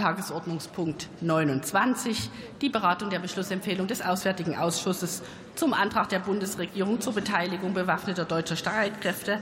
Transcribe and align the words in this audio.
Tagesordnungspunkt 0.00 1.08
29, 1.20 2.30
die 2.62 2.70
Beratung 2.70 3.10
der 3.10 3.18
Beschlussempfehlung 3.18 3.86
des 3.86 4.00
Auswärtigen 4.00 4.56
Ausschusses 4.56 5.22
zum 5.56 5.74
Antrag 5.74 6.08
der 6.08 6.20
Bundesregierung 6.20 7.02
zur 7.02 7.12
Beteiligung 7.12 7.74
bewaffneter 7.74 8.24
deutscher 8.24 8.56
Streitkräfte 8.56 9.40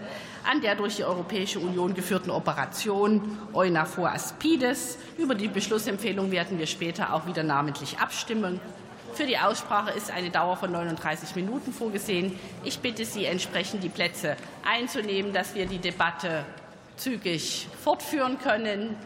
an 0.50 0.60
der 0.60 0.74
durch 0.74 0.96
die 0.96 1.04
Europäische 1.04 1.60
Union 1.60 1.94
geführten 1.94 2.30
Operation 2.30 3.38
EUNAVFOR 3.52 4.10
Aspides. 4.10 4.98
Über 5.16 5.36
die 5.36 5.46
Beschlussempfehlung 5.46 6.32
werden 6.32 6.58
wir 6.58 6.66
später 6.66 7.14
auch 7.14 7.28
wieder 7.28 7.44
namentlich 7.44 8.00
abstimmen. 8.00 8.60
Für 9.14 9.26
die 9.26 9.38
Aussprache 9.38 9.92
ist 9.92 10.10
eine 10.10 10.30
Dauer 10.30 10.56
von 10.56 10.72
39 10.72 11.36
Minuten 11.36 11.72
vorgesehen. 11.72 12.36
Ich 12.64 12.80
bitte 12.80 13.04
Sie 13.04 13.26
entsprechend 13.26 13.84
die 13.84 13.88
Plätze 13.88 14.36
einzunehmen, 14.68 15.32
dass 15.32 15.54
wir 15.54 15.66
die 15.66 15.78
Debatte 15.78 16.44
zügig 16.96 17.68
fortführen 17.80 18.38
können. 18.40 18.96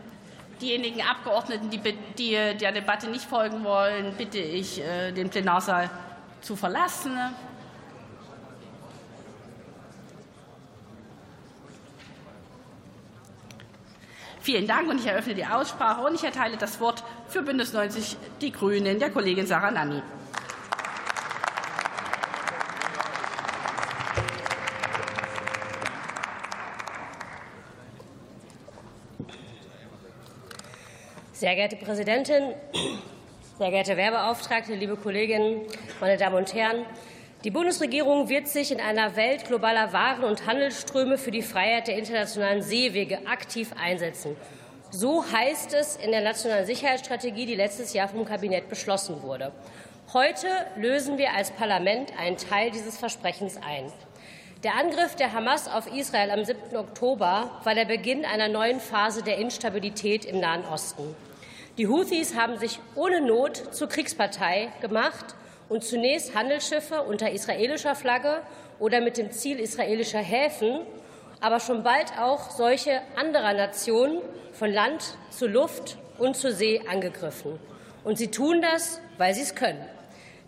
Diejenigen 0.63 1.03
Abgeordneten, 1.03 1.71
die 1.71 2.31
der 2.31 2.73
Debatte 2.73 3.11
nicht 3.11 3.25
folgen 3.25 3.65
wollen, 3.65 4.15
bitte 4.17 4.39
ich, 4.39 4.81
äh, 4.81 5.11
den 5.11 5.29
Plenarsaal 5.29 5.91
zu 6.41 6.55
verlassen. 6.55 7.13
Vielen 14.41 14.67
Dank 14.69 14.89
und 14.89 14.99
ich 14.99 15.07
eröffne 15.07 15.35
die 15.35 15.47
Aussprache 15.47 16.03
und 16.03 16.15
ich 16.15 16.25
erteile 16.25 16.57
das 16.57 16.81
Wort 16.81 17.03
für 17.29 17.43
Bündnis 17.43 17.73
90 17.73 18.17
Die 18.41 18.53
Grünen 18.53 18.99
der 18.99 19.11
Kollegin 19.11 19.47
Sarah 19.47 19.71
Nanni. 19.71 20.01
Sehr 31.43 31.57
geehrte 31.57 31.75
Präsidentin, 31.75 32.55
sehr 33.59 33.71
geehrte 33.73 33.97
Werbeauftragte, 33.97 34.77
liebe 34.77 34.95
Kolleginnen, 34.95 35.63
meine 36.01 36.17
Damen 36.17 36.37
und 36.37 36.55
Herren! 36.55 36.87
Die 37.43 37.51
Bundesregierung 37.51 38.29
wird 38.29 38.47
sich 38.47 38.71
in 38.71 38.81
einer 38.81 39.17
Welt 39.17 39.47
globaler 39.47 39.93
Waren- 39.93 40.23
und 40.23 40.47
Handelsströme 40.47 41.19
für 41.19 41.33
die 41.33 41.43
Freiheit 41.43 41.89
der 41.89 41.99
internationalen 41.99 42.63
Seewege 42.63 43.27
aktiv 43.27 43.73
einsetzen. 43.77 44.37
So 44.93 45.25
heißt 45.33 45.75
es 45.75 45.97
in 45.97 46.13
der 46.13 46.21
nationalen 46.21 46.65
Sicherheitsstrategie, 46.65 47.47
die 47.47 47.57
letztes 47.57 47.93
Jahr 47.93 48.07
vom 48.07 48.25
Kabinett 48.25 48.69
beschlossen 48.69 49.21
wurde. 49.23 49.51
Heute 50.13 50.47
lösen 50.77 51.19
wir 51.19 51.33
als 51.33 51.51
Parlament 51.51 52.13
einen 52.21 52.37
Teil 52.37 52.71
dieses 52.71 52.97
Versprechens 52.99 53.57
ein. 53.57 53.93
Der 54.63 54.77
Angriff 54.77 55.17
der 55.17 55.33
Hamas 55.33 55.67
auf 55.67 55.93
Israel 55.93 56.31
am 56.31 56.45
7. 56.45 56.77
Oktober 56.77 57.51
war 57.65 57.75
der 57.75 57.87
Beginn 57.87 58.25
einer 58.25 58.47
neuen 58.47 58.79
Phase 58.79 59.25
der 59.25 59.39
Instabilität 59.39 60.25
im 60.25 60.39
Nahen 60.39 60.65
Osten. 60.67 61.17
Die 61.79 61.89
Houthis 61.89 62.35
haben 62.37 62.59
sich 62.59 62.81
ohne 62.97 63.23
Not 63.23 63.75
zur 63.75 63.89
Kriegspartei 63.89 64.71
gemacht 64.83 65.35
und 65.71 65.83
zunächst 65.83 66.35
Handelsschiffe 66.35 67.01
unter 67.01 67.31
israelischer 67.31 67.95
Flagge 67.95 68.43
oder 68.79 69.01
mit 69.01 69.17
dem 69.17 69.31
Ziel 69.31 69.59
israelischer 69.59 70.19
Häfen, 70.19 70.81
aber 71.41 71.61
schon 71.61 71.83
bald 71.83 72.13
auch 72.21 72.51
solche 72.51 73.01
anderer 73.17 73.55
Nationen 73.55 74.21
von 74.53 74.71
Land 74.71 75.17
zu 75.31 75.47
Luft 75.47 75.97
und 76.19 76.37
zur 76.37 76.53
See 76.53 76.83
angegriffen. 76.91 77.59
Und 78.05 78.19
sie 78.19 78.31
tun 78.31 78.61
das, 78.61 79.01
weil 79.17 79.33
sie 79.33 79.41
es 79.41 79.55
können. 79.55 79.83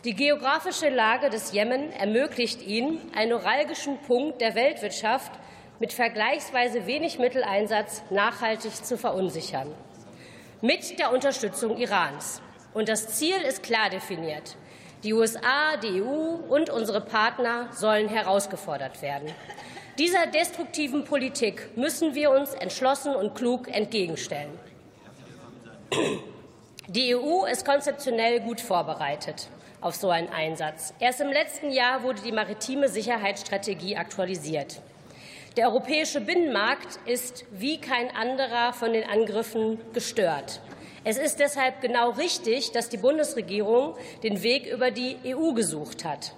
Die 0.05 0.15
geografische 0.15 0.91
Lage 0.91 1.31
des 1.31 1.53
Jemen 1.53 1.91
ermöglicht 1.93 2.61
ihnen, 2.61 3.01
einen 3.15 3.31
neuralgischen 3.31 3.97
Punkt 4.03 4.43
der 4.43 4.55
Weltwirtschaft 4.55 5.33
mit 5.81 5.95
vergleichsweise 5.95 6.87
wenig 6.87 7.19
Mitteleinsatz 7.19 8.03
nachhaltig 8.11 8.85
zu 8.85 8.99
verunsichern. 8.99 9.73
Mit 10.65 10.99
der 10.99 11.13
Unterstützung 11.13 11.77
Irans. 11.77 12.41
Und 12.73 12.89
das 12.89 13.09
Ziel 13.09 13.37
ist 13.47 13.63
klar 13.63 13.91
definiert. 13.91 14.57
Die 15.03 15.13
USA, 15.13 15.77
die 15.77 16.01
EU 16.01 16.37
und 16.49 16.71
unsere 16.71 17.03
Partner 17.03 17.69
sollen 17.71 18.09
herausgefordert 18.09 19.03
werden. 19.03 19.29
Dieser 19.99 20.27
destruktiven 20.27 21.05
Politik 21.05 21.77
müssen 21.77 22.15
wir 22.15 22.31
uns 22.31 22.55
entschlossen 22.55 23.15
und 23.15 23.35
klug 23.35 23.69
entgegenstellen. 23.69 24.59
Die 26.89 27.15
EU 27.15 27.45
ist 27.45 27.67
konzeptionell 27.67 28.41
gut 28.41 28.63
vorbereitet 28.63 29.49
auf 29.83 29.95
so 29.95 30.09
einen 30.09 30.31
Einsatz. 30.31 30.95
Erst 30.99 31.21
im 31.21 31.29
letzten 31.29 31.73
Jahr 31.73 32.03
wurde 32.03 32.23
die 32.23 32.33
maritime 32.33 32.89
Sicherheitsstrategie 32.89 33.99
aktualisiert. 33.99 34.81
Der 35.57 35.69
europäische 35.69 36.21
Binnenmarkt 36.21 36.99
ist 37.07 37.45
wie 37.53 37.81
kein 37.81 38.11
anderer 38.11 38.73
von 38.73 38.93
den 38.93 39.09
Angriffen 39.09 39.79
gestört. 39.93 40.61
Es 41.05 41.17
ist 41.17 41.39
deshalb 41.39 41.81
genau 41.81 42.11
richtig, 42.11 42.73
dass 42.73 42.89
die 42.89 42.97
Bundesregierung 42.97 43.95
den 44.25 44.43
Weg 44.43 44.67
über 44.67 44.91
die 44.91 45.17
EU 45.25 45.53
gesucht 45.53 46.05
hat. 46.05 46.35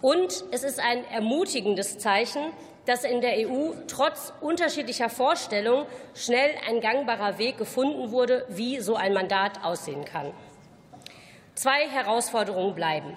Und 0.00 0.44
es 0.50 0.64
ist 0.64 0.80
ein 0.80 1.04
ermutigendes 1.10 1.98
Zeichen, 1.98 2.52
dass 2.86 3.04
in 3.04 3.20
der 3.20 3.46
EU 3.46 3.72
trotz 3.86 4.32
unterschiedlicher 4.40 5.10
Vorstellungen 5.10 5.84
schnell 6.14 6.50
ein 6.66 6.80
gangbarer 6.80 7.36
Weg 7.36 7.58
gefunden 7.58 8.12
wurde, 8.12 8.46
wie 8.48 8.80
so 8.80 8.94
ein 8.94 9.12
Mandat 9.12 9.62
aussehen 9.62 10.06
kann. 10.06 10.32
Zwei 11.54 11.86
Herausforderungen 11.90 12.74
bleiben. 12.74 13.14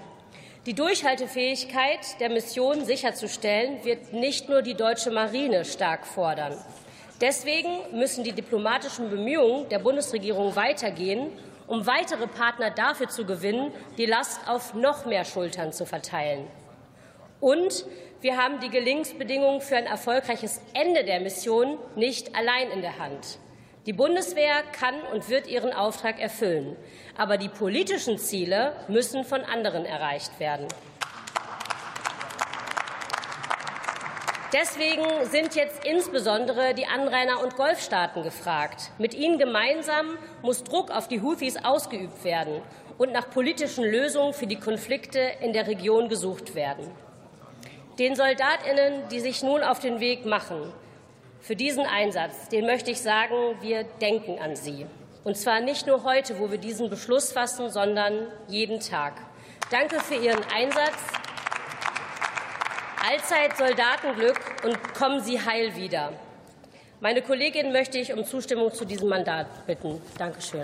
Die 0.68 0.74
Durchhaltefähigkeit 0.74 2.20
der 2.20 2.28
Mission 2.28 2.84
sicherzustellen, 2.84 3.86
wird 3.86 4.12
nicht 4.12 4.50
nur 4.50 4.62
die 4.62 4.74
deutsche 4.74 5.12
Marine 5.12 5.64
stark 5.64 6.06
fordern. 6.06 6.58
Deswegen 7.22 7.70
müssen 7.94 8.26
die 8.26 8.34
diplomatischen 8.34 9.10
Bemühungen 9.10 9.70
der 9.70 9.80
Bundesregierung 9.80 10.58
weitergehen, 10.58 11.32
um 11.68 11.88
weitere 11.88 12.28
Partner 12.28 12.70
dafür 12.70 13.08
zu 13.08 13.24
gewinnen, 13.24 13.72
die 13.98 14.06
Last 14.06 14.42
auf 14.46 14.74
noch 14.74 15.06
mehr 15.06 15.24
Schultern 15.24 15.72
zu 15.72 15.86
verteilen. 15.86 16.46
Und 17.40 17.86
wir 18.20 18.36
haben 18.36 18.60
die 18.60 18.70
Gelingensbedingungen 18.70 19.62
für 19.62 19.78
ein 19.78 19.86
erfolgreiches 19.86 20.60
Ende 20.74 21.06
der 21.06 21.22
Mission 21.22 21.78
nicht 21.96 22.36
allein 22.36 22.72
in 22.72 22.82
der 22.82 23.00
Hand. 23.00 23.40
Die 23.88 23.94
Bundeswehr 23.94 24.64
kann 24.78 24.96
und 25.14 25.30
wird 25.30 25.48
ihren 25.48 25.72
Auftrag 25.72 26.20
erfüllen. 26.20 26.76
Aber 27.18 27.38
die 27.38 27.48
politischen 27.48 28.18
Ziele 28.18 28.74
müssen 28.90 29.24
von 29.24 29.46
anderen 29.46 29.86
erreicht 29.86 30.42
werden. 30.42 30.68
Deswegen 34.52 35.06
sind 35.32 35.56
jetzt 35.56 35.86
insbesondere 35.86 36.74
die 36.74 36.86
Anrainer- 36.86 37.42
und 37.42 37.56
Golfstaaten 37.56 38.24
gefragt. 38.24 38.92
Mit 38.98 39.14
ihnen 39.14 39.38
gemeinsam 39.38 40.18
muss 40.42 40.66
Druck 40.66 40.92
auf 40.92 41.08
die 41.08 41.22
Houthis 41.22 41.56
ausgeübt 41.56 42.26
werden 42.26 42.62
und 42.98 43.14
nach 43.14 43.30
politischen 43.30 43.86
Lösungen 43.86 44.34
für 44.34 44.48
die 44.48 44.60
Konflikte 44.60 45.20
in 45.42 45.54
der 45.54 45.66
Region 45.66 46.10
gesucht 46.10 46.56
werden. 46.56 46.92
Den 48.00 48.18
Soldatinnen, 48.18 49.08
die 49.12 49.22
sich 49.22 49.44
nun 49.44 49.64
auf 49.64 49.80
den 49.80 50.02
Weg 50.02 50.26
machen, 50.26 50.74
für 51.40 51.56
diesen 51.56 51.86
Einsatz, 51.86 52.50
den 52.50 52.66
möchte 52.66 52.92
ich 52.92 53.02
sagen, 53.02 53.36
wir 53.62 53.84
denken 53.84 54.40
an 54.40 54.56
sie. 54.56 54.86
Und 55.24 55.38
zwar 55.38 55.60
nicht 55.60 55.88
nur 55.88 56.04
heute, 56.04 56.40
wo 56.40 56.52
wir 56.52 56.58
diesen 56.58 56.90
Beschluss 56.90 57.32
fassen, 57.32 57.70
sondern 57.70 58.28
jeden 58.48 58.80
Tag. 58.80 59.14
Danke 59.70 60.00
für 60.00 60.16
Ihren 60.16 60.44
Einsatz. 60.56 60.98
Allzeit 63.06 63.58
Soldatenglück 63.58 64.40
und 64.64 64.94
kommen 64.94 65.22
Sie 65.22 65.40
heil 65.40 65.76
wieder. 65.76 66.14
Meine 67.00 67.22
Kollegin 67.22 67.72
möchte 67.72 67.98
ich 67.98 68.14
um 68.14 68.26
Zustimmung 68.26 68.74
zu 68.74 68.86
diesem 68.86 69.10
Mandat 69.10 69.68
bitten. 69.68 70.02
Danke 70.18 70.42
schön. 70.42 70.64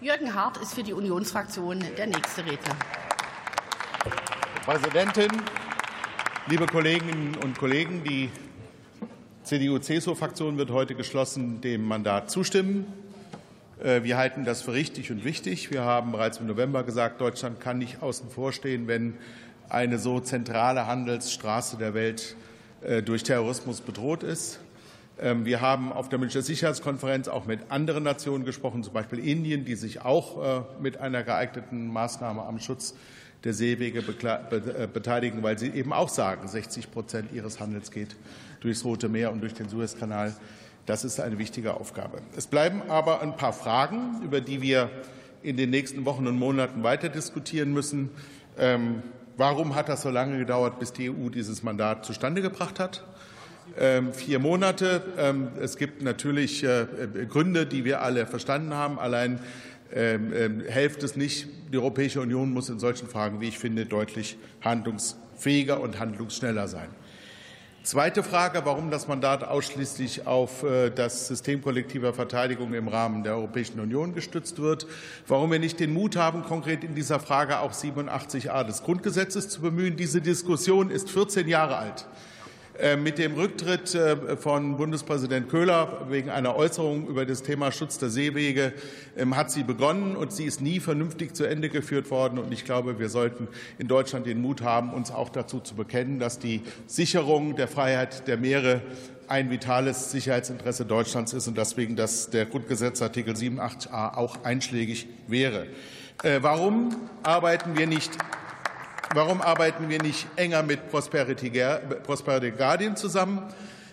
Jürgen 0.00 0.34
Hart 0.34 0.56
ist 0.56 0.74
für 0.74 0.82
die 0.82 0.92
Unionsfraktion 0.92 1.84
der 1.96 2.06
nächste 2.06 2.44
Redner. 2.44 2.76
Frau 4.70 4.78
Präsidentin, 4.78 5.42
liebe 6.46 6.64
Kolleginnen 6.64 7.34
und 7.42 7.58
Kollegen! 7.58 8.04
Die 8.04 8.30
CDU-CSU-Fraktion 9.42 10.58
wird 10.58 10.70
heute 10.70 10.94
geschlossen 10.94 11.60
dem 11.60 11.84
Mandat 11.84 12.30
zustimmen. 12.30 12.86
Äh, 13.82 14.04
wir 14.04 14.16
halten 14.16 14.44
das 14.44 14.62
für 14.62 14.72
richtig 14.72 15.10
und 15.10 15.24
wichtig. 15.24 15.72
Wir 15.72 15.82
haben 15.82 16.12
bereits 16.12 16.38
im 16.38 16.46
November 16.46 16.84
gesagt, 16.84 17.20
Deutschland 17.20 17.58
kann 17.58 17.78
nicht 17.78 18.00
außen 18.00 18.30
vor 18.30 18.52
stehen, 18.52 18.86
wenn 18.86 19.14
eine 19.68 19.98
so 19.98 20.20
zentrale 20.20 20.86
Handelsstraße 20.86 21.76
der 21.76 21.92
Welt 21.92 22.36
äh, 22.82 23.02
durch 23.02 23.24
Terrorismus 23.24 23.80
bedroht 23.80 24.22
ist. 24.22 24.60
Ähm, 25.18 25.44
wir 25.46 25.60
haben 25.60 25.92
auf 25.92 26.10
der 26.10 26.20
Münchner 26.20 26.42
Sicherheitskonferenz 26.42 27.26
auch 27.26 27.44
mit 27.44 27.72
anderen 27.72 28.04
Nationen 28.04 28.44
gesprochen, 28.44 28.84
zum 28.84 28.92
Beispiel 28.92 29.18
Indien, 29.18 29.64
die 29.64 29.74
sich 29.74 30.02
auch 30.02 30.60
äh, 30.60 30.62
mit 30.80 30.98
einer 30.98 31.24
geeigneten 31.24 31.92
Maßnahme 31.92 32.44
am 32.44 32.60
Schutz 32.60 32.94
der 33.44 33.54
Seewege 33.54 34.02
beteiligen, 34.02 35.42
weil 35.42 35.58
sie 35.58 35.68
eben 35.68 35.92
auch 35.92 36.08
sagen, 36.08 36.46
60 36.46 36.90
Prozent 36.90 37.32
ihres 37.32 37.60
Handels 37.60 37.90
geht 37.90 38.16
durchs 38.60 38.84
Rote 38.84 39.08
Meer 39.08 39.32
und 39.32 39.40
durch 39.40 39.54
den 39.54 39.68
Suezkanal. 39.68 40.34
Das 40.86 41.04
ist 41.04 41.20
eine 41.20 41.38
wichtige 41.38 41.74
Aufgabe. 41.74 42.20
Es 42.36 42.46
bleiben 42.46 42.82
aber 42.88 43.22
ein 43.22 43.36
paar 43.36 43.52
Fragen, 43.52 44.20
über 44.22 44.40
die 44.40 44.60
wir 44.60 44.90
in 45.42 45.56
den 45.56 45.70
nächsten 45.70 46.04
Wochen 46.04 46.26
und 46.26 46.38
Monaten 46.38 46.82
weiter 46.82 47.08
diskutieren 47.08 47.72
müssen. 47.72 48.10
Ähm, 48.58 49.02
warum 49.36 49.74
hat 49.74 49.88
das 49.88 50.02
so 50.02 50.10
lange 50.10 50.38
gedauert, 50.38 50.78
bis 50.78 50.92
die 50.92 51.10
EU 51.10 51.30
dieses 51.30 51.62
Mandat 51.62 52.04
zustande 52.04 52.42
gebracht 52.42 52.78
hat? 52.78 53.04
ähm, 53.78 54.12
vier 54.12 54.38
Monate. 54.38 55.02
Ähm, 55.18 55.48
es 55.60 55.76
gibt 55.76 56.02
natürlich 56.02 56.64
äh, 56.64 56.86
Gründe, 57.28 57.66
die 57.66 57.84
wir 57.84 58.02
alle 58.02 58.26
verstanden 58.26 58.74
haben. 58.74 58.98
Allein 58.98 59.40
ähm, 59.94 60.62
hilft 60.68 61.02
es 61.02 61.16
nicht. 61.16 61.48
Die 61.72 61.78
Europäische 61.78 62.20
Union 62.20 62.52
muss 62.52 62.68
in 62.68 62.78
solchen 62.78 63.08
Fragen, 63.08 63.40
wie 63.40 63.48
ich 63.48 63.58
finde, 63.58 63.86
deutlich 63.86 64.36
handlungsfähiger 64.60 65.80
und 65.80 65.98
handlungsschneller 65.98 66.68
sein. 66.68 66.88
Zweite 67.82 68.22
Frage, 68.22 68.60
warum 68.64 68.90
das 68.90 69.08
Mandat 69.08 69.42
ausschließlich 69.42 70.26
auf 70.26 70.64
äh, 70.64 70.90
das 70.90 71.28
System 71.28 71.62
kollektiver 71.62 72.12
Verteidigung 72.12 72.74
im 72.74 72.88
Rahmen 72.88 73.24
der 73.24 73.36
Europäischen 73.36 73.80
Union 73.80 74.14
gestützt 74.14 74.58
wird, 74.60 74.86
warum 75.26 75.50
wir 75.50 75.58
nicht 75.58 75.80
den 75.80 75.94
Mut 75.94 76.14
haben, 76.14 76.42
konkret 76.42 76.84
in 76.84 76.94
dieser 76.94 77.20
Frage 77.20 77.60
auch 77.60 77.72
87a 77.72 78.64
des 78.64 78.82
Grundgesetzes 78.82 79.48
zu 79.48 79.62
bemühen. 79.62 79.96
Diese 79.96 80.20
Diskussion 80.20 80.90
ist 80.90 81.08
14 81.08 81.48
Jahre 81.48 81.78
alt. 81.78 82.06
Äh, 82.80 82.96
mit 82.96 83.18
dem 83.18 83.34
Rücktritt 83.34 83.94
äh, 83.94 84.38
von 84.38 84.78
Bundespräsident 84.78 85.50
Köhler 85.50 86.06
wegen 86.08 86.30
einer 86.30 86.56
Äußerung 86.56 87.08
über 87.08 87.26
das 87.26 87.42
Thema 87.42 87.72
Schutz 87.72 87.98
der 87.98 88.08
Seewege 88.08 88.72
ähm, 89.18 89.36
hat 89.36 89.50
sie 89.50 89.64
begonnen, 89.64 90.16
und 90.16 90.32
sie 90.32 90.44
ist 90.44 90.62
nie 90.62 90.80
vernünftig 90.80 91.34
zu 91.34 91.44
Ende 91.44 91.68
geführt 91.68 92.10
worden. 92.10 92.38
Und 92.38 92.54
ich 92.54 92.64
glaube, 92.64 92.98
wir 92.98 93.10
sollten 93.10 93.48
in 93.78 93.86
Deutschland 93.86 94.24
den 94.24 94.40
Mut 94.40 94.62
haben, 94.62 94.94
uns 94.94 95.10
auch 95.10 95.28
dazu 95.28 95.60
zu 95.60 95.74
bekennen, 95.74 96.18
dass 96.18 96.38
die 96.38 96.62
Sicherung 96.86 97.54
der 97.54 97.68
Freiheit 97.68 98.26
der 98.26 98.38
Meere 98.38 98.80
ein 99.28 99.50
vitales 99.50 100.10
Sicherheitsinteresse 100.10 100.86
Deutschlands 100.86 101.34
ist 101.34 101.48
und 101.48 101.58
deswegen 101.58 101.96
dass 101.96 102.30
der 102.30 102.46
Grundgesetzartikel 102.46 103.34
87a 103.34 104.16
auch 104.16 104.42
einschlägig 104.42 105.06
wäre. 105.28 105.66
Äh, 106.22 106.38
warum 106.40 106.96
arbeiten 107.24 107.76
wir 107.76 107.86
nicht 107.86 108.10
Warum 109.12 109.42
arbeiten 109.42 109.88
wir 109.88 110.00
nicht 110.00 110.28
enger 110.36 110.62
mit 110.62 110.88
Prosperity, 110.88 111.50
Guardian 111.50 112.94
zusammen? 112.94 113.42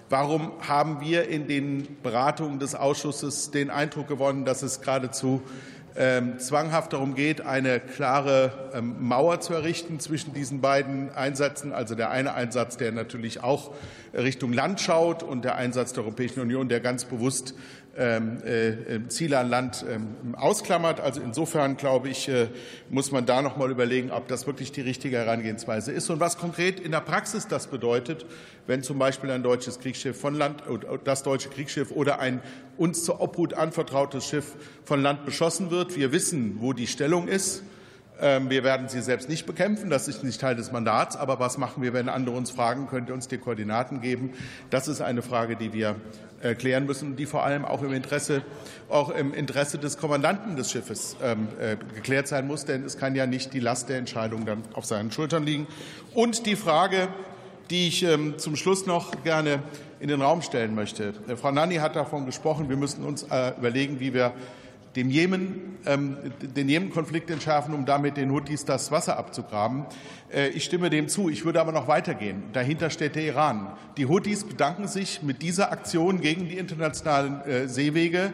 Warum 0.10 0.52
haben 0.68 1.02
wir 1.02 1.28
in 1.28 1.48
den 1.48 1.98
Beratungen 2.04 2.60
des 2.60 2.75
Ausschusses 2.75 3.50
den 3.50 3.72
Eindruck 3.72 4.08
gewonnen, 4.08 4.46
dass 4.46 4.62
es 4.62 4.80
geradezu 4.80 5.42
ähm, 5.96 6.38
zwanghaft 6.38 6.94
darum 6.94 7.16
geht, 7.16 7.42
eine 7.42 7.80
klare 7.80 8.52
ähm, 8.75 8.96
Mauer 9.00 9.40
zu 9.40 9.56
errichten 9.56 10.00
zwischen 10.00 10.36
diesen 10.36 10.62
beiden 10.62 11.12
Einsätzen. 11.16 11.74
Also 11.74 11.96
der 11.96 12.12
eine 12.12 12.36
Einsatz, 12.36 12.78
der 12.78 12.92
natürlich 12.92 13.42
auch 13.42 13.72
Richtung 14.24 14.54
Land 14.54 14.81
schaut 14.81 15.24
und 15.24 15.46
der 15.46 15.56
Einsatz 15.56 15.94
der 15.94 16.04
Europäischen 16.04 16.42
Union, 16.42 16.69
der 16.69 16.80
ganz 16.80 17.06
bewusst 17.06 17.54
ähm, 18.00 18.44
äh, 18.46 18.69
äh, 18.69 19.08
Ziele 19.08 19.40
an 19.40 19.50
Land 19.50 19.84
ähm, 19.90 20.36
ausklammert. 20.36 21.00
Also 21.00 21.19
insofern 21.19 21.78
glaube 21.78 22.10
ich, 22.10 22.30
äh, 22.30 22.48
muss 22.92 23.12
man 23.12 23.25
da 23.25 23.42
noch 23.42 23.58
mal 23.58 23.72
überlegen, 23.72 24.12
ob 24.12 24.28
das 24.28 24.46
wirklich 24.46 24.72
die 24.72 24.81
richtige 24.81 25.18
Herangehensweise 25.18 25.92
ist 25.92 26.10
und 26.12 26.19
was 26.19 26.38
konkret 26.38 26.80
in 26.80 26.92
der 26.92 27.02
Praxis 27.02 27.48
das 27.48 27.68
bedeutet, 27.68 28.28
wenn 28.68 28.84
zum 28.84 29.00
Beispiel 29.00 29.31
ein 29.31 29.42
deutsches 29.42 29.80
Kriegsschiff 29.80 30.19
von 30.19 30.36
Land, 30.36 30.62
das 31.06 31.24
deutsche 31.24 31.50
Kriegsschiff 31.50 31.92
oder 31.92 32.19
ein 32.19 32.42
uns 32.78 33.04
zur 33.04 33.19
Obhut 33.19 33.56
anvertrautes 33.56 34.25
Schiff 34.25 34.56
von 34.84 35.02
Land 35.02 35.25
beschossen 35.25 35.72
wird. 35.72 35.96
Wir 35.96 36.12
wissen, 36.12 36.58
wo 36.60 36.74
die 36.74 36.86
Stellung 36.86 37.28
ist. 37.28 37.64
Ähm, 38.19 38.50
wir 38.50 38.64
werden 38.64 38.90
sie 38.90 39.02
selbst 39.02 39.30
nicht 39.30 39.46
bekämpfen, 39.46 39.90
das 39.90 40.08
ist 40.08 40.24
nicht 40.24 40.42
Teil 40.42 40.56
des 40.56 40.72
Mandats. 40.72 41.16
Aber 41.16 41.40
was 41.40 41.58
machen 41.58 41.84
wir, 41.84 41.94
wenn 41.94 42.10
andere 42.10 42.36
uns 42.36 42.50
fragen, 42.50 42.88
könnt 42.88 43.10
ihr 43.10 43.14
uns 43.14 43.28
die 43.28 43.38
Koordinaten 43.38 44.02
geben? 44.02 44.34
Das 44.69 44.88
ist 44.88 45.02
eine 45.02 45.22
Frage, 45.22 45.56
die 45.56 45.74
wir 45.74 45.96
äh, 46.42 46.56
klären 46.56 46.86
müssen, 46.86 47.16
die 47.16 47.25
vor 47.25 47.44
allem 47.44 47.66
auch 47.66 47.81
im 47.81 47.94
Interesse, 47.94 48.44
auch 48.90 49.10
im 49.10 49.34
Interesse 49.34 49.78
des 49.78 49.98
Kommandanten 49.98 50.56
des 50.56 50.72
Schiffes 50.72 51.16
ähm, 51.24 51.48
äh, 51.60 51.78
geklärt 51.96 52.28
sein 52.28 52.48
muss, 52.48 52.66
denn 52.66 52.84
es 52.84 52.98
kann 52.98 53.16
ja 53.16 53.25
nicht 53.25 53.54
die 53.54 53.60
Last 53.60 53.90
der 53.90 53.98
Entscheidung 53.98 54.46
dann 54.46 54.64
auf 54.74 54.86
seinen 54.86 55.12
Schultern 55.12 55.44
liegen. 55.44 55.68
Und 56.14 56.46
die 56.46 56.56
Frage, 56.56 57.08
die 57.69 57.88
ich 57.88 58.04
ähm, 58.04 58.38
zum 58.38 58.56
Schluss 58.56 58.86
noch 58.86 59.24
gerne 59.24 59.64
in 60.00 60.10
den 60.10 60.22
Raum 60.22 60.42
stellen 60.42 60.75
möchte. 60.75 61.14
Äh, 61.28 61.36
Frau 61.36 61.52
Nanni 61.52 61.75
hat 61.75 61.96
davon 61.96 62.25
gesprochen, 62.25 62.69
wir 62.69 62.78
müssen 62.78 63.04
uns 63.04 63.24
überlegen, 63.24 64.00
wie 64.00 64.14
wir 64.14 64.34
dem 64.98 65.12
Jemen, 65.12 65.78
ähm, 65.86 66.18
den 66.42 66.68
Jemen-Konflikt 66.68 67.30
entschärfen, 67.30 67.74
um 67.76 67.86
damit 67.86 68.18
den 68.18 68.32
Houthis 68.32 68.66
das 68.66 68.92
Wasser 68.92 69.18
abzugraben. 69.18 69.86
Äh, 70.34 70.50
ich 70.50 70.64
stimme 70.66 70.90
dem 70.90 71.08
zu. 71.08 71.30
Ich 71.30 71.46
würde 71.46 71.62
aber 71.62 71.72
noch 71.72 71.88
weitergehen. 71.88 72.44
Dahinter 72.52 72.90
steht 72.90 73.16
der 73.16 73.24
Iran. 73.24 73.72
Die 73.98 74.08
Houthis 74.08 74.44
bedanken 74.44 74.88
sich 74.88 75.22
mit 75.22 75.44
dieser 75.44 75.72
Aktion 75.72 76.20
gegen 76.20 76.50
die 76.50 76.58
internationalen 76.58 77.42
äh, 77.42 77.68
Seewege 77.68 78.34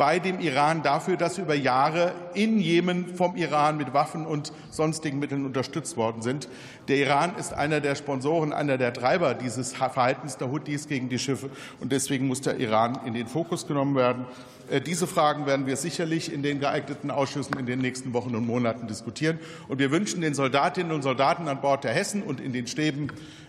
bei 0.00 0.18
dem 0.18 0.40
Iran 0.40 0.82
dafür, 0.82 1.18
dass 1.18 1.34
sie 1.34 1.42
über 1.42 1.54
Jahre 1.54 2.14
in 2.32 2.58
Jemen 2.58 3.14
vom 3.16 3.36
Iran 3.36 3.76
mit 3.76 3.92
Waffen 3.92 4.24
und 4.24 4.50
sonstigen 4.70 5.18
Mitteln 5.18 5.44
unterstützt 5.44 5.98
worden 5.98 6.22
sind. 6.22 6.48
Der 6.88 6.96
Iran 6.96 7.36
ist 7.36 7.52
einer 7.52 7.80
der 7.80 7.94
Sponsoren, 7.94 8.54
einer 8.54 8.78
der 8.78 8.94
Treiber 8.94 9.34
dieses 9.34 9.74
Verhaltens 9.74 10.38
der 10.38 10.50
Houthis 10.50 10.88
gegen 10.88 11.10
die 11.10 11.18
Schiffe. 11.18 11.50
Und 11.80 11.92
deswegen 11.92 12.26
muss 12.28 12.40
der 12.40 12.56
Iran 12.56 12.98
in 13.04 13.12
den 13.12 13.26
Fokus 13.26 13.66
genommen 13.66 13.94
werden. 13.94 14.24
Äh, 14.70 14.80
diese 14.80 15.06
Fragen 15.06 15.46
werden 15.46 15.66
wir 15.66 15.76
sicherlich 15.76 16.32
in 16.32 16.42
den 16.42 16.60
geeigneten 16.60 17.10
Ausschüssen 17.10 17.58
in 17.58 17.66
den 17.66 17.80
nächsten 17.80 18.12
Wochen 18.14 18.34
und 18.34 18.46
Monaten 18.46 18.86
diskutieren. 18.86 19.38
Und 19.68 19.78
wir 19.78 19.90
wünschen 19.90 20.20
den 20.20 20.34
Soldatinnen 20.34 20.92
und 20.92 21.02
Soldaten 21.02 21.48
an 21.48 21.60
Bord 21.60 21.84
der 21.84 21.92
Hessen 21.92 22.22
und 22.22 22.40
in 22.40 22.52
den 22.52 22.66
Stäben 22.66 23.08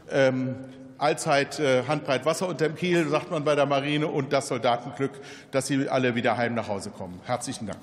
ähm, 0.09 0.56
allzeit 0.97 1.59
äh, 1.59 1.83
handbreit 1.88 2.25
Wasser 2.25 2.47
unter 2.47 2.68
dem 2.68 2.75
Kiel, 2.75 3.07
sagt 3.07 3.31
man 3.31 3.44
bei 3.44 3.56
der 3.56 3.65
Marine, 3.65 4.07
und 4.07 4.33
das 4.33 4.47
Soldatenglück, 4.47 5.12
dass 5.51 5.68
sie 5.68 5.88
alle 5.89 6.15
wieder 6.15 6.38
heim 6.38 6.53
nach 6.56 6.68
Hause 6.68 6.89
kommen. 6.89 7.19
Herzlichen 7.25 7.68
Dank. 7.68 7.79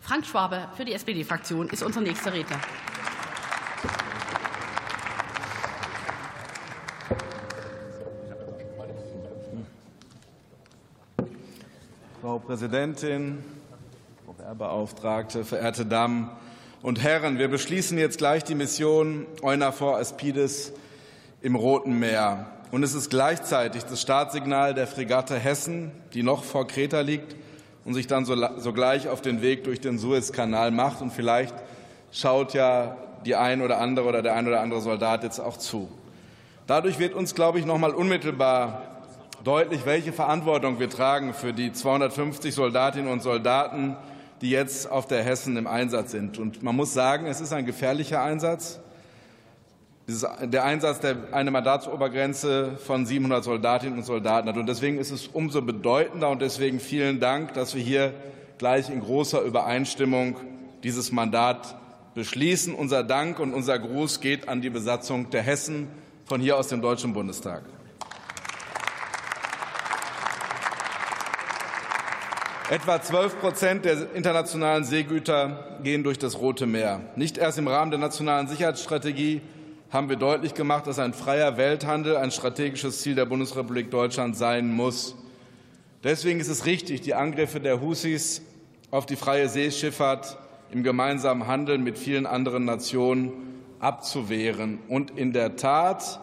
Frank 0.00 0.26
Schwabe 0.26 0.68
für 0.76 0.84
die 0.84 0.92
SPD-Fraktion 0.92 1.68
ist 1.70 1.82
unser 1.82 2.00
nächster 2.00 2.32
Redner. 2.32 2.60
Frau 12.44 12.48
Präsidentin, 12.48 13.42
Beauftragte, 14.58 15.44
verehrte 15.44 15.86
Damen 15.86 16.30
und 16.82 17.02
Herren, 17.02 17.38
wir 17.38 17.48
beschließen 17.48 17.96
jetzt 17.96 18.18
gleich 18.18 18.44
die 18.44 18.54
Mission 18.54 19.26
EUNAVFOR 19.40 19.96
Aspides 19.96 20.74
im 21.40 21.54
Roten 21.54 21.98
Meer. 21.98 22.46
Und 22.70 22.82
es 22.82 22.92
ist 22.92 23.08
gleichzeitig 23.08 23.84
das 23.84 24.02
Startsignal 24.02 24.74
der 24.74 24.86
Fregatte 24.86 25.38
Hessen, 25.38 25.90
die 26.12 26.22
noch 26.22 26.44
vor 26.44 26.66
Kreta 26.66 27.00
liegt 27.00 27.34
und 27.86 27.94
sich 27.94 28.08
dann 28.08 28.26
sogleich 28.26 29.08
auf 29.08 29.22
den 29.22 29.40
Weg 29.40 29.64
durch 29.64 29.80
den 29.80 29.96
Suezkanal 29.96 30.70
macht. 30.70 31.00
Und 31.00 31.14
vielleicht 31.14 31.54
schaut 32.12 32.52
ja 32.52 32.98
die 33.24 33.36
ein 33.36 33.62
oder 33.62 33.78
andere 33.78 34.06
oder 34.06 34.20
der 34.20 34.34
ein 34.34 34.46
oder 34.46 34.60
andere 34.60 34.82
Soldat 34.82 35.22
jetzt 35.22 35.40
auch 35.40 35.56
zu. 35.56 35.88
Dadurch 36.66 36.98
wird 36.98 37.14
uns, 37.14 37.34
glaube 37.34 37.58
ich, 37.58 37.64
noch 37.64 37.78
mal 37.78 37.92
unmittelbar 37.92 38.93
deutlich, 39.44 39.84
welche 39.84 40.12
Verantwortung 40.12 40.80
wir 40.80 40.88
tragen 40.88 41.34
für 41.34 41.52
die 41.52 41.72
250 41.72 42.54
Soldatinnen 42.54 43.12
und 43.12 43.22
Soldaten, 43.22 43.96
die 44.40 44.50
jetzt 44.50 44.90
auf 44.90 45.06
der 45.06 45.22
Hessen 45.22 45.56
im 45.56 45.66
Einsatz 45.66 46.10
sind. 46.10 46.38
Und 46.38 46.62
man 46.62 46.74
muss 46.74 46.92
sagen, 46.94 47.26
es 47.26 47.40
ist 47.40 47.52
ein 47.52 47.66
gefährlicher 47.66 48.22
Einsatz. 48.22 48.80
Der 50.06 50.64
Einsatz, 50.64 51.00
der 51.00 51.16
eine 51.32 51.50
Mandatsobergrenze 51.50 52.76
von 52.76 53.06
700 53.06 53.44
Soldatinnen 53.44 53.98
und 53.98 54.04
Soldaten 54.04 54.48
hat. 54.48 54.56
Und 54.56 54.66
deswegen 54.66 54.98
ist 54.98 55.10
es 55.10 55.28
umso 55.28 55.62
bedeutender 55.62 56.28
und 56.28 56.42
deswegen 56.42 56.80
vielen 56.80 57.20
Dank, 57.20 57.54
dass 57.54 57.74
wir 57.74 57.82
hier 57.82 58.12
gleich 58.58 58.90
in 58.90 59.00
großer 59.00 59.40
Übereinstimmung 59.42 60.36
dieses 60.82 61.10
Mandat 61.10 61.76
beschließen. 62.14 62.74
Unser 62.74 63.02
Dank 63.02 63.38
und 63.38 63.54
unser 63.54 63.78
Gruß 63.78 64.20
geht 64.20 64.48
an 64.48 64.60
die 64.60 64.70
Besatzung 64.70 65.30
der 65.30 65.42
Hessen 65.42 65.88
von 66.26 66.40
hier 66.40 66.58
aus 66.58 66.68
dem 66.68 66.82
Deutschen 66.82 67.14
Bundestag. 67.14 67.62
Etwa 72.70 73.02
12 73.02 73.40
Prozent 73.40 73.84
der 73.84 74.14
internationalen 74.14 74.84
Seegüter 74.84 75.78
gehen 75.82 76.02
durch 76.02 76.18
das 76.18 76.38
Rote 76.38 76.64
Meer. 76.64 77.02
Nicht 77.14 77.36
erst 77.36 77.58
im 77.58 77.68
Rahmen 77.68 77.90
der 77.90 78.00
nationalen 78.00 78.48
Sicherheitsstrategie 78.48 79.42
haben 79.90 80.08
wir 80.08 80.16
deutlich 80.16 80.54
gemacht, 80.54 80.86
dass 80.86 80.98
ein 80.98 81.12
freier 81.12 81.58
Welthandel 81.58 82.16
ein 82.16 82.30
strategisches 82.30 83.02
Ziel 83.02 83.16
der 83.16 83.26
Bundesrepublik 83.26 83.90
Deutschland 83.90 84.34
sein 84.34 84.72
muss. 84.72 85.14
Deswegen 86.04 86.40
ist 86.40 86.48
es 86.48 86.64
richtig, 86.64 87.02
die 87.02 87.12
Angriffe 87.12 87.60
der 87.60 87.82
Husis 87.82 88.40
auf 88.90 89.04
die 89.04 89.16
freie 89.16 89.50
Seeschifffahrt 89.50 90.38
im 90.70 90.82
gemeinsamen 90.82 91.46
Handel 91.46 91.76
mit 91.76 91.98
vielen 91.98 92.24
anderen 92.24 92.64
Nationen 92.64 93.32
abzuwehren. 93.78 94.78
Und 94.88 95.10
in 95.10 95.34
der 95.34 95.56
Tat, 95.56 96.18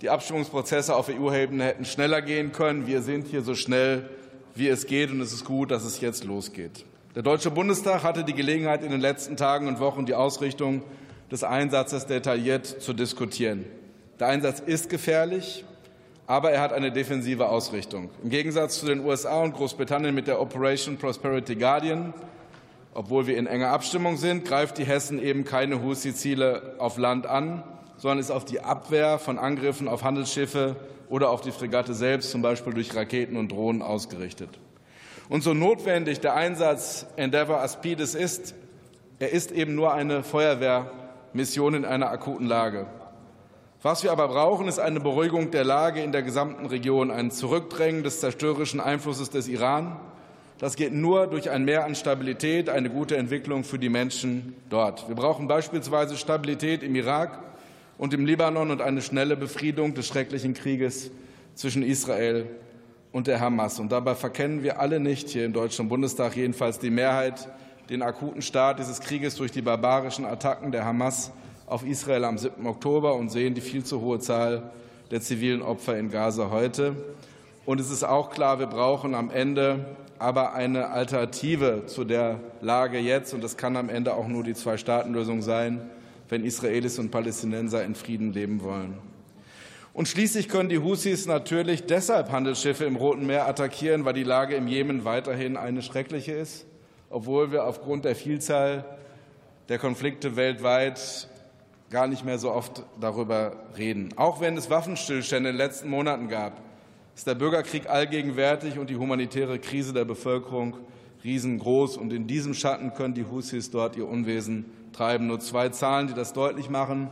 die 0.00 0.08
Abstimmungsprozesse 0.08 0.96
auf 0.96 1.10
EU-Ebene 1.10 1.64
hätten 1.64 1.84
schneller 1.84 2.22
gehen 2.22 2.52
können. 2.52 2.86
Wir 2.86 3.02
sind 3.02 3.26
hier 3.26 3.42
so 3.42 3.54
schnell 3.54 4.08
wie 4.56 4.68
es 4.68 4.86
geht, 4.86 5.10
und 5.10 5.20
es 5.20 5.32
ist 5.32 5.44
gut, 5.44 5.70
dass 5.70 5.84
es 5.84 6.00
jetzt 6.00 6.24
losgeht. 6.24 6.84
Der 7.14 7.22
Deutsche 7.22 7.50
Bundestag 7.50 8.02
hatte 8.02 8.24
die 8.24 8.34
Gelegenheit, 8.34 8.82
in 8.82 8.90
den 8.90 9.00
letzten 9.00 9.36
Tagen 9.36 9.68
und 9.68 9.80
Wochen 9.80 10.06
die 10.06 10.14
Ausrichtung 10.14 10.82
des 11.30 11.44
Einsatzes 11.44 12.06
detailliert 12.06 12.66
zu 12.66 12.92
diskutieren. 12.92 13.64
Der 14.20 14.28
Einsatz 14.28 14.60
ist 14.60 14.88
gefährlich, 14.88 15.64
aber 16.26 16.50
er 16.50 16.60
hat 16.60 16.72
eine 16.72 16.92
defensive 16.92 17.48
Ausrichtung. 17.48 18.10
Im 18.22 18.30
Gegensatz 18.30 18.80
zu 18.80 18.86
den 18.86 19.04
USA 19.04 19.42
und 19.42 19.54
Großbritannien 19.54 20.14
mit 20.14 20.26
der 20.26 20.40
Operation 20.40 20.96
Prosperity 20.96 21.54
Guardian 21.54 22.14
Obwohl 22.94 23.26
wir 23.26 23.36
in 23.36 23.46
enger 23.46 23.72
Abstimmung 23.72 24.16
sind, 24.16 24.46
greift 24.46 24.78
die 24.78 24.84
Hessen 24.84 25.22
eben 25.22 25.44
keine 25.44 25.82
Husi-Ziele 25.82 26.76
auf 26.78 26.96
Land 26.96 27.26
an, 27.26 27.62
sondern 28.06 28.20
ist 28.20 28.30
auf 28.30 28.44
die 28.44 28.60
Abwehr 28.60 29.18
von 29.18 29.36
Angriffen 29.36 29.88
auf 29.88 30.04
Handelsschiffe 30.04 30.76
oder 31.08 31.28
auf 31.28 31.40
die 31.40 31.50
Fregatte 31.50 31.92
selbst, 31.92 32.30
zum 32.30 32.40
Beispiel 32.40 32.72
durch 32.72 32.94
Raketen 32.94 33.36
und 33.36 33.50
Drohnen, 33.50 33.82
ausgerichtet. 33.82 34.48
Und 35.28 35.42
so 35.42 35.54
notwendig 35.54 36.20
der 36.20 36.36
Einsatz 36.36 37.06
Endeavour 37.16 37.60
Aspides 37.60 38.14
ist, 38.14 38.54
er 39.18 39.32
ist 39.32 39.50
eben 39.50 39.74
nur 39.74 39.92
eine 39.92 40.22
Feuerwehrmission 40.22 41.74
in 41.74 41.84
einer 41.84 42.08
akuten 42.08 42.46
Lage. 42.46 42.86
Was 43.82 44.04
wir 44.04 44.12
aber 44.12 44.28
brauchen, 44.28 44.68
ist 44.68 44.78
eine 44.78 45.00
Beruhigung 45.00 45.50
der 45.50 45.64
Lage 45.64 46.00
in 46.00 46.12
der 46.12 46.22
gesamten 46.22 46.66
Region, 46.66 47.10
ein 47.10 47.32
Zurückdrängen 47.32 48.04
des 48.04 48.20
zerstörerischen 48.20 48.78
Einflusses 48.78 49.30
des 49.30 49.48
Iran 49.48 49.96
das 50.58 50.76
geht 50.76 50.94
nur 50.94 51.26
durch 51.26 51.50
ein 51.50 51.66
Mehr 51.66 51.84
an 51.84 51.94
Stabilität, 51.94 52.70
eine 52.70 52.88
gute 52.88 53.18
Entwicklung 53.18 53.62
für 53.62 53.78
die 53.78 53.90
Menschen 53.90 54.54
dort. 54.70 55.06
Wir 55.06 55.14
brauchen 55.14 55.48
beispielsweise 55.48 56.16
Stabilität 56.16 56.82
im 56.82 56.94
Irak 56.94 57.40
und 57.98 58.14
im 58.14 58.26
Libanon 58.26 58.70
und 58.70 58.82
eine 58.82 59.02
schnelle 59.02 59.36
Befriedung 59.36 59.94
des 59.94 60.06
schrecklichen 60.06 60.54
Krieges 60.54 61.10
zwischen 61.54 61.82
Israel 61.82 62.46
und 63.12 63.26
der 63.26 63.40
Hamas. 63.40 63.80
Und 63.80 63.92
dabei 63.92 64.14
verkennen 64.14 64.62
wir 64.62 64.80
alle 64.80 65.00
nicht, 65.00 65.30
hier 65.30 65.44
im 65.44 65.52
Deutschen 65.52 65.88
Bundestag 65.88 66.36
jedenfalls 66.36 66.78
die 66.78 66.90
Mehrheit, 66.90 67.48
den 67.88 68.02
akuten 68.02 68.42
Start 68.42 68.78
dieses 68.78 69.00
Krieges 69.00 69.36
durch 69.36 69.52
die 69.52 69.62
barbarischen 69.62 70.24
Attacken 70.24 70.72
der 70.72 70.84
Hamas 70.84 71.32
auf 71.66 71.86
Israel 71.86 72.24
am 72.24 72.38
7. 72.38 72.66
Oktober 72.66 73.14
und 73.14 73.30
sehen 73.30 73.54
die 73.54 73.60
viel 73.60 73.84
zu 73.84 74.00
hohe 74.00 74.18
Zahl 74.18 74.70
der 75.10 75.20
zivilen 75.20 75.62
Opfer 75.62 75.96
in 75.98 76.10
Gaza 76.10 76.50
heute. 76.50 76.96
Und 77.64 77.80
es 77.80 77.90
ist 77.90 78.04
auch 78.04 78.30
klar, 78.30 78.58
wir 78.58 78.66
brauchen 78.66 79.14
am 79.14 79.30
Ende 79.30 79.96
aber 80.18 80.54
eine 80.54 80.88
Alternative 80.90 81.84
zu 81.86 82.04
der 82.04 82.40
Lage 82.60 82.98
jetzt. 82.98 83.34
Und 83.34 83.44
das 83.44 83.56
kann 83.56 83.76
am 83.76 83.88
Ende 83.88 84.14
auch 84.14 84.28
nur 84.28 84.44
die 84.44 84.54
Zwei-Staaten-Lösung 84.54 85.42
sein, 85.42 85.80
wenn 86.28 86.44
Israelis 86.44 86.98
und 86.98 87.10
Palästinenser 87.10 87.84
in 87.84 87.94
Frieden 87.94 88.32
leben 88.32 88.62
wollen. 88.62 88.98
Und 89.92 90.08
schließlich 90.08 90.48
können 90.48 90.68
die 90.68 90.78
Husis 90.78 91.26
natürlich 91.26 91.86
deshalb 91.86 92.30
Handelsschiffe 92.30 92.84
im 92.84 92.96
Roten 92.96 93.26
Meer 93.26 93.48
attackieren, 93.48 94.04
weil 94.04 94.12
die 94.12 94.24
Lage 94.24 94.54
im 94.54 94.68
Jemen 94.68 95.04
weiterhin 95.04 95.56
eine 95.56 95.80
schreckliche 95.80 96.32
ist, 96.32 96.66
obwohl 97.08 97.50
wir 97.50 97.64
aufgrund 97.64 98.04
der 98.04 98.14
Vielzahl 98.14 98.84
der 99.70 99.78
Konflikte 99.78 100.36
weltweit 100.36 101.28
gar 101.88 102.08
nicht 102.08 102.24
mehr 102.24 102.38
so 102.38 102.52
oft 102.52 102.82
darüber 103.00 103.56
reden. 103.78 104.10
Auch 104.16 104.40
wenn 104.40 104.56
es 104.56 104.68
Waffenstillstände 104.68 105.50
in 105.50 105.56
den 105.56 105.64
letzten 105.64 105.88
Monaten 105.88 106.28
gab, 106.28 106.60
ist 107.14 107.26
der 107.26 107.34
Bürgerkrieg 107.34 107.88
allgegenwärtig 107.88 108.78
und 108.78 108.90
die 108.90 108.96
humanitäre 108.96 109.58
Krise 109.58 109.94
der 109.94 110.04
Bevölkerung 110.04 110.76
riesengroß. 111.24 111.96
Und 111.96 112.12
in 112.12 112.26
diesem 112.26 112.52
Schatten 112.52 112.92
können 112.92 113.14
die 113.14 113.24
Husis 113.24 113.70
dort 113.70 113.96
ihr 113.96 114.06
Unwesen 114.06 114.66
treiben. 114.96 115.26
Nur 115.26 115.40
zwei 115.40 115.68
Zahlen, 115.68 116.08
die 116.08 116.14
das 116.14 116.32
deutlich 116.32 116.70
machen. 116.70 117.10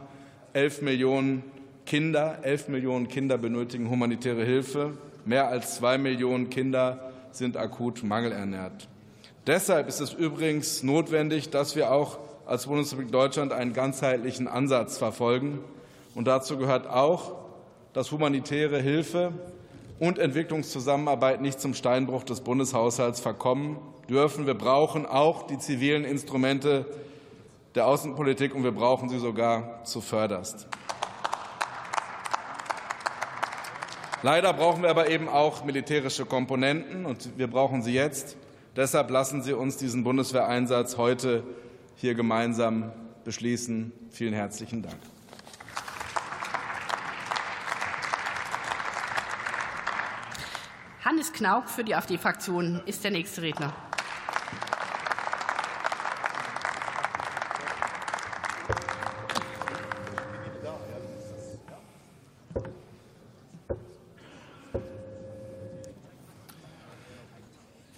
Elf 0.53 0.83
Millionen 0.83 1.43
Kinder, 1.87 2.39
elf 2.43 2.69
Millionen 2.69 3.09
Kinder 3.09 3.39
benötigen 3.39 3.91
humanitäre 3.91 4.45
Hilfe. 4.45 4.97
Mehr 5.25 5.49
als 5.49 5.77
zwei 5.77 5.99
Millionen 5.99 6.51
Kinder 6.51 7.13
sind 7.33 7.57
akut 7.57 8.03
mangelernährt. 8.03 8.89
Deshalb 9.47 9.89
ist 9.89 10.01
es 10.01 10.13
übrigens 10.13 10.83
notwendig, 10.83 11.51
dass 11.51 11.77
wir 11.77 11.93
auch 11.93 12.19
als 12.47 12.67
Bundesrepublik 12.67 13.13
Deutschland 13.13 13.53
einen 13.53 13.73
ganzheitlichen 13.73 14.49
Ansatz 14.49 14.99
verfolgen. 14.99 15.61
Und 16.15 16.27
dazu 16.27 16.57
gehört 16.57 16.87
auch, 16.87 17.33
dass 17.93 18.11
humanitäre 18.11 18.81
Hilfe 18.81 19.33
und 19.99 20.19
Entwicklungszusammenarbeit 20.19 21.41
nicht 21.41 21.61
zum 21.61 21.75
Steinbruch 21.75 22.25
des 22.25 22.41
Bundeshaushalts 22.41 23.21
verkommen 23.21 23.79
dürfen. 24.09 24.47
Wir 24.47 24.55
brauchen 24.55 25.07
auch 25.07 25.47
die 25.47 25.59
zivilen 25.59 26.05
Instrumente 26.05 26.87
der 27.75 27.87
Außenpolitik, 27.87 28.55
und 28.55 28.65
wir 28.65 28.73
brauchen 28.73 29.09
sie 29.09 29.19
sogar 29.19 29.83
zuvörderst. 29.85 30.67
Leider 34.23 34.53
brauchen 34.53 34.83
wir 34.83 34.91
aber 34.91 35.11
eben 35.11 35.29
auch 35.29 35.65
militärische 35.65 36.25
Komponenten, 36.25 37.05
und 37.05 37.37
wir 37.37 37.49
brauchen 37.49 37.83
sie 37.83 37.93
jetzt. 37.93 38.37
Deshalb 38.77 39.11
lassen 39.11 39.43
Sie 39.43 39.53
uns 39.53 39.77
diesen 39.77 40.03
Bundeswehreinsatz 40.03 40.97
heute 40.97 41.45
hier 41.97 42.15
gemeinsam 42.15 42.93
beschließen. 43.25 43.93
Vielen 44.11 44.35
herzlichen 44.35 44.83
Dank. 44.83 44.97
Hannes 51.05 51.33
Knauk 51.33 51.69
für 51.69 51.85
die 51.85 51.95
AfD-Fraktion 51.95 52.83
ist 52.87 53.05
der 53.05 53.11
nächste 53.11 53.43
Redner. 53.43 53.73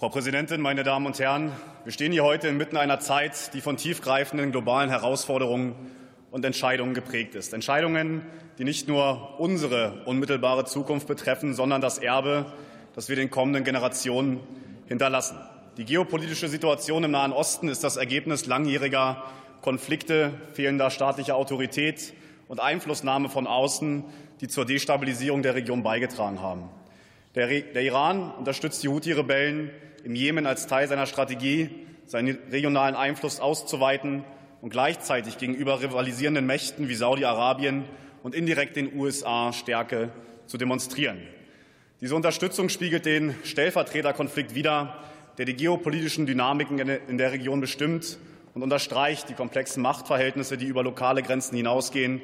Frau 0.07 0.13
Präsidentin, 0.13 0.61
meine 0.61 0.83
Damen 0.83 1.05
und 1.05 1.19
Herren! 1.19 1.51
Wir 1.83 1.91
stehen 1.91 2.13
hier 2.13 2.23
heute 2.23 2.47
inmitten 2.47 2.77
einer 2.77 3.01
Zeit, 3.01 3.53
die 3.53 3.59
von 3.59 3.75
tiefgreifenden 3.75 4.53
globalen 4.53 4.89
Herausforderungen 4.89 5.75
und 6.31 6.45
Entscheidungen 6.45 6.93
geprägt 6.93 7.35
ist. 7.35 7.53
Entscheidungen, 7.53 8.21
die 8.57 8.63
nicht 8.63 8.87
nur 8.87 9.37
unsere 9.37 10.05
unmittelbare 10.05 10.63
Zukunft 10.63 11.09
betreffen, 11.09 11.53
sondern 11.53 11.81
das 11.81 11.97
Erbe, 11.97 12.45
das 12.95 13.09
wir 13.09 13.17
den 13.17 13.29
kommenden 13.29 13.65
Generationen 13.65 14.39
hinterlassen. 14.87 15.39
Die 15.75 15.83
geopolitische 15.83 16.47
Situation 16.47 17.03
im 17.03 17.11
Nahen 17.11 17.33
Osten 17.33 17.67
ist 17.67 17.83
das 17.83 17.97
Ergebnis 17.97 18.45
langjähriger 18.45 19.25
Konflikte, 19.59 20.31
fehlender 20.53 20.89
staatlicher 20.89 21.35
Autorität 21.35 22.13
und 22.47 22.61
Einflussnahme 22.61 23.27
von 23.27 23.45
außen, 23.45 24.05
die 24.39 24.47
zur 24.47 24.63
Destabilisierung 24.63 25.43
der 25.43 25.55
Region 25.55 25.83
beigetragen 25.83 26.41
haben. 26.41 26.69
Der, 27.35 27.51
Iran 27.83 28.31
unterstützt 28.31 28.81
die 28.83 28.87
Houthi-Rebellen 28.87 29.69
im 30.07 30.15
Jemen 30.15 30.45
als 30.45 30.67
Teil 30.67 30.87
seiner 30.87 31.05
Strategie, 31.05 31.69
seinen 32.05 32.37
regionalen 32.49 32.95
Einfluss 32.95 33.41
auszuweiten 33.41 34.23
und 34.61 34.69
gleichzeitig 34.69 35.37
gegenüber 35.37 35.81
rivalisierenden 35.81 36.45
Mächten 36.45 36.87
wie 36.87 36.95
Saudi-Arabien 36.95 37.83
und 38.23 38.33
indirekt 38.33 38.77
den 38.77 38.97
USA 38.97 39.51
Stärke 39.51 40.09
zu 40.45 40.57
demonstrieren. 40.57 41.17
Diese 41.99 42.15
Unterstützung 42.15 42.69
spiegelt 42.69 43.05
den 43.05 43.35
Stellvertreterkonflikt 43.43 44.55
wider, 44.55 44.95
der 45.37 45.43
die 45.43 45.57
geopolitischen 45.57 46.25
Dynamiken 46.25 46.79
in 46.79 47.17
der 47.17 47.33
Region 47.33 47.59
bestimmt 47.59 48.17
und 48.53 48.63
unterstreicht 48.63 49.27
die 49.27 49.33
komplexen 49.33 49.83
Machtverhältnisse, 49.83 50.57
die 50.57 50.67
über 50.67 50.83
lokale 50.83 51.21
Grenzen 51.21 51.57
hinausgehen 51.57 52.21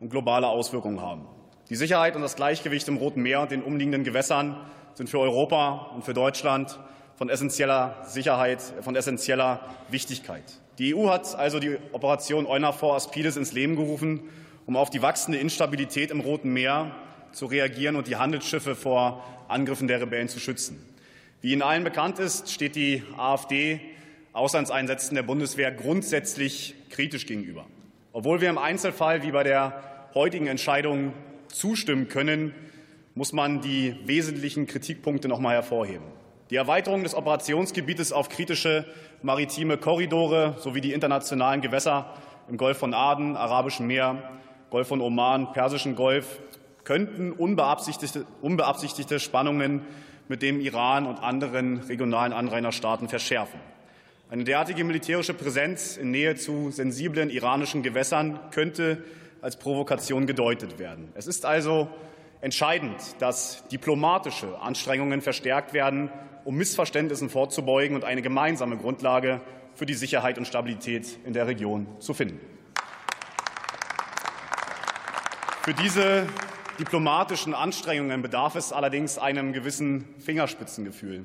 und 0.00 0.10
globale 0.10 0.48
Auswirkungen 0.48 1.00
haben. 1.00 1.28
Die 1.70 1.76
Sicherheit 1.76 2.16
und 2.16 2.22
das 2.22 2.34
Gleichgewicht 2.34 2.88
im 2.88 2.96
Roten 2.96 3.22
Meer 3.22 3.42
und 3.42 3.52
den 3.52 3.62
umliegenden 3.62 4.02
Gewässern 4.02 4.60
sind 4.94 5.08
für 5.08 5.20
Europa 5.20 5.92
und 5.94 6.04
für 6.04 6.14
Deutschland 6.14 6.80
von 7.16 7.28
essentieller 7.28 8.04
Sicherheit, 8.06 8.62
von 8.80 8.96
essentieller 8.96 9.60
Wichtigkeit. 9.88 10.44
Die 10.78 10.94
EU 10.94 11.08
hat 11.10 11.34
also 11.34 11.60
die 11.60 11.76
Operation 11.92 12.46
EUNAVFOR 12.46 12.96
Aspides 12.96 13.36
ins 13.36 13.52
Leben 13.52 13.76
gerufen, 13.76 14.20
um 14.66 14.76
auf 14.76 14.90
die 14.90 15.02
wachsende 15.02 15.38
Instabilität 15.38 16.10
im 16.10 16.20
Roten 16.20 16.52
Meer 16.52 16.94
zu 17.32 17.46
reagieren 17.46 17.96
und 17.96 18.06
die 18.06 18.16
Handelsschiffe 18.16 18.74
vor 18.74 19.22
Angriffen 19.48 19.88
der 19.88 20.00
Rebellen 20.00 20.28
zu 20.28 20.40
schützen. 20.40 20.82
Wie 21.40 21.52
Ihnen 21.52 21.62
allen 21.62 21.84
bekannt 21.84 22.18
ist, 22.18 22.50
steht 22.50 22.76
die 22.76 23.02
AfD 23.16 23.80
Auslandseinsätzen 24.32 25.14
der 25.14 25.22
Bundeswehr 25.22 25.72
grundsätzlich 25.72 26.74
kritisch 26.88 27.26
gegenüber. 27.26 27.66
Obwohl 28.12 28.40
wir 28.40 28.48
im 28.48 28.58
Einzelfall 28.58 29.22
wie 29.22 29.32
bei 29.32 29.42
der 29.42 29.82
heutigen 30.14 30.46
Entscheidung 30.46 31.12
zustimmen 31.48 32.08
können, 32.08 32.54
muss 33.14 33.32
man 33.32 33.60
die 33.60 33.96
wesentlichen 34.04 34.66
Kritikpunkte 34.66 35.28
noch 35.28 35.36
einmal 35.36 35.54
hervorheben. 35.54 36.06
Die 36.52 36.58
Erweiterung 36.58 37.02
des 37.02 37.14
Operationsgebietes 37.14 38.12
auf 38.12 38.28
kritische 38.28 38.84
maritime 39.22 39.78
Korridore 39.78 40.54
sowie 40.58 40.82
die 40.82 40.92
internationalen 40.92 41.62
Gewässer 41.62 42.12
im 42.46 42.58
Golf 42.58 42.76
von 42.76 42.92
Aden, 42.92 43.38
Arabischen 43.38 43.86
Meer, 43.86 44.22
Golf 44.68 44.88
von 44.88 45.00
Oman, 45.00 45.54
Persischen 45.54 45.96
Golf 45.96 46.40
könnten 46.84 47.32
unbeabsichtigte, 47.32 48.26
unbeabsichtigte 48.42 49.18
Spannungen 49.18 49.80
mit 50.28 50.42
dem 50.42 50.60
Iran 50.60 51.06
und 51.06 51.22
anderen 51.22 51.78
regionalen 51.84 52.34
Anrainerstaaten 52.34 53.08
verschärfen. 53.08 53.58
Eine 54.28 54.44
derartige 54.44 54.84
militärische 54.84 55.32
Präsenz 55.32 55.96
in 55.96 56.10
Nähe 56.10 56.34
zu 56.34 56.70
sensiblen 56.70 57.30
iranischen 57.30 57.82
Gewässern 57.82 58.38
könnte 58.50 59.02
als 59.40 59.56
Provokation 59.56 60.26
gedeutet 60.26 60.78
werden. 60.78 61.12
Es 61.14 61.26
ist 61.26 61.46
also 61.46 61.88
entscheidend, 62.42 63.00
dass 63.20 63.66
diplomatische 63.68 64.60
Anstrengungen 64.60 65.22
verstärkt 65.22 65.72
werden, 65.72 66.10
um 66.44 66.56
Missverständnissen 66.56 67.30
vorzubeugen 67.30 67.96
und 67.96 68.04
eine 68.04 68.20
gemeinsame 68.20 68.76
Grundlage 68.76 69.40
für 69.74 69.86
die 69.86 69.94
Sicherheit 69.94 70.36
und 70.36 70.46
Stabilität 70.46 71.18
in 71.24 71.32
der 71.32 71.46
Region 71.46 71.86
zu 72.00 72.12
finden. 72.12 72.40
Für 75.62 75.72
diese 75.72 76.26
diplomatischen 76.80 77.54
Anstrengungen 77.54 78.20
bedarf 78.20 78.56
es 78.56 78.72
allerdings 78.72 79.18
einem 79.18 79.52
gewissen 79.52 80.12
Fingerspitzengefühl. 80.18 81.24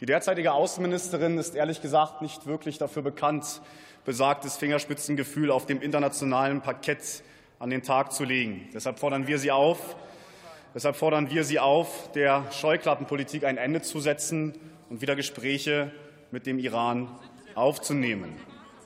Die 0.00 0.06
derzeitige 0.06 0.52
Außenministerin 0.52 1.38
ist 1.38 1.54
ehrlich 1.54 1.80
gesagt 1.80 2.20
nicht 2.20 2.46
wirklich 2.46 2.78
dafür 2.78 3.02
bekannt, 3.02 3.60
besagtes 4.04 4.56
Fingerspitzengefühl 4.56 5.52
auf 5.52 5.66
dem 5.66 5.80
internationalen 5.80 6.62
Parkett 6.62 7.22
an 7.60 7.70
den 7.70 7.84
Tag 7.84 8.12
zu 8.12 8.24
legen. 8.24 8.68
Deshalb 8.74 8.98
fordern 8.98 9.28
wir 9.28 9.38
Sie 9.38 9.52
auf, 9.52 9.96
deshalb 10.78 10.94
fordern 10.94 11.28
wir 11.28 11.42
Sie 11.42 11.58
auf, 11.58 12.12
der 12.12 12.44
Scheuklappenpolitik 12.52 13.42
ein 13.42 13.56
Ende 13.56 13.82
zu 13.82 13.98
setzen 13.98 14.54
und 14.88 15.00
wieder 15.00 15.16
Gespräche 15.16 15.90
mit 16.30 16.46
dem 16.46 16.60
Iran 16.60 17.08
aufzunehmen. 17.56 18.36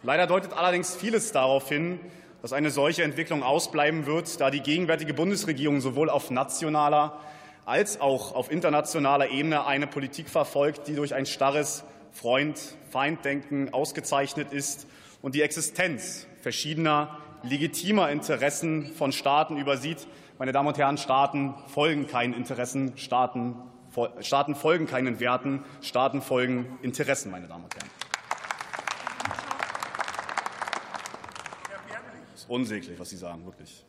Leider 0.02 0.26
deutet 0.26 0.54
allerdings 0.54 0.96
vieles 0.96 1.32
darauf 1.32 1.68
hin, 1.68 2.00
dass 2.40 2.54
eine 2.54 2.70
solche 2.70 3.02
Entwicklung 3.02 3.42
ausbleiben 3.42 4.06
wird, 4.06 4.40
da 4.40 4.50
die 4.50 4.62
gegenwärtige 4.62 5.12
Bundesregierung 5.12 5.82
sowohl 5.82 6.08
auf 6.08 6.30
nationaler 6.30 7.20
als 7.66 8.00
auch 8.00 8.34
auf 8.34 8.50
internationaler 8.50 9.28
Ebene 9.28 9.66
eine 9.66 9.86
Politik 9.86 10.30
verfolgt, 10.30 10.88
die 10.88 10.94
durch 10.94 11.12
ein 11.12 11.26
starres 11.26 11.84
Freund-Feind-Denken 12.12 13.74
ausgezeichnet 13.74 14.50
ist 14.50 14.86
und 15.20 15.34
die 15.34 15.42
Existenz 15.42 16.26
verschiedener 16.40 17.18
legitimer 17.42 18.10
Interessen 18.10 18.94
von 18.94 19.12
Staaten 19.12 19.58
übersieht. 19.58 20.06
Meine 20.42 20.50
Damen 20.50 20.66
und 20.66 20.76
Herren, 20.76 20.98
Staaten 20.98 21.54
folgen 21.68 22.08
keinen 22.08 22.34
Interessen, 22.34 22.98
Staaten, 22.98 23.54
Staaten 24.18 24.56
folgen 24.56 24.88
keinen 24.88 25.20
Werten, 25.20 25.64
Staaten 25.82 26.20
folgen 26.20 26.80
Interessen, 26.82 27.30
meine 27.30 27.46
Damen 27.46 27.62
und 27.62 27.72
Herren. 27.76 27.88
Das 32.32 32.40
ist 32.40 32.50
unsäglich, 32.50 32.98
was 32.98 33.10
Sie 33.10 33.18
sagen, 33.18 33.44
wirklich. 33.44 33.84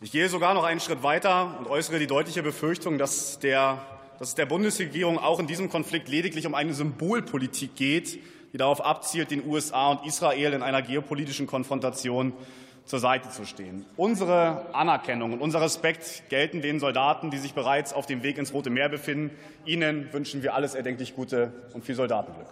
Ich 0.00 0.10
gehe 0.12 0.30
sogar 0.30 0.54
noch 0.54 0.64
einen 0.64 0.80
Schritt 0.80 1.02
weiter 1.02 1.58
und 1.58 1.66
äußere 1.66 1.98
die 1.98 2.06
deutliche 2.06 2.42
Befürchtung, 2.42 2.96
dass, 2.96 3.38
der, 3.40 3.84
dass 4.18 4.28
es 4.28 4.34
der 4.34 4.46
Bundesregierung 4.46 5.18
auch 5.18 5.40
in 5.40 5.46
diesem 5.46 5.68
Konflikt 5.68 6.08
lediglich 6.08 6.46
um 6.46 6.54
eine 6.54 6.72
Symbolpolitik 6.72 7.76
geht, 7.76 8.18
die 8.54 8.56
darauf 8.56 8.82
abzielt, 8.82 9.30
den 9.30 9.46
USA 9.46 9.90
und 9.90 10.06
Israel 10.06 10.54
in 10.54 10.62
einer 10.62 10.80
geopolitischen 10.80 11.46
Konfrontation 11.46 12.32
zur 12.84 12.98
Seite 12.98 13.30
zu 13.30 13.44
stehen. 13.44 13.86
Unsere 13.96 14.74
Anerkennung 14.74 15.32
und 15.32 15.40
unser 15.40 15.60
Respekt 15.60 16.24
gelten 16.28 16.62
den 16.62 16.80
Soldaten, 16.80 17.30
die 17.30 17.38
sich 17.38 17.54
bereits 17.54 17.92
auf 17.92 18.06
dem 18.06 18.22
Weg 18.22 18.38
ins 18.38 18.52
Rote 18.52 18.70
Meer 18.70 18.88
befinden. 18.88 19.30
Ihnen 19.64 20.12
wünschen 20.12 20.42
wir 20.42 20.54
alles 20.54 20.74
erdenklich 20.74 21.14
Gute 21.14 21.52
und 21.72 21.84
viel 21.84 21.94
Soldatenglück. 21.94 22.48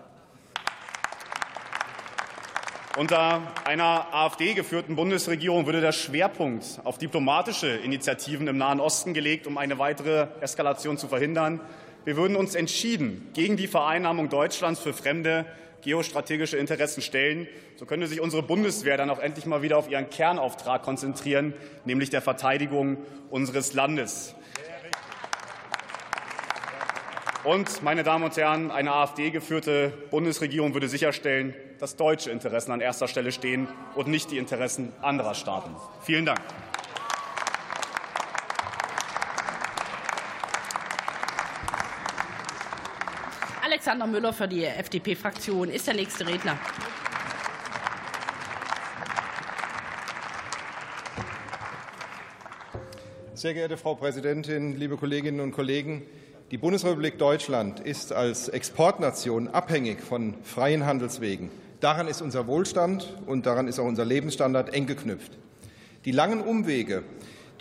Unter 2.97 3.43
einer 3.65 4.13
AfD 4.13 4.53
geführten 4.55 4.97
Bundesregierung 4.97 5.65
würde 5.65 5.81
der 5.81 5.93
Schwerpunkt 5.93 6.81
auf 6.83 6.99
diplomatische 6.99 7.69
Initiativen 7.69 8.49
im 8.49 8.59
Nahen 8.59 8.81
Osten 8.81 9.15
gelegt, 9.15 9.47
um 9.47 9.59
eine 9.59 9.79
weitere 9.79 10.27
Eskalation 10.41 10.99
zu 10.99 11.07
verhindern. 11.07 11.61
Wir 12.05 12.17
würden 12.17 12.37
uns 12.37 12.55
entschieden 12.55 13.29
gegen 13.33 13.57
die 13.57 13.69
Vereinnahmung 13.69 14.29
Deutschlands 14.29 14.81
für 14.81 14.93
fremde 14.93 15.47
geostrategische 15.83 16.57
Interessen 16.57 17.03
stellen. 17.03 17.49
So 17.77 17.87
könnte 17.87 18.07
sich 18.07 18.21
unsere 18.21 18.43
Bundeswehr 18.43 18.97
dann 18.97 19.11
auch 19.11 19.19
endlich 19.19 19.47
mal 19.47 19.63
wieder 19.63 19.79
auf 19.79 19.91
ihren 19.91 20.11
Kernauftrag 20.11 20.83
konzentrieren, 20.83 21.55
nämlich 21.85 22.11
der 22.11 22.23
Verteidigung 22.23 22.99
unseres 23.31 23.73
Landes. 23.75 24.35
Und, 27.43 27.83
meine 27.83 28.03
Damen 28.03 28.25
und 28.25 28.37
Herren, 28.37 28.71
eine 28.71 28.93
AfD-geführte 28.93 29.93
Bundesregierung 30.11 30.75
würde 30.75 30.89
sicherstellen, 30.89 31.55
dass 31.79 31.97
deutsche 31.97 32.31
Interessen 32.31 32.71
an 32.73 32.83
erster 32.83 33.09
Stelle 33.09 33.33
stehen 33.33 33.67
und 33.95 34.09
nicht 34.09 34.31
die 34.31 34.37
Interessen 34.37 34.93
anderer 35.01 35.35
Staaten. 35.35 35.75
Vielen 36.03 36.27
Dank. 36.27 36.41
Alexander 43.81 44.07
Müller 44.07 44.35
für 44.35 44.47
die 44.47 44.63
FDP-Fraktion 44.63 45.71
ist 45.71 45.87
der 45.87 45.95
nächste 45.95 46.27
Redner. 46.27 46.59
Sehr 53.33 53.55
geehrte 53.55 53.79
Frau 53.79 53.95
Präsidentin, 53.95 54.77
liebe 54.79 54.99
Kolleginnen 54.99 55.41
und 55.41 55.53
Kollegen! 55.53 56.03
Die 56.51 56.59
Bundesrepublik 56.59 57.17
Deutschland 57.17 57.81
ist 57.81 58.13
als 58.13 58.51
Exportnation 58.51 59.49
abhängig 59.49 60.03
von 60.03 60.35
freien 60.43 60.85
Handelswegen. 60.85 61.49
Daran 61.81 62.07
ist 62.07 62.21
unser 62.21 62.47
Wohlstand 62.47 63.17
und 63.25 63.47
daran 63.47 63.67
ist 63.67 63.79
auch 63.79 63.87
unser 63.87 64.05
Lebensstandard 64.05 64.75
eng 64.75 64.89
geknüpft. 64.89 65.39
Die 66.05 66.13
langen 66.13 66.43
Umwege 66.43 67.03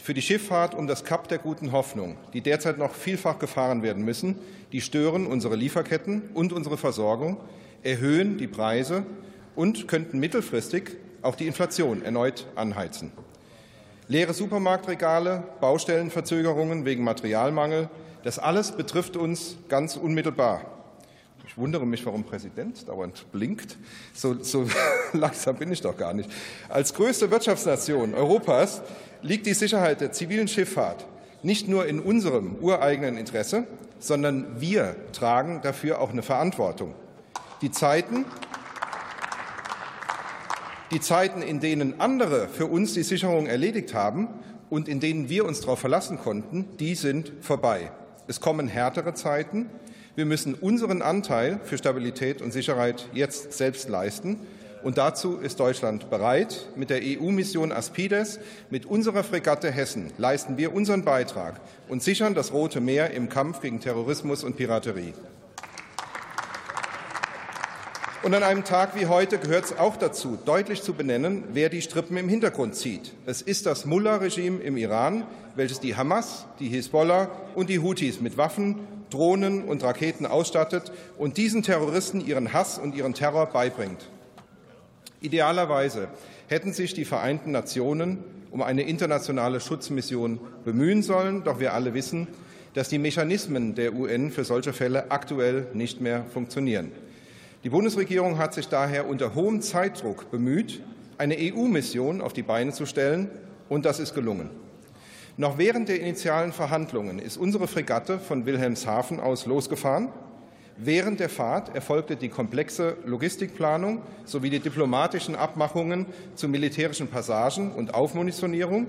für 0.01 0.13
die 0.13 0.21
Schifffahrt 0.21 0.75
um 0.75 0.87
das 0.87 1.03
Kap 1.03 1.27
der 1.27 1.37
guten 1.37 1.71
Hoffnung, 1.71 2.17
die 2.33 2.41
derzeit 2.41 2.77
noch 2.77 2.93
vielfach 2.93 3.39
gefahren 3.39 3.83
werden 3.83 4.03
müssen, 4.03 4.35
die 4.71 4.81
stören 4.81 5.25
unsere 5.25 5.55
Lieferketten 5.55 6.29
und 6.33 6.53
unsere 6.53 6.77
Versorgung, 6.77 7.37
erhöhen 7.83 8.37
die 8.37 8.47
Preise 8.47 9.05
und 9.55 9.87
könnten 9.87 10.19
mittelfristig 10.19 10.97
auch 11.21 11.35
die 11.35 11.47
Inflation 11.47 12.01
erneut 12.01 12.47
anheizen. 12.55 13.11
Leere 14.07 14.33
Supermarktregale, 14.33 15.43
Baustellenverzögerungen 15.61 16.85
wegen 16.85 17.03
Materialmangel, 17.03 17.89
das 18.23 18.39
alles 18.39 18.71
betrifft 18.71 19.15
uns 19.15 19.57
ganz 19.67 19.95
unmittelbar. 19.95 20.61
Ich 21.47 21.57
wundere 21.57 21.85
mich, 21.85 22.05
warum 22.05 22.23
Präsident 22.23 22.87
dauernd 22.87 23.31
blinkt. 23.31 23.77
So, 24.13 24.41
so 24.43 24.67
langsam 25.13 25.55
bin 25.57 25.71
ich 25.71 25.81
doch 25.81 25.97
gar 25.97 26.13
nicht. 26.13 26.29
Als 26.69 26.93
größte 26.93 27.31
Wirtschaftsnation 27.31 28.13
Europas 28.13 28.81
liegt 29.21 29.45
die 29.45 29.53
Sicherheit 29.53 30.01
der 30.01 30.11
zivilen 30.11 30.47
Schifffahrt 30.47 31.05
nicht 31.41 31.67
nur 31.67 31.85
in 31.87 31.99
unserem 31.99 32.55
ureigenen 32.61 33.17
Interesse, 33.17 33.65
sondern 33.99 34.59
wir 34.59 34.95
tragen 35.13 35.61
dafür 35.61 36.01
auch 36.01 36.11
eine 36.11 36.21
Verantwortung. 36.21 36.93
Die 37.61 37.71
Zeiten, 37.71 38.25
die 40.91 40.99
Zeiten, 40.99 41.41
in 41.41 41.59
denen 41.59 41.99
andere 41.99 42.47
für 42.47 42.65
uns 42.65 42.93
die 42.93 43.03
Sicherung 43.03 43.47
erledigt 43.47 43.93
haben 43.93 44.27
und 44.69 44.87
in 44.87 44.99
denen 44.99 45.29
wir 45.29 45.45
uns 45.45 45.61
darauf 45.61 45.79
verlassen 45.79 46.19
konnten, 46.19 46.65
die 46.79 46.95
sind 46.95 47.31
vorbei. 47.41 47.91
Es 48.27 48.39
kommen 48.39 48.67
härtere 48.67 49.13
Zeiten. 49.13 49.69
Wir 50.15 50.25
müssen 50.25 50.53
unseren 50.53 51.01
Anteil 51.01 51.59
für 51.63 51.77
Stabilität 51.77 52.41
und 52.41 52.51
Sicherheit 52.51 53.07
jetzt 53.13 53.53
selbst 53.53 53.89
leisten. 53.89 54.39
Und 54.81 54.97
dazu 54.97 55.37
ist 55.37 55.59
Deutschland 55.59 56.09
bereit. 56.09 56.67
Mit 56.75 56.89
der 56.89 57.01
EU-Mission 57.03 57.71
Aspides, 57.71 58.39
mit 58.69 58.85
unserer 58.85 59.23
Fregatte 59.23 59.71
Hessen 59.71 60.11
leisten 60.17 60.57
wir 60.57 60.73
unseren 60.73 61.03
Beitrag 61.03 61.59
und 61.89 62.01
sichern 62.01 62.33
das 62.33 62.53
Rote 62.53 62.79
Meer 62.79 63.11
im 63.11 63.27
Kampf 63.27 63.59
gegen 63.59 63.81
Terrorismus 63.81 64.43
und 64.43 64.55
Piraterie. 64.55 65.13
Und 68.21 68.33
an 68.33 68.43
einem 68.43 68.65
Tag 68.65 68.95
wie 68.95 69.05
heute 69.05 69.37
gehört 69.37 69.65
es 69.65 69.77
auch 69.77 69.95
dazu, 69.95 70.37
deutlich 70.43 70.81
zu 70.81 70.93
benennen, 70.93 71.45
wer 71.53 71.69
die 71.69 71.81
Strippen 71.81 72.17
im 72.17 72.27
Hintergrund 72.27 72.75
zieht. 72.75 73.13
Es 73.25 73.41
ist 73.41 73.65
das 73.65 73.85
Mullah-Regime 73.85 74.59
im 74.61 74.75
Iran, 74.75 75.25
welches 75.55 75.79
die 75.79 75.95
Hamas, 75.95 76.45
die 76.59 76.67
Hisbollah 76.67 77.29
und 77.55 77.69
die 77.69 77.79
Houthis 77.79 78.19
mit 78.19 78.37
Waffen, 78.37 78.87
Drohnen 79.09 79.63
und 79.63 79.83
Raketen 79.83 80.25
ausstattet 80.25 80.91
und 81.17 81.37
diesen 81.37 81.63
Terroristen 81.63 82.19
ihren 82.19 82.51
Hass 82.53 82.77
und 82.77 82.93
ihren 82.93 83.13
Terror 83.13 83.45
beibringt. 83.45 84.09
Idealerweise 85.21 86.07
hätten 86.47 86.73
sich 86.73 86.93
die 86.93 87.05
Vereinten 87.05 87.51
Nationen 87.51 88.23
um 88.51 88.61
eine 88.61 88.83
internationale 88.83 89.59
Schutzmission 89.59 90.39
bemühen 90.65 91.03
sollen, 91.03 91.43
doch 91.43 91.59
wir 91.59 91.73
alle 91.73 91.93
wissen, 91.93 92.27
dass 92.73 92.89
die 92.89 92.97
Mechanismen 92.97 93.75
der 93.75 93.93
UN 93.93 94.31
für 94.31 94.43
solche 94.43 94.73
Fälle 94.73 95.11
aktuell 95.11 95.67
nicht 95.73 96.01
mehr 96.01 96.23
funktionieren. 96.33 96.91
Die 97.63 97.69
Bundesregierung 97.69 98.37
hat 98.37 98.53
sich 98.53 98.69
daher 98.69 99.07
unter 99.07 99.35
hohem 99.35 99.61
Zeitdruck 99.61 100.31
bemüht, 100.31 100.81
eine 101.17 101.35
EU-Mission 101.37 102.21
auf 102.21 102.31
die 102.31 102.43
Beine 102.43 102.71
zu 102.71 102.85
stellen, 102.85 103.29
und 103.67 103.85
das 103.85 103.99
ist 103.99 104.15
gelungen. 104.15 104.49
Noch 105.37 105.57
während 105.57 105.89
der 105.89 105.99
initialen 105.99 106.53
Verhandlungen 106.53 107.19
ist 107.19 107.37
unsere 107.37 107.67
Fregatte 107.67 108.19
von 108.19 108.45
Wilhelmshaven 108.45 109.19
aus 109.19 109.45
losgefahren. 109.45 110.09
Während 110.81 111.19
der 111.19 111.27
Fahrt 111.27 111.75
erfolgte 111.75 112.15
die 112.15 112.29
komplexe 112.29 112.95
Logistikplanung 113.03 114.01
sowie 114.23 114.49
die 114.49 114.61
diplomatischen 114.61 115.35
Abmachungen 115.35 116.05
zu 116.35 116.47
militärischen 116.47 117.09
Passagen 117.09 117.73
und 117.73 117.93
Aufmunitionierung. 117.93 118.87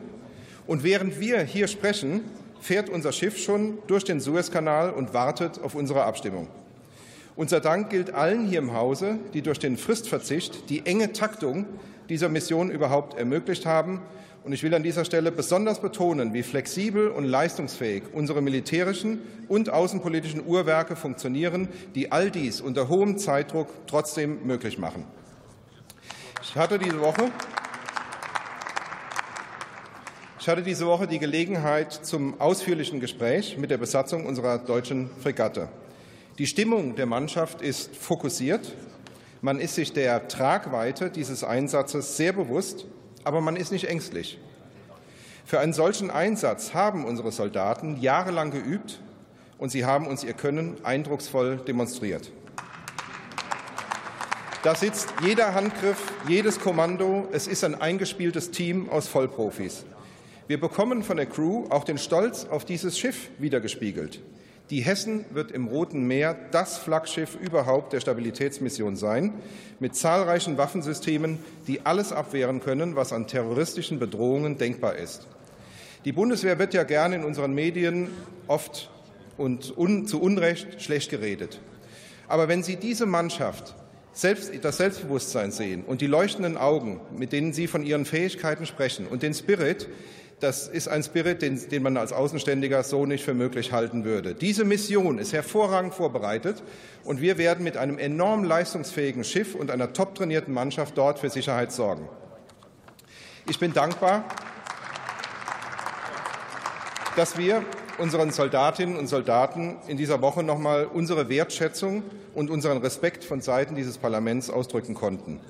Und 0.69 0.85
während 0.85 1.19
wir 1.19 1.41
hier 1.41 1.67
sprechen, 1.67 2.21
fährt 2.61 2.89
unser 2.89 3.11
Schiff 3.11 3.37
schon 3.39 3.79
durch 3.89 4.05
den 4.05 4.21
Suezkanal 4.21 4.91
und 4.91 5.15
wartet 5.15 5.61
auf 5.61 5.75
unsere 5.75 6.05
Abstimmung. 6.05 6.47
Unser 7.41 7.61
Dank 7.61 7.89
gilt 7.89 8.13
allen 8.13 8.47
hier 8.47 8.59
im 8.59 8.75
Hause, 8.75 9.19
die 9.33 9.41
durch 9.41 9.59
den 9.59 9.79
Fristverzicht 9.79 10.69
die 10.69 10.85
enge 10.85 11.15
Taktung 11.15 11.65
dieser 12.11 12.29
Mission 12.29 12.71
überhaupt 12.71 13.19
ermöglicht 13.19 13.65
haben. 13.65 14.03
Und 14.45 14.53
ich 14.53 14.63
will 14.63 14.75
an 14.75 14.83
dieser 14.83 15.07
Stelle 15.07 15.33
besonders 15.33 15.81
betonen, 15.81 16.35
wie 16.35 16.43
flexibel 16.43 17.09
und 17.09 17.25
leistungsfähig 17.25 18.03
unsere 18.13 18.43
militärischen 18.43 19.21
und 19.49 19.71
außenpolitischen 19.71 20.47
Uhrwerke 20.47 20.97
funktionieren, 20.97 21.69
die 21.95 22.13
all 22.13 22.31
dies 22.31 22.61
unter 22.61 22.91
hohem 22.91 23.17
Zeitdruck 23.17 23.69
trotzdem 23.87 24.47
möglich 24.47 24.77
machen. 24.77 25.07
Ich 26.43 26.57
hatte 26.57 26.79
diese 26.79 27.01
Woche 27.01 27.31
ich 30.39 30.47
hatte 30.47 30.63
diese 30.63 30.85
Woche 30.85 31.07
die 31.07 31.19
Gelegenheit 31.19 31.91
zum 31.93 32.39
ausführlichen 32.39 33.01
Gespräch 33.01 33.57
mit 33.57 33.71
der 33.71 33.79
Besatzung 33.79 34.27
unserer 34.27 34.59
deutschen 34.59 35.09
Fregatte. 35.23 35.71
Die 36.41 36.47
Stimmung 36.47 36.97
der 36.97 37.05
Mannschaft 37.05 37.61
ist 37.61 37.95
fokussiert. 37.95 38.75
Man 39.43 39.61
ist 39.61 39.75
sich 39.75 39.93
der 39.93 40.27
Tragweite 40.27 41.11
dieses 41.11 41.45
Einsatzes 41.45 42.17
sehr 42.17 42.33
bewusst, 42.33 42.87
aber 43.25 43.43
man 43.43 43.57
ist 43.57 43.73
nicht 43.73 43.85
ängstlich. 43.85 44.39
Für 45.45 45.61
einen 45.61 45.75
solchen 45.75 46.11
Einsatz 46.11 46.73
haben 46.73 47.05
unsere 47.05 47.31
Soldaten 47.31 48.01
jahrelang 48.01 48.53
geübt 48.53 49.03
und 49.59 49.69
sie 49.69 49.85
haben 49.85 50.07
uns 50.07 50.25
ihr 50.25 50.33
Können 50.33 50.83
eindrucksvoll 50.83 51.59
demonstriert. 51.59 52.33
Da 54.63 54.75
sitzt 54.75 55.13
jeder 55.23 55.53
Handgriff, 55.53 56.01
jedes 56.27 56.59
Kommando. 56.59 57.29
Es 57.33 57.49
ist 57.49 57.65
ein 57.65 57.79
eingespieltes 57.79 58.51
Team 58.51 58.89
aus 58.89 59.09
Vollprofis. 59.09 59.85
Wir 60.49 60.59
bekommen 60.59 61.03
von 61.03 61.19
der 61.19 61.27
Crew 61.27 61.67
auch 61.69 61.85
den 61.85 61.99
Stolz 61.99 62.47
auf 62.47 62.65
dieses 62.65 62.99
Schiff 62.99 63.29
wiedergespiegelt. 63.37 64.21
Die 64.71 64.83
Hessen 64.83 65.25
wird 65.31 65.51
im 65.51 65.67
Roten 65.67 66.07
Meer 66.07 66.37
das 66.53 66.79
Flaggschiff 66.79 67.35
überhaupt 67.35 67.93
der 67.93 67.99
Stabilitätsmission 67.99 68.95
sein, 68.95 69.33
mit 69.81 69.97
zahlreichen 69.97 70.59
Waffensystemen, 70.59 71.41
die 71.67 71.85
alles 71.85 72.13
abwehren 72.13 72.61
können, 72.61 72.95
was 72.95 73.13
an 73.13 73.27
terroristischen 73.27 73.99
Bedrohungen 73.99 74.59
denkbar 74.59 74.95
ist. 74.95 75.27
Die 76.05 76.13
Bundeswehr 76.13 76.61
wird 76.61 76.73
ja 76.73 76.85
gerne 76.85 77.17
in 77.17 77.25
unseren 77.25 77.53
Medien 77.53 78.11
oft 78.47 78.91
und 79.37 79.77
un, 79.77 80.07
zu 80.07 80.23
Unrecht 80.23 80.81
schlecht 80.81 81.11
geredet. 81.11 81.61
Aber 82.29 82.47
wenn 82.47 82.63
Sie 82.63 82.77
diese 82.77 83.07
Mannschaft 83.07 83.75
selbst, 84.13 84.53
das 84.63 84.77
Selbstbewusstsein 84.77 85.51
sehen 85.51 85.83
und 85.85 86.01
die 86.01 86.07
leuchtenden 86.07 86.57
Augen, 86.57 87.01
mit 87.17 87.33
denen 87.33 87.53
Sie 87.53 87.67
von 87.67 87.83
Ihren 87.83 88.05
Fähigkeiten 88.05 88.67
sprechen 88.67 89.09
und 89.09 89.25
den 89.25 89.35
Spirit, 89.35 89.89
das 90.41 90.69
ist 90.69 90.89
ein 90.89 91.03
Spirit, 91.03 91.43
den, 91.43 91.69
den, 91.69 91.83
man 91.83 91.97
als 91.97 92.13
Außenständiger 92.13 92.83
so 92.83 93.05
nicht 93.07 93.23
für 93.25 93.35
möglich 93.35 93.73
halten 93.73 94.05
würde. 94.05 94.35
Diese 94.35 94.65
Mission 94.65 95.19
ist 95.19 95.33
hervorragend 95.33 95.95
vorbereitet 95.95 96.63
und 97.05 97.21
wir 97.21 97.39
werden 97.39 97.63
mit 97.63 97.77
einem 97.77 97.99
enorm 97.99 98.45
leistungsfähigen 98.45 99.23
Schiff 99.23 99.55
und 99.55 99.71
einer 99.71 99.93
top 99.93 100.15
trainierten 100.15 100.55
Mannschaft 100.55 100.97
dort 100.97 101.19
für 101.19 101.29
Sicherheit 101.29 101.73
sorgen. 101.73 102.09
Ich 103.49 103.59
bin 103.59 103.73
dankbar, 103.73 104.25
dass 107.17 107.37
wir 107.37 107.63
unseren 107.99 108.31
Soldatinnen 108.31 108.97
und 108.97 109.09
Soldaten 109.09 109.77
in 109.89 109.99
dieser 109.99 110.23
Woche 110.23 110.43
noch 110.43 110.57
einmal 110.57 110.87
unsere 110.87 111.29
Wertschätzung 111.29 112.03
und 112.35 112.49
unseren 112.49 112.79
Respekt 112.79 113.25
von 113.25 113.43
Seiten 113.43 113.75
dieses 113.75 113.99
Parlaments 113.99 114.49
ausdrücken 114.49 114.95
konnten. 114.95 115.41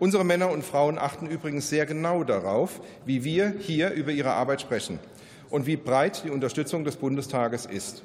Unsere 0.00 0.24
Männer 0.24 0.50
und 0.50 0.64
Frauen 0.64 0.98
achten 0.98 1.26
übrigens 1.26 1.68
sehr 1.68 1.84
genau 1.84 2.24
darauf, 2.24 2.80
wie 3.04 3.22
wir 3.22 3.52
hier 3.58 3.90
über 3.90 4.10
ihre 4.10 4.30
Arbeit 4.32 4.62
sprechen 4.62 4.98
und 5.50 5.66
wie 5.66 5.76
breit 5.76 6.24
die 6.24 6.30
Unterstützung 6.30 6.84
des 6.84 6.96
Bundestages 6.96 7.66
ist. 7.66 8.02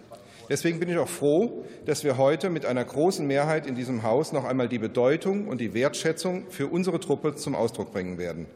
Deswegen 0.50 0.82
bin 0.82 0.90
ich 0.90 0.98
auch 0.98 1.08
froh, 1.08 1.64
dass 1.86 2.04
wir 2.04 2.18
heute 2.18 2.50
mit 2.50 2.66
einer 2.66 2.84
großen 2.84 3.26
Mehrheit 3.26 3.66
in 3.66 3.76
diesem 3.76 4.04
Haus 4.04 4.34
noch 4.34 4.44
einmal 4.44 4.68
die 4.68 4.78
Bedeutung 4.78 5.48
und 5.48 5.62
die 5.62 5.74
Wertschätzung 5.74 6.48
für 6.50 6.68
unsere 6.68 7.00
Truppe 7.00 7.36
zum 7.36 7.56
Ausdruck 7.56 7.94
bringen 7.94 8.18
werden. 8.18 8.48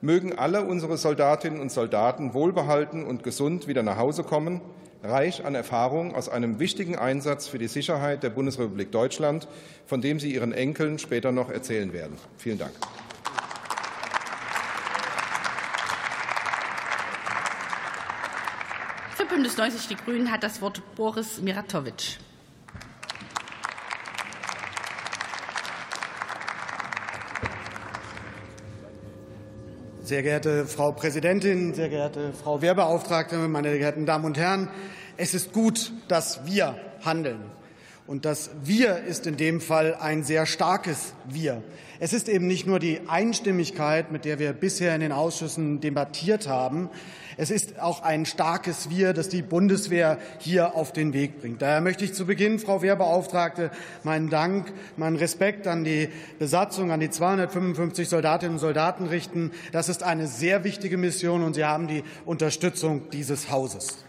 Mögen 0.00 0.38
alle 0.38 0.64
unsere 0.64 0.96
Soldatinnen 0.96 1.60
und 1.60 1.72
Soldaten 1.72 2.34
wohlbehalten 2.34 3.04
und 3.04 3.24
gesund 3.24 3.66
wieder 3.66 3.82
nach 3.82 3.96
Hause 3.96 4.22
kommen, 4.22 4.60
reich 5.02 5.44
an 5.44 5.54
Erfahrung 5.54 6.14
aus 6.14 6.28
einem 6.28 6.58
wichtigen 6.58 6.96
Einsatz 6.96 7.46
für 7.46 7.58
die 7.58 7.68
Sicherheit 7.68 8.22
der 8.22 8.30
Bundesrepublik 8.30 8.92
Deutschland, 8.92 9.46
von 9.86 10.00
dem 10.00 10.20
Sie 10.20 10.34
Ihren 10.34 10.52
Enkeln 10.52 10.98
später 10.98 11.32
noch 11.32 11.50
erzählen 11.50 11.92
werden. 11.92 12.16
Vielen 12.38 12.58
Dank. 12.58 12.72
Für 19.14 19.24
Bündnis 19.26 19.56
90 19.56 19.88
Die 19.88 19.96
Grünen 19.96 20.30
hat 20.30 20.42
das 20.42 20.60
Wort 20.60 20.82
Boris 20.94 21.40
Miratowitsch. 21.40 22.18
Sehr 30.06 30.22
geehrte 30.22 30.66
Frau 30.66 30.92
Präsidentin, 30.92 31.74
sehr 31.74 31.88
geehrte 31.88 32.32
Frau 32.32 32.62
Wehrbeauftragte, 32.62 33.36
meine 33.48 33.70
sehr 33.70 33.78
geehrten 33.80 34.06
Damen 34.06 34.24
und 34.24 34.38
Herren! 34.38 34.68
Es 35.16 35.34
ist 35.34 35.52
gut, 35.52 35.90
dass 36.06 36.46
wir 36.46 36.76
handeln. 37.04 37.40
Und 38.06 38.24
das 38.24 38.50
Wir 38.62 38.98
ist 38.98 39.26
in 39.26 39.36
dem 39.36 39.60
Fall 39.60 39.96
ein 39.96 40.22
sehr 40.22 40.46
starkes 40.46 41.14
Wir. 41.28 41.64
Es 41.98 42.12
ist 42.12 42.28
eben 42.28 42.46
nicht 42.46 42.64
nur 42.64 42.78
die 42.78 43.00
Einstimmigkeit, 43.08 44.12
mit 44.12 44.24
der 44.24 44.38
wir 44.38 44.52
bisher 44.52 44.94
in 44.94 45.00
den 45.00 45.10
Ausschüssen 45.10 45.80
debattiert 45.80 46.46
haben. 46.46 46.88
Es 47.36 47.50
ist 47.50 47.80
auch 47.80 48.02
ein 48.02 48.24
starkes 48.24 48.90
Wir, 48.90 49.12
das 49.12 49.28
die 49.28 49.42
Bundeswehr 49.42 50.18
hier 50.38 50.76
auf 50.76 50.92
den 50.92 51.12
Weg 51.14 51.40
bringt. 51.40 51.60
Daher 51.60 51.80
möchte 51.80 52.04
ich 52.04 52.14
zu 52.14 52.26
Beginn, 52.26 52.60
Frau 52.60 52.80
Wehrbeauftragte, 52.80 53.72
meinen 54.04 54.30
Dank, 54.30 54.72
meinen 54.96 55.16
Respekt 55.16 55.66
an 55.66 55.82
die 55.82 56.08
Besatzung, 56.38 56.92
an 56.92 57.00
die 57.00 57.10
255 57.10 58.08
Soldatinnen 58.08 58.54
und 58.54 58.60
Soldaten 58.60 59.06
richten. 59.06 59.50
Das 59.72 59.88
ist 59.88 60.04
eine 60.04 60.28
sehr 60.28 60.62
wichtige 60.62 60.96
Mission, 60.96 61.42
und 61.42 61.54
Sie 61.54 61.64
haben 61.64 61.88
die 61.88 62.04
Unterstützung 62.24 63.10
dieses 63.10 63.50
Hauses. 63.50 64.05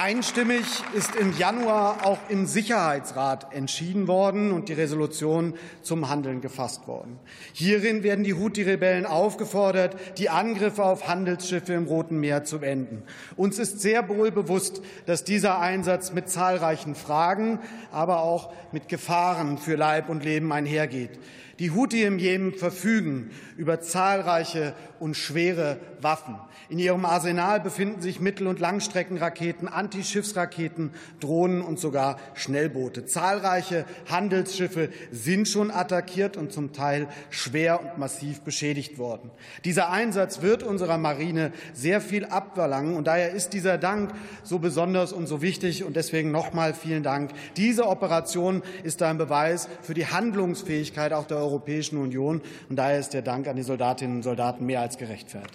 Einstimmig 0.00 0.64
ist 0.94 1.16
im 1.16 1.36
Januar 1.36 2.06
auch 2.06 2.20
im 2.28 2.46
Sicherheitsrat 2.46 3.52
entschieden 3.52 4.06
worden 4.06 4.52
und 4.52 4.68
die 4.68 4.74
Resolution 4.74 5.54
zum 5.82 6.08
Handeln 6.08 6.40
gefasst 6.40 6.86
worden. 6.86 7.18
Hierin 7.52 8.04
werden 8.04 8.22
die 8.22 8.34
Houthi-Rebellen 8.34 9.06
aufgefordert, 9.06 9.96
die 10.18 10.30
Angriffe 10.30 10.84
auf 10.84 11.08
Handelsschiffe 11.08 11.72
im 11.72 11.86
Roten 11.86 12.20
Meer 12.20 12.44
zu 12.44 12.60
beenden. 12.60 13.02
Uns 13.34 13.58
ist 13.58 13.80
sehr 13.80 14.08
wohl 14.08 14.30
bewusst, 14.30 14.82
dass 15.06 15.24
dieser 15.24 15.58
Einsatz 15.58 16.12
mit 16.12 16.28
zahlreichen 16.28 16.94
Fragen, 16.94 17.58
aber 17.90 18.22
auch 18.22 18.52
mit 18.70 18.86
Gefahren 18.86 19.58
für 19.58 19.74
Leib 19.74 20.10
und 20.10 20.22
Leben 20.22 20.52
einhergeht. 20.52 21.18
Die 21.58 21.72
Houthi 21.72 22.04
im 22.04 22.20
Jemen 22.20 22.54
verfügen 22.54 23.30
über 23.56 23.80
zahlreiche 23.80 24.74
und 25.00 25.16
schwere 25.16 25.78
Waffen. 26.00 26.36
In 26.68 26.78
ihrem 26.78 27.04
Arsenal 27.04 27.60
befinden 27.60 28.00
sich 28.00 28.20
Mittel- 28.20 28.46
und 28.46 28.60
Langstreckenraketen, 28.60 29.66
Antischiffsraketen, 29.66 30.90
Drohnen 31.18 31.62
und 31.62 31.80
sogar 31.80 32.18
Schnellboote. 32.34 33.06
Zahlreiche 33.06 33.86
Handelsschiffe 34.08 34.90
sind 35.10 35.48
schon 35.48 35.70
attackiert 35.70 36.36
und 36.36 36.52
zum 36.52 36.72
Teil 36.72 37.08
schwer 37.30 37.80
und 37.80 37.98
massiv 37.98 38.42
beschädigt 38.42 38.98
worden. 38.98 39.30
Dieser 39.64 39.90
Einsatz 39.90 40.42
wird 40.42 40.62
unserer 40.62 40.98
Marine 40.98 41.52
sehr 41.72 42.00
viel 42.00 42.26
abverlangen 42.26 42.96
und 42.96 43.06
daher 43.06 43.32
ist 43.32 43.52
dieser 43.52 43.78
Dank 43.78 44.12
so 44.44 44.58
besonders 44.58 45.12
und 45.12 45.26
so 45.26 45.42
wichtig 45.42 45.82
und 45.82 45.96
deswegen 45.96 46.30
nochmal 46.30 46.74
vielen 46.74 47.02
Dank. 47.02 47.32
Diese 47.56 47.88
Operation 47.88 48.62
ist 48.84 49.02
ein 49.02 49.18
Beweis 49.18 49.68
für 49.82 49.94
die 49.94 50.06
Handlungsfähigkeit 50.06 51.12
auch 51.12 51.26
der 51.26 51.38
Europäischen 51.48 51.98
Union 51.98 52.42
und 52.68 52.76
daher 52.76 52.98
ist 52.98 53.14
der 53.14 53.22
Dank 53.22 53.48
an 53.48 53.56
die 53.56 53.62
Soldatinnen 53.62 54.16
und 54.16 54.22
Soldaten 54.22 54.66
mehr 54.66 54.80
als 54.80 54.98
gerechtfertigt. 54.98 55.54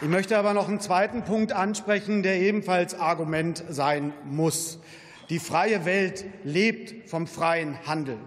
Ich 0.00 0.08
möchte 0.08 0.36
aber 0.36 0.52
noch 0.52 0.68
einen 0.68 0.80
zweiten 0.80 1.22
Punkt 1.22 1.52
ansprechen, 1.52 2.24
der 2.24 2.40
ebenfalls 2.40 2.98
Argument 2.98 3.62
sein 3.68 4.12
muss. 4.24 4.80
Die 5.30 5.38
freie 5.38 5.84
Welt 5.84 6.24
lebt 6.42 7.08
vom 7.08 7.28
freien 7.28 7.78
Handel. 7.86 8.18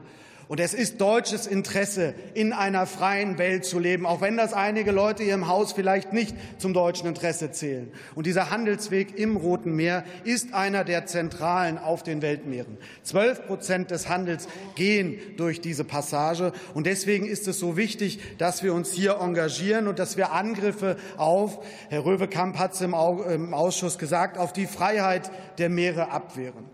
Und 0.48 0.60
es 0.60 0.74
ist 0.74 1.02
deutsches 1.02 1.48
Interesse, 1.48 2.14
in 2.34 2.54
einer 2.54 2.86
freien 2.86 3.38
Welt 3.38 3.66
zu 3.66 3.80
leben, 3.80 4.06
auch 4.06 4.22
wenn 4.22 4.38
das 4.38 4.54
einige 4.54 4.92
Leute 4.92 5.24
hier 5.24 5.34
im 5.34 5.48
Haus 5.48 5.74
vielleicht 5.74 6.14
nicht 6.14 6.36
zum 6.60 6.74
deutschen 6.74 7.08
Interesse 7.08 7.52
zählen. 7.52 7.92
Und 8.14 8.28
dieser 8.28 8.52
Handelsweg 8.52 9.18
im 9.18 9.38
Roten 9.38 9.76
Meer 9.76 10.04
ist 10.24 10.54
einer 10.54 10.84
der 10.84 11.06
zentralen 11.06 11.78
auf 11.78 12.04
den 12.04 12.22
Weltmeeren. 12.22 12.78
Zwölf 13.02 13.46
Prozent 13.48 13.90
des 13.92 14.08
Handels 14.08 14.48
gehen 14.76 15.20
durch 15.38 15.62
diese 15.62 15.84
Passage. 15.84 16.52
Und 16.74 16.86
deswegen 16.86 17.26
ist 17.26 17.48
es 17.48 17.60
so 17.60 17.76
wichtig, 17.76 18.20
dass 18.38 18.62
wir 18.62 18.74
uns 18.74 18.92
hier 18.92 19.18
engagieren 19.22 19.88
und 19.88 20.00
dass 20.00 20.18
wir 20.18 20.32
Angriffe 20.32 20.98
auf, 21.18 21.60
Herr 21.90 22.06
Röwekamp 22.06 22.60
hat 22.60 22.74
es 22.74 22.82
im 22.82 22.94
Ausschuss 22.94 23.98
gesagt, 23.98 24.38
auf 24.38 24.54
die 24.54 24.68
Freiheit 24.68 25.32
der 25.58 25.70
Meere 25.70 26.12
abwehren. 26.12 26.66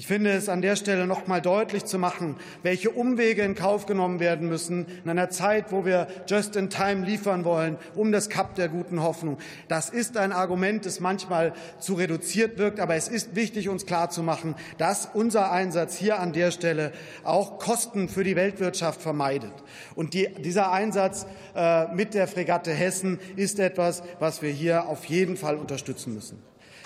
Ich 0.00 0.06
finde 0.06 0.30
es 0.30 0.48
an 0.48 0.62
der 0.62 0.76
Stelle 0.76 1.06
noch 1.06 1.26
mal 1.26 1.42
deutlich 1.42 1.84
zu 1.84 1.98
machen, 1.98 2.36
welche 2.62 2.88
Umwege 2.88 3.42
in 3.42 3.54
Kauf 3.54 3.84
genommen 3.84 4.18
werden 4.18 4.48
müssen 4.48 4.86
in 5.04 5.10
einer 5.10 5.28
Zeit, 5.28 5.72
wo 5.72 5.84
wir 5.84 6.06
just 6.26 6.56
in 6.56 6.70
time 6.70 7.04
liefern 7.04 7.44
wollen, 7.44 7.76
um 7.94 8.10
das 8.10 8.30
Kap 8.30 8.54
der 8.54 8.70
guten 8.70 9.02
Hoffnung. 9.02 9.36
Das 9.68 9.90
ist 9.90 10.16
ein 10.16 10.32
Argument, 10.32 10.86
das 10.86 11.00
manchmal 11.00 11.52
zu 11.80 11.92
reduziert 11.92 12.56
wirkt, 12.56 12.80
aber 12.80 12.94
es 12.94 13.08
ist 13.08 13.36
wichtig, 13.36 13.68
uns 13.68 13.84
klarzumachen, 13.84 14.54
dass 14.78 15.06
unser 15.12 15.52
Einsatz 15.52 15.98
hier 15.98 16.18
an 16.18 16.32
der 16.32 16.50
Stelle 16.50 16.92
auch 17.22 17.58
Kosten 17.58 18.08
für 18.08 18.24
die 18.24 18.36
Weltwirtschaft 18.36 19.02
vermeidet. 19.02 19.52
Und 19.96 20.14
die, 20.14 20.30
dieser 20.38 20.72
Einsatz 20.72 21.26
äh, 21.54 21.92
mit 21.94 22.14
der 22.14 22.26
Fregatte 22.26 22.72
Hessen 22.72 23.18
ist 23.36 23.58
etwas, 23.58 24.02
was 24.18 24.40
wir 24.40 24.50
hier 24.50 24.86
auf 24.86 25.04
jeden 25.04 25.36
Fall 25.36 25.56
unterstützen 25.56 26.14
müssen. 26.14 26.42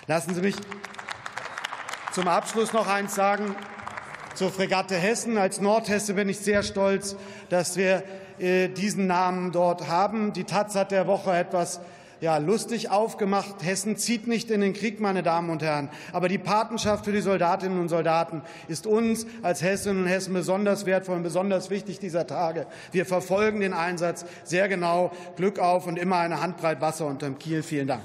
Lassen 0.08 0.34
Sie 0.34 0.40
mich 0.40 0.56
zum 2.14 2.28
Abschluss 2.28 2.72
noch 2.72 2.86
eins 2.86 3.16
sagen 3.16 3.56
zur 4.36 4.52
Fregatte 4.52 4.94
Hessen. 4.94 5.36
Als 5.36 5.60
Nordhesse 5.60 6.14
bin 6.14 6.28
ich 6.28 6.38
sehr 6.38 6.62
stolz, 6.62 7.16
dass 7.48 7.76
wir 7.76 8.04
äh, 8.38 8.68
diesen 8.68 9.08
Namen 9.08 9.50
dort 9.50 9.88
haben. 9.88 10.32
Die 10.32 10.44
Taz 10.44 10.76
hat 10.76 10.92
der 10.92 11.08
Woche 11.08 11.36
etwas 11.36 11.80
ja, 12.20 12.36
lustig 12.36 12.88
aufgemacht. 12.88 13.64
Hessen 13.64 13.96
zieht 13.96 14.28
nicht 14.28 14.52
in 14.52 14.60
den 14.60 14.74
Krieg, 14.74 15.00
meine 15.00 15.24
Damen 15.24 15.50
und 15.50 15.60
Herren. 15.64 15.90
Aber 16.12 16.28
die 16.28 16.38
Patenschaft 16.38 17.04
für 17.04 17.10
die 17.10 17.20
Soldatinnen 17.20 17.80
und 17.80 17.88
Soldaten 17.88 18.42
ist 18.68 18.86
uns 18.86 19.26
als 19.42 19.60
Hessinnen 19.62 20.04
und 20.04 20.08
Hessen 20.08 20.34
besonders 20.34 20.86
wertvoll 20.86 21.16
und 21.16 21.24
besonders 21.24 21.68
wichtig 21.68 21.98
dieser 21.98 22.28
Tage. 22.28 22.68
Wir 22.92 23.06
verfolgen 23.06 23.58
den 23.58 23.72
Einsatz 23.72 24.24
sehr 24.44 24.68
genau. 24.68 25.10
Glück 25.34 25.58
auf 25.58 25.88
und 25.88 25.98
immer 25.98 26.18
eine 26.18 26.40
Handbreit 26.40 26.80
Wasser 26.80 27.06
unterm 27.06 27.40
Kiel. 27.40 27.64
Vielen 27.64 27.88
Dank. 27.88 28.02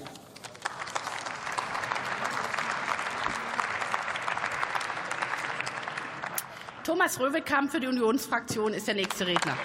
Thomas 7.00 7.18
Röwekamp 7.18 7.72
für 7.72 7.80
die 7.80 7.88
Unionsfraktion 7.88 8.74
ist 8.74 8.86
der 8.86 8.96
nächste 8.96 9.26
Redner. 9.26 9.58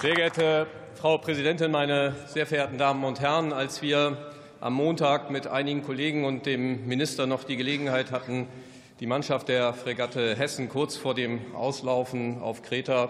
Sehr 0.00 0.14
geehrte 0.14 0.68
Frau 0.94 1.18
Präsidentin, 1.18 1.72
meine 1.72 2.14
sehr 2.28 2.46
verehrten 2.46 2.78
Damen 2.78 3.02
und 3.02 3.18
Herren! 3.18 3.52
Als 3.52 3.82
wir 3.82 4.16
am 4.60 4.74
Montag 4.74 5.32
mit 5.32 5.48
einigen 5.48 5.82
Kollegen 5.82 6.24
und 6.24 6.46
dem 6.46 6.86
Minister 6.86 7.26
noch 7.26 7.42
die 7.42 7.56
Gelegenheit 7.56 8.12
hatten, 8.12 8.46
die 9.00 9.08
Mannschaft 9.08 9.48
der 9.48 9.74
Fregatte 9.74 10.36
Hessen 10.36 10.68
kurz 10.68 10.96
vor 10.96 11.14
dem 11.16 11.56
Auslaufen 11.56 12.40
auf 12.40 12.62
Kreta 12.62 13.08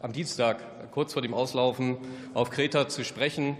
am 0.00 0.14
Dienstag 0.14 0.92
kurz 0.92 1.12
vor 1.12 1.20
dem 1.20 1.34
Auslaufen 1.34 1.98
auf 2.32 2.48
Kreta 2.48 2.88
zu 2.88 3.04
sprechen, 3.04 3.58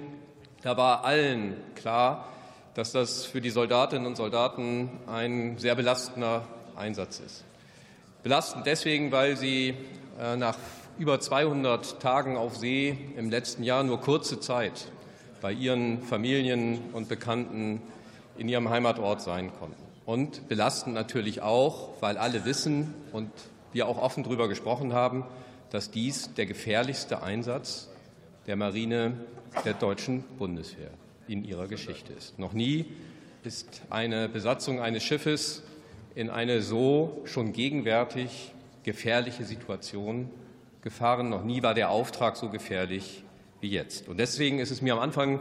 da 0.63 0.79
war 0.79 1.05
allen 1.05 1.55
klar, 1.75 2.32
dass 2.75 2.93
das 2.93 3.25
für 3.25 3.41
die 3.41 3.51
Soldatinnen 3.51 4.07
und 4.07 4.17
Soldaten 4.17 4.91
ein 5.07 5.59
sehr 5.59 5.75
belastender 5.75 6.45
Einsatz 6.77 7.21
ist. 7.21 7.45
Belastend 8.23 8.67
deswegen, 8.67 9.13
weil 9.13 9.37
sie 9.37 9.75
äh, 10.19 10.37
nach 10.37 10.57
über 10.99 11.21
200 11.21 12.01
Tagen 12.01 12.37
auf 12.37 12.57
See 12.57 12.97
im 13.17 13.31
letzten 13.31 13.63
Jahr 13.63 13.83
nur 13.83 14.01
kurze 14.01 14.41
Zeit 14.41 14.89
bei 15.41 15.53
ihren 15.53 16.03
Familien 16.03 16.81
und 16.93 17.09
Bekannten 17.09 17.83
in 18.39 18.49
ihrem 18.49 18.71
Heimatort 18.71 19.21
sein 19.21 19.51
konnten. 19.59 19.83
Und 20.07 20.49
belastend 20.49 20.95
natürlich 20.95 21.43
auch, 21.43 21.91
weil 22.01 22.17
alle 22.17 22.45
wissen 22.45 22.95
und 23.13 23.31
wir 23.73 23.89
auch 23.89 23.99
offen 23.99 24.25
darüber 24.25 24.49
gesprochen 24.49 24.93
haben, 24.93 25.25
dass 25.71 25.91
dies 25.91 26.35
der 26.35 26.47
gefährlichste 26.47 27.23
Einsatz 27.23 27.89
der 28.47 28.57
Marine 28.57 29.15
der 29.65 29.75
deutschen 29.75 30.23
Bundeswehr 30.39 30.91
in 31.29 31.45
ihrer 31.45 31.69
Geschichte 31.69 32.13
ist. 32.13 32.39
Noch 32.39 32.53
nie 32.53 32.87
ist 33.45 33.83
eine 33.91 34.29
Besatzung 34.29 34.81
eines 34.81 35.03
Schiffes 35.03 35.63
in 36.15 36.31
eine 36.31 36.63
so 36.63 37.23
schon 37.25 37.53
gegenwärtig 37.53 38.53
gefährliche 38.83 39.45
Situation 39.45 40.31
gefahren. 40.83 41.29
Noch 41.29 41.45
nie 41.45 41.63
war 41.63 41.75
der 41.75 41.91
Auftrag 41.91 42.37
so 42.37 42.49
gefährlich 42.51 43.25
wie 43.61 43.71
jetzt. 43.71 44.09
Und 44.09 44.19
deswegen 44.19 44.59
ist 44.59 44.71
es 44.71 44.83
mir 44.83 44.95
am 44.95 44.99
Anfang 44.99 45.41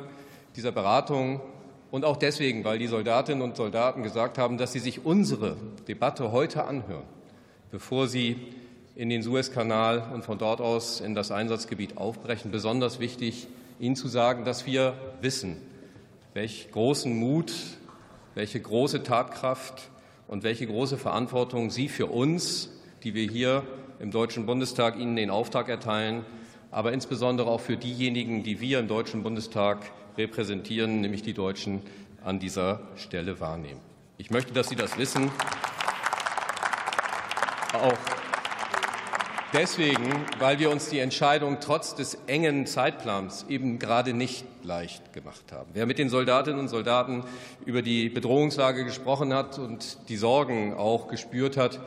dieser 0.56 0.72
Beratung 0.72 1.42
und 1.90 2.06
auch 2.06 2.18
deswegen, 2.18 2.64
weil 2.64 2.80
die 2.80 2.88
Soldatinnen 2.88 3.42
und 3.42 3.58
Soldaten 3.58 4.04
gesagt 4.04 4.38
haben, 4.38 4.58
dass 4.58 4.72
sie 4.72 4.80
sich 4.80 5.06
unsere 5.06 5.58
Debatte 5.88 6.32
heute 6.32 6.64
anhören, 6.66 7.04
bevor 7.72 8.08
sie 8.08 8.38
in 8.96 9.10
den 9.10 9.24
Suezkanal 9.24 10.12
und 10.14 10.24
von 10.24 10.38
dort 10.38 10.62
aus 10.62 11.02
in 11.02 11.16
das 11.16 11.32
Einsatzgebiet 11.32 11.98
aufbrechen, 11.98 12.52
besonders 12.52 13.00
wichtig, 13.00 13.48
Ihnen 13.80 13.96
zu 13.96 14.08
sagen, 14.08 14.46
dass 14.46 14.68
wir 14.68 14.94
wissen, 15.22 15.58
welch 16.34 16.70
großen 16.72 17.16
Mut, 17.18 17.54
welche 18.36 18.60
große 18.60 19.04
Tatkraft 19.04 19.90
und 20.28 20.44
welche 20.44 20.66
große 20.66 20.98
Verantwortung 20.98 21.70
Sie 21.70 21.90
für 21.90 22.08
uns, 22.08 22.70
die 23.04 23.14
wir 23.14 23.30
hier 23.30 23.64
im 24.00 24.12
Deutschen 24.12 24.46
Bundestag 24.46 24.98
Ihnen 24.98 25.16
den 25.16 25.30
Auftrag 25.30 25.70
erteilen, 25.70 26.26
aber 26.72 26.94
insbesondere 26.94 27.50
auch 27.50 27.60
für 27.60 27.76
diejenigen, 27.76 28.44
die 28.44 28.62
wir 28.62 28.80
im 28.80 28.88
Deutschen 28.88 29.24
Bundestag 29.24 29.92
repräsentieren, 30.18 31.02
nämlich 31.02 31.22
die 31.22 31.34
Deutschen, 31.34 31.82
an 32.24 32.40
dieser 32.40 32.82
Stelle 32.98 33.40
wahrnehmen. 33.40 33.82
Ich 34.20 34.30
möchte, 34.30 34.54
dass 34.54 34.70
Sie 34.70 34.76
das 34.76 34.98
wissen. 34.98 35.32
Auch 37.74 37.98
deswegen, 39.54 40.10
weil 40.40 40.60
wir 40.60 40.70
uns 40.70 40.90
die 40.90 41.00
Entscheidung 41.00 41.58
trotz 41.60 41.96
des 41.96 42.18
engen 42.28 42.66
Zeitplans 42.66 43.46
eben 43.50 43.80
gerade 43.80 44.14
nicht 44.14 44.46
leicht 44.64 45.14
gemacht 45.14 45.52
haben. 45.52 45.70
Wer 45.74 45.86
mit 45.86 46.00
den 46.00 46.10
Soldatinnen 46.10 46.60
und 46.60 46.68
Soldaten 46.68 47.24
über 47.66 47.82
die 47.82 48.10
Bedrohungslage 48.10 48.86
gesprochen 48.86 49.34
hat 49.34 49.60
und 49.60 50.10
die 50.10 50.18
Sorgen 50.18 50.74
auch 50.74 51.08
gespürt 51.08 51.58
hat, 51.58 51.80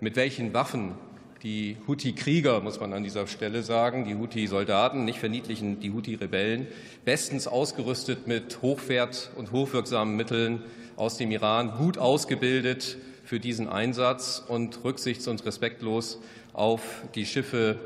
mit 0.00 0.16
welchen 0.16 0.54
Waffen 0.54 0.94
die 1.42 1.76
Houthi-Krieger, 1.88 2.60
muss 2.60 2.78
man 2.78 2.92
an 2.92 3.02
dieser 3.02 3.26
Stelle 3.26 3.62
sagen, 3.62 4.04
die 4.04 4.14
Houthi-Soldaten, 4.14 5.04
nicht 5.04 5.18
verniedlichen 5.18 5.80
die 5.80 5.92
Houthi-Rebellen, 5.92 6.68
bestens 7.04 7.48
ausgerüstet 7.48 8.28
mit 8.28 8.62
hochwert- 8.62 9.30
und 9.36 9.50
hochwirksamen 9.50 10.16
Mitteln 10.16 10.62
aus 10.96 11.16
dem 11.16 11.32
Iran, 11.32 11.72
gut 11.78 11.98
ausgebildet 11.98 12.96
für 13.24 13.40
diesen 13.40 13.68
Einsatz 13.68 14.42
und 14.46 14.84
rücksichts- 14.84 15.26
und 15.26 15.44
respektlos 15.44 16.20
auf 16.52 17.02
die 17.14 17.26
Schiffe 17.26 17.78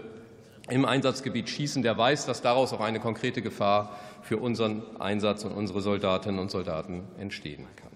im 0.68 0.84
Einsatzgebiet 0.84 1.48
schießen, 1.48 1.82
der 1.82 1.96
weiß, 1.96 2.26
dass 2.26 2.42
daraus 2.42 2.72
auch 2.72 2.80
eine 2.80 2.98
konkrete 2.98 3.42
Gefahr 3.42 3.96
für 4.22 4.38
unseren 4.38 4.82
Einsatz 4.98 5.44
und 5.44 5.52
unsere 5.52 5.80
Soldatinnen 5.80 6.40
und 6.40 6.50
Soldaten 6.50 7.04
entstehen 7.18 7.66
kann. 7.76 7.90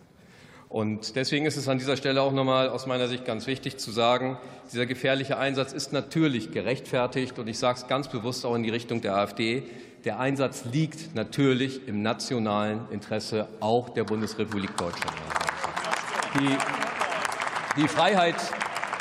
Und 0.68 1.16
deswegen 1.16 1.46
ist 1.46 1.56
es 1.56 1.66
an 1.66 1.78
dieser 1.78 1.96
Stelle 1.96 2.22
auch 2.22 2.30
nochmal 2.30 2.68
aus 2.68 2.86
meiner 2.86 3.08
Sicht 3.08 3.24
ganz 3.24 3.48
wichtig 3.48 3.78
zu 3.78 3.90
sagen, 3.90 4.38
dieser 4.72 4.86
gefährliche 4.86 5.36
Einsatz 5.36 5.72
ist 5.72 5.92
natürlich 5.92 6.52
gerechtfertigt 6.52 7.40
und 7.40 7.48
ich 7.48 7.58
sage 7.58 7.80
es 7.80 7.88
ganz 7.88 8.06
bewusst 8.06 8.46
auch 8.46 8.54
in 8.54 8.62
die 8.62 8.70
Richtung 8.70 9.00
der 9.00 9.16
AfD. 9.16 9.64
Der 10.04 10.20
Einsatz 10.20 10.64
liegt 10.70 11.16
natürlich 11.16 11.88
im 11.88 12.02
nationalen 12.02 12.82
Interesse 12.92 13.48
auch 13.58 13.88
der 13.88 14.04
Bundesrepublik 14.04 14.76
Deutschland. 14.76 15.16
Die, 16.38 16.56
die 17.82 17.88
Freiheit 17.88 18.36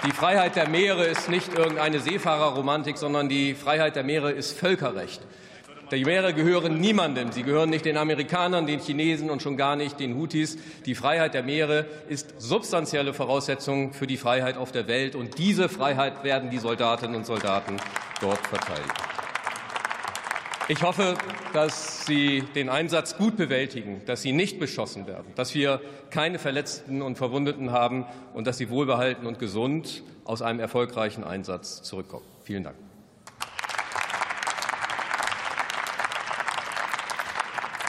die 0.06 0.12
Freiheit 0.12 0.56
der 0.56 0.70
Meere 0.70 1.06
ist 1.06 1.30
nicht 1.30 1.54
irgendeine 1.54 2.00
Seefahrerromantik, 2.00 2.98
sondern 2.98 3.28
die 3.28 3.54
Freiheit 3.54 3.96
der 3.96 4.04
Meere 4.04 4.32
ist 4.32 4.58
Völkerrecht. 4.58 5.22
Die 5.92 6.06
Meere 6.06 6.34
gehören 6.34 6.80
niemandem. 6.80 7.32
Sie 7.32 7.44
gehören 7.44 7.70
nicht 7.70 7.84
den 7.84 7.98
Amerikanern, 7.98 8.68
den 8.68 8.80
Chinesen 8.80 9.30
und 9.30 9.42
schon 9.42 9.58
gar 9.58 9.76
nicht 9.76 10.00
den 10.00 10.16
Houthis. 10.16 10.58
Die 10.86 10.94
Freiheit 10.94 11.34
der 11.34 11.44
Meere 11.44 11.86
ist 12.08 12.40
substanzielle 12.40 13.14
Voraussetzung 13.14 13.94
für 13.94 14.06
die 14.06 14.18
Freiheit 14.18 14.56
auf 14.56 14.72
der 14.72 14.88
Welt. 14.88 15.16
Und 15.16 15.40
diese 15.40 15.68
Freiheit 15.68 16.24
werden 16.24 16.52
die 16.52 16.60
Soldatinnen 16.60 17.16
und 17.16 17.26
Soldaten 17.26 17.78
dort 18.22 18.46
verteidigen. 18.48 19.09
Ich 20.72 20.84
hoffe, 20.84 21.18
dass 21.52 22.06
Sie 22.06 22.44
den 22.54 22.70
Einsatz 22.70 23.18
gut 23.18 23.38
bewältigen, 23.38 24.04
dass 24.06 24.22
Sie 24.22 24.32
nicht 24.32 24.60
beschossen 24.60 25.08
werden, 25.08 25.26
dass 25.34 25.56
wir 25.56 25.82
keine 26.12 26.38
Verletzten 26.38 27.02
und 27.02 27.18
Verwundeten 27.18 27.72
haben 27.72 28.06
und 28.36 28.46
dass 28.46 28.60
Sie 28.60 28.70
wohlbehalten 28.70 29.26
und 29.26 29.40
gesund 29.40 30.04
aus 30.26 30.44
einem 30.44 30.60
erfolgreichen 30.60 31.24
Einsatz 31.24 31.82
zurückkommen. 31.82 32.24
Vielen 32.44 32.66
Dank. 32.66 32.76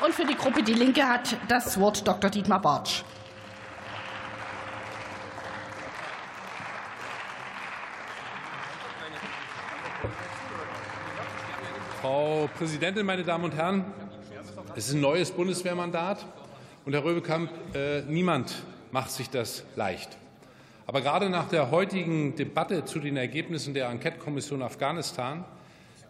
Und 0.03 0.14
für 0.14 0.25
die 0.25 0.35
Gruppe 0.35 0.62
Die 0.62 0.73
Linke 0.73 1.07
hat 1.07 1.37
das 1.49 1.79
Wort 1.79 2.09
Dr. 2.09 2.31
Dietmar 2.31 2.62
Bartsch. 2.62 3.03
Frau 12.01 12.49
Präsidentin, 12.57 13.05
meine 13.05 13.25
Damen 13.25 13.45
und 13.45 13.55
Herren! 13.55 13.85
Es 14.75 14.89
ist 14.89 14.95
ein 14.95 15.03
neues 15.03 15.31
Bundeswehrmandat. 15.33 16.25
Und 16.87 16.95
Herr 16.95 17.05
Röbekamp, 17.05 17.51
äh, 17.75 18.01
niemand 18.09 18.63
macht 18.91 19.11
sich 19.11 19.29
das 19.29 19.65
leicht. 19.77 20.17
Aber 20.87 21.03
gerade 21.03 21.29
nach 21.29 21.51
der 21.51 21.71
heutigen 21.71 22.35
Debatte 22.37 22.87
zu 22.87 23.01
den 23.01 23.19
Ergebnissen 23.19 23.75
der 23.75 23.91
Enquete-Kommission 23.91 24.63
Afghanistan, 24.63 25.45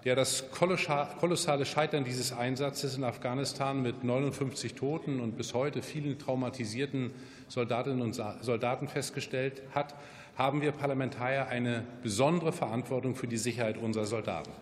der 0.05 0.14
das 0.14 0.44
kolossale 0.53 1.66
Scheitern 1.66 2.05
dieses 2.05 2.33
Einsatzes 2.33 2.96
in 2.96 3.03
Afghanistan 3.03 3.83
mit 3.83 4.05
59 4.05 4.76
Toten 4.76 5.18
und 5.18 5.37
bis 5.37 5.55
heute 5.55 5.83
vielen 5.83 6.20
traumatisierten 6.20 7.11
Soldatinnen 7.48 8.00
und 8.00 8.22
Soldaten 8.42 8.87
festgestellt 8.87 9.62
hat, 9.74 9.96
haben 10.38 10.62
wir 10.62 10.70
Parlamentarier 10.70 11.48
eine 11.48 11.83
besondere 12.05 12.53
Verantwortung 12.53 13.16
für 13.16 13.26
die 13.26 13.38
Sicherheit 13.38 13.76
unserer 13.76 14.07
Soldaten. 14.07 14.53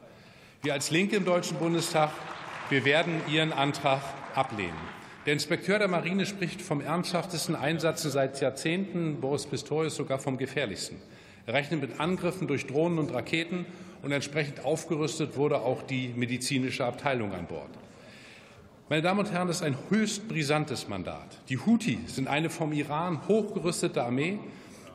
Wir 0.61 0.73
als 0.73 0.91
Linke 0.91 1.15
im 1.15 1.25
Deutschen 1.25 1.57
Bundestag, 1.57 2.11
wir 2.69 2.85
werden 2.85 3.21
Ihren 3.31 3.53
Antrag 3.53 4.01
ablehnen. 4.35 4.75
Der 5.25 5.33
Inspekteur 5.33 5.79
der 5.79 5.87
Marine 5.87 6.27
spricht 6.27 6.61
vom 6.61 6.81
ernsthaftesten 6.81 7.55
Einsatz 7.55 8.03
seit 8.03 8.41
Jahrzehnten, 8.41 9.21
Boris 9.21 9.47
Pistorius 9.47 9.95
sogar 9.95 10.19
vom 10.19 10.37
gefährlichsten. 10.37 10.97
Er 11.47 11.55
rechnet 11.55 11.81
mit 11.81 12.01
Angriffen 12.01 12.49
durch 12.49 12.67
Drohnen 12.67 12.99
und 12.99 13.15
Raketen 13.15 13.67
und 14.03 14.11
entsprechend 14.11 14.65
aufgerüstet 14.65 15.37
wurde 15.37 15.61
auch 15.61 15.83
die 15.83 16.09
medizinische 16.17 16.85
Abteilung 16.85 17.33
an 17.35 17.47
Bord. 17.47 17.71
Meine 18.89 19.03
Damen 19.03 19.21
und 19.21 19.31
Herren, 19.31 19.47
das 19.47 19.59
ist 19.59 19.63
ein 19.63 19.77
höchst 19.91 20.27
brisantes 20.27 20.89
Mandat. 20.89 21.39
Die 21.51 21.59
Houthi 21.59 22.01
sind 22.07 22.27
eine 22.27 22.51
vom 22.51 22.73
Iran 22.73 23.29
hochgerüstete 23.29 24.03
Armee 24.03 24.41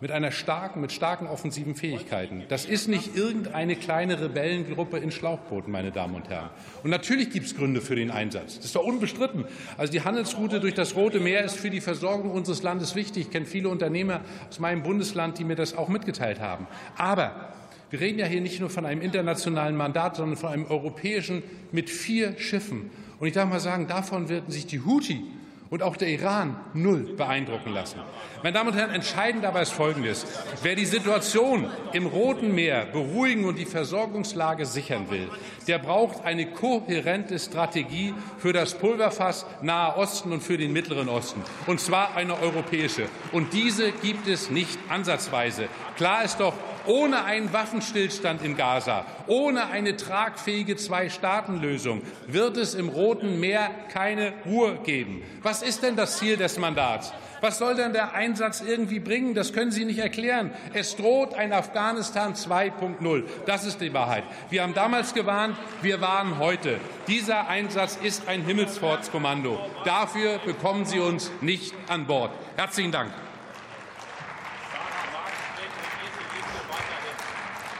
mit 0.03 0.11
einer 0.11 0.31
starken, 0.31 0.81
mit 0.81 0.91
starken 0.91 1.27
offensiven 1.27 1.75
Fähigkeiten. 1.75 2.43
Das 2.49 2.65
ist 2.65 2.89
nicht 2.89 3.15
irgendeine 3.15 3.77
kleine 3.77 4.19
Rebellengruppe 4.19 4.97
in 4.97 5.11
Schlauchbooten, 5.11 5.71
meine 5.71 5.93
Damen 5.93 6.15
und 6.15 6.27
Herren. 6.27 6.49
Und 6.83 6.89
natürlich 6.89 7.29
gibt 7.29 7.45
es 7.45 7.55
Gründe 7.55 7.79
für 7.79 7.95
den 7.95 8.11
Einsatz. 8.11 8.57
Das 8.57 8.65
ist 8.65 8.75
doch 8.75 8.83
unbestritten. 8.83 9.45
Also 9.77 9.93
die 9.93 10.01
Handelsroute 10.01 10.59
durch 10.59 10.73
das 10.73 10.97
Rote 10.97 11.21
Meer 11.21 11.45
ist 11.45 11.55
für 11.55 11.69
die 11.69 11.79
Versorgung 11.79 12.31
unseres 12.31 12.63
Landes 12.63 12.95
wichtig. 12.95 13.27
Ich 13.27 13.31
kenne 13.31 13.45
viele 13.45 13.69
Unternehmer 13.69 14.19
aus 14.49 14.59
meinem 14.59 14.83
Bundesland, 14.83 15.39
die 15.39 15.45
mir 15.45 15.55
das 15.55 15.73
auch 15.73 15.87
mitgeteilt 15.87 16.41
haben. 16.41 16.67
Aber 16.97 17.53
wir 17.89 18.01
reden 18.01 18.19
ja 18.19 18.25
hier 18.25 18.41
nicht 18.41 18.59
nur 18.59 18.69
von 18.69 18.85
einem 18.85 18.99
internationalen 18.99 19.77
Mandat, 19.77 20.17
sondern 20.17 20.35
von 20.35 20.49
einem 20.49 20.65
europäischen 20.65 21.43
mit 21.71 21.89
vier 21.89 22.37
Schiffen. 22.37 22.91
Und 23.21 23.27
ich 23.27 23.33
darf 23.33 23.47
mal 23.47 23.61
sagen, 23.61 23.87
davon 23.87 24.27
werden 24.27 24.51
sich 24.51 24.65
die 24.65 24.83
Houthi 24.83 25.23
und 25.69 25.83
auch 25.83 25.97
der 25.97 26.09
Iran 26.09 26.55
null 26.73 27.13
beeindrucken 27.15 27.73
lassen. 27.73 27.99
Meine 28.43 28.53
Damen 28.53 28.69
und 28.69 28.75
Herren, 28.77 28.91
entscheidend 28.91 29.43
dabei 29.43 29.61
ist 29.61 29.73
Folgendes. 29.73 30.25
Wer 30.61 30.75
die 30.75 30.85
Situation 30.85 31.69
im 31.93 32.05
Roten 32.05 32.53
Meer 32.53 32.85
beruhigen 32.85 33.45
und 33.45 33.57
die 33.57 33.65
Versorgungslage 33.65 34.65
sichern 34.65 35.09
will, 35.09 35.29
der 35.67 35.79
braucht 35.79 36.23
eine 36.25 36.51
kohärente 36.51 37.39
Strategie 37.39 38.13
für 38.37 38.53
das 38.53 38.75
Pulverfass 38.75 39.45
Nahe 39.61 39.97
Osten 39.97 40.31
und 40.31 40.43
für 40.43 40.57
den 40.57 40.73
Mittleren 40.73 41.09
Osten, 41.09 41.41
und 41.67 41.79
zwar 41.79 42.15
eine 42.15 42.39
europäische. 42.39 43.07
Und 43.31 43.53
diese 43.53 43.91
gibt 43.91 44.27
es 44.27 44.49
nicht 44.49 44.77
ansatzweise. 44.89 45.67
Klar 45.95 46.23
ist 46.23 46.39
doch, 46.39 46.53
ohne 46.85 47.25
einen 47.25 47.53
Waffenstillstand 47.53 48.43
in 48.43 48.57
Gaza, 48.57 49.05
ohne 49.27 49.67
eine 49.67 49.95
tragfähige 49.97 50.75
Zwei-Staaten-Lösung 50.75 52.01
wird 52.27 52.57
es 52.57 52.73
im 52.73 52.89
Roten 52.89 53.39
Meer 53.39 53.69
keine 53.91 54.33
Ruhe 54.45 54.75
geben. 54.83 55.23
Was 55.41 55.61
ist 55.61 55.83
denn 55.83 55.95
das 55.95 56.17
Ziel 56.17 56.37
des 56.37 56.57
Mandats? 56.57 57.13
Was 57.43 57.57
soll 57.57 57.75
denn 57.75 57.91
der 57.91 58.13
Einsatz 58.13 58.61
irgendwie 58.61 59.01
bringen? 59.01 59.33
Das 59.33 59.51
können 59.51 59.71
Sie 59.71 59.83
nicht 59.83 59.99
erklären. 59.99 60.51
Es 60.73 60.95
droht 60.95 61.33
ein 61.33 61.51
Afghanistan 61.51 62.35
2.0. 62.35 63.23
Das 63.45 63.65
ist 63.65 63.81
die 63.81 63.93
Wahrheit. 63.93 64.23
Wir 64.49 64.63
haben 64.63 64.73
damals 64.73 65.13
gewarnt, 65.13 65.57
wir 65.81 65.99
warnen 65.99 66.39
heute. 66.39 66.79
Dieser 67.07 67.49
Einsatz 67.49 67.99
ist 68.01 68.29
ein 68.29 68.43
Himmelsfahrtskommando. 68.43 69.59
Dafür 69.83 70.39
bekommen 70.45 70.85
Sie 70.85 70.99
uns 70.99 71.31
nicht 71.41 71.73
an 71.89 72.07
Bord. 72.07 72.31
Herzlichen 72.55 72.93
Dank. 72.93 73.11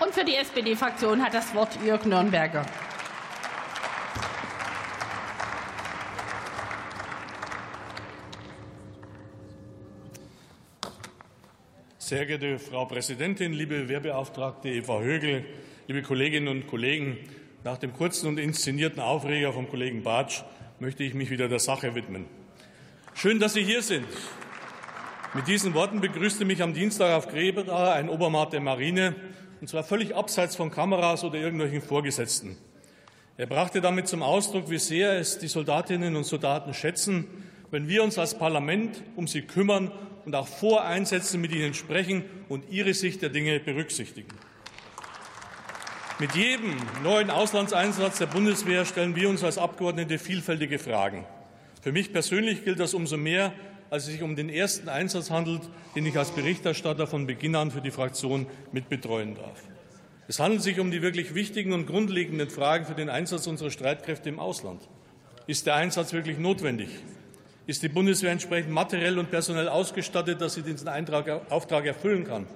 Und 0.04 0.14
für 0.14 0.26
die 0.26 0.36
SPD-Fraktion 0.36 1.24
hat 1.24 1.34
das 1.34 1.56
Wort 1.56 1.78
Jörg 1.86 2.04
Nürnberger. 2.04 2.66
Sehr 12.00 12.26
geehrte 12.26 12.60
Frau 12.60 12.84
Präsidentin, 12.84 13.54
liebe 13.54 13.88
Wehrbeauftragte 13.88 14.68
Eva 14.68 15.00
Högel, 15.00 15.46
liebe 15.88 16.02
Kolleginnen 16.02 16.50
und 16.50 16.68
Kollegen! 16.68 17.18
Nach 17.64 17.78
dem 17.78 17.94
kurzen 17.94 18.28
und 18.28 18.40
inszenierten 18.40 19.00
Aufreger 19.00 19.54
vom 19.54 19.70
Kollegen 19.70 20.04
Bartsch 20.04 20.44
möchte 20.80 21.06
ich 21.06 21.14
mich 21.14 21.30
wieder 21.30 21.48
der 21.48 21.60
Sache 21.60 21.96
widmen. 21.96 22.26
Schön, 23.14 23.40
dass 23.40 23.54
Sie 23.54 23.64
hier 23.64 23.82
sind. 23.82 24.08
Mit 25.34 25.48
diesen 25.48 25.74
Worten 25.74 26.02
begrüßte 26.02 26.44
mich 26.44 26.62
am 26.62 26.74
Dienstag 26.74 27.16
auf 27.16 27.30
Grebra 27.30 27.94
ein 27.94 28.10
Obermaat 28.10 28.52
der 28.52 28.60
Marine, 28.60 29.16
und 29.64 29.70
zwar 29.70 29.86
völlig 29.86 30.14
abseits 30.14 30.58
von 30.58 30.72
Kameras 30.72 31.24
oder 31.24 31.40
irgendwelchen 31.40 31.82
Vorgesetzten. 31.82 32.58
Er 33.38 33.46
brachte 33.46 33.80
damit 33.80 34.10
zum 34.10 34.22
Ausdruck, 34.22 34.70
wie 34.70 34.78
sehr 34.78 35.18
es 35.18 35.40
die 35.40 35.48
Soldatinnen 35.48 36.18
und 36.18 36.26
Soldaten 36.26 36.74
schätzen, 36.74 37.28
wenn 37.72 37.88
wir 37.88 38.04
uns 38.04 38.18
als 38.18 38.38
Parlament 38.38 39.02
um 39.16 39.26
sie 39.26 39.44
kümmern 39.44 39.90
und 40.26 40.36
auch 40.36 40.50
vor 40.50 40.84
Einsätzen 40.84 41.40
mit 41.40 41.54
ihnen 41.54 41.74
sprechen 41.74 42.26
und 42.50 42.70
ihre 42.72 42.94
Sicht 42.94 43.22
der 43.22 43.30
Dinge 43.30 43.58
berücksichtigen. 43.62 44.34
Mit 46.20 46.36
jedem 46.36 46.76
neuen 47.02 47.30
Auslandseinsatz 47.30 48.18
der 48.18 48.26
Bundeswehr 48.26 48.84
stellen 48.84 49.16
wir 49.16 49.30
uns 49.30 49.46
als 49.46 49.58
Abgeordnete 49.58 50.20
vielfältige 50.20 50.78
Fragen. 50.78 51.24
Für 51.82 51.94
mich 51.94 52.12
persönlich 52.12 52.66
gilt 52.66 52.82
das 52.82 52.94
umso 52.94 53.16
mehr, 53.16 53.54
als 53.94 54.06
es 54.08 54.14
sich 54.14 54.24
um 54.24 54.36
den 54.36 54.50
ersten 54.50 54.90
Einsatz 54.90 55.30
handelt, 55.30 55.62
den 55.96 56.08
ich 56.08 56.18
als 56.18 56.32
Berichterstatter 56.32 57.06
von 57.06 57.28
Beginn 57.28 57.56
an 57.56 57.70
für 57.70 57.80
die 57.80 57.92
Fraktion 57.92 58.48
mitbetreuen 58.72 59.36
darf. 59.36 59.62
Es 60.28 60.40
handelt 60.40 60.64
sich 60.64 60.80
um 60.80 60.90
die 60.90 61.04
wirklich 61.04 61.36
wichtigen 61.36 61.74
und 61.74 61.86
grundlegenden 61.86 62.50
Fragen 62.50 62.86
für 62.86 62.96
den 62.96 63.08
Einsatz 63.08 63.46
unserer 63.46 63.70
Streitkräfte 63.70 64.30
im 64.30 64.40
Ausland. 64.40 64.82
Ist 65.46 65.68
der 65.68 65.76
Einsatz 65.76 66.12
wirklich 66.12 66.40
notwendig? 66.40 66.90
Ist 67.68 67.84
die 67.84 67.88
Bundeswehr 67.88 68.32
entsprechend 68.32 68.72
materiell 68.72 69.20
und 69.20 69.30
personell 69.30 69.70
ausgestattet, 69.70 70.42
dass 70.42 70.56
sie 70.56 70.64
diesen 70.64 70.90
Auftrag 70.90 71.86
erfüllen 71.86 72.24
kann? 72.24 72.48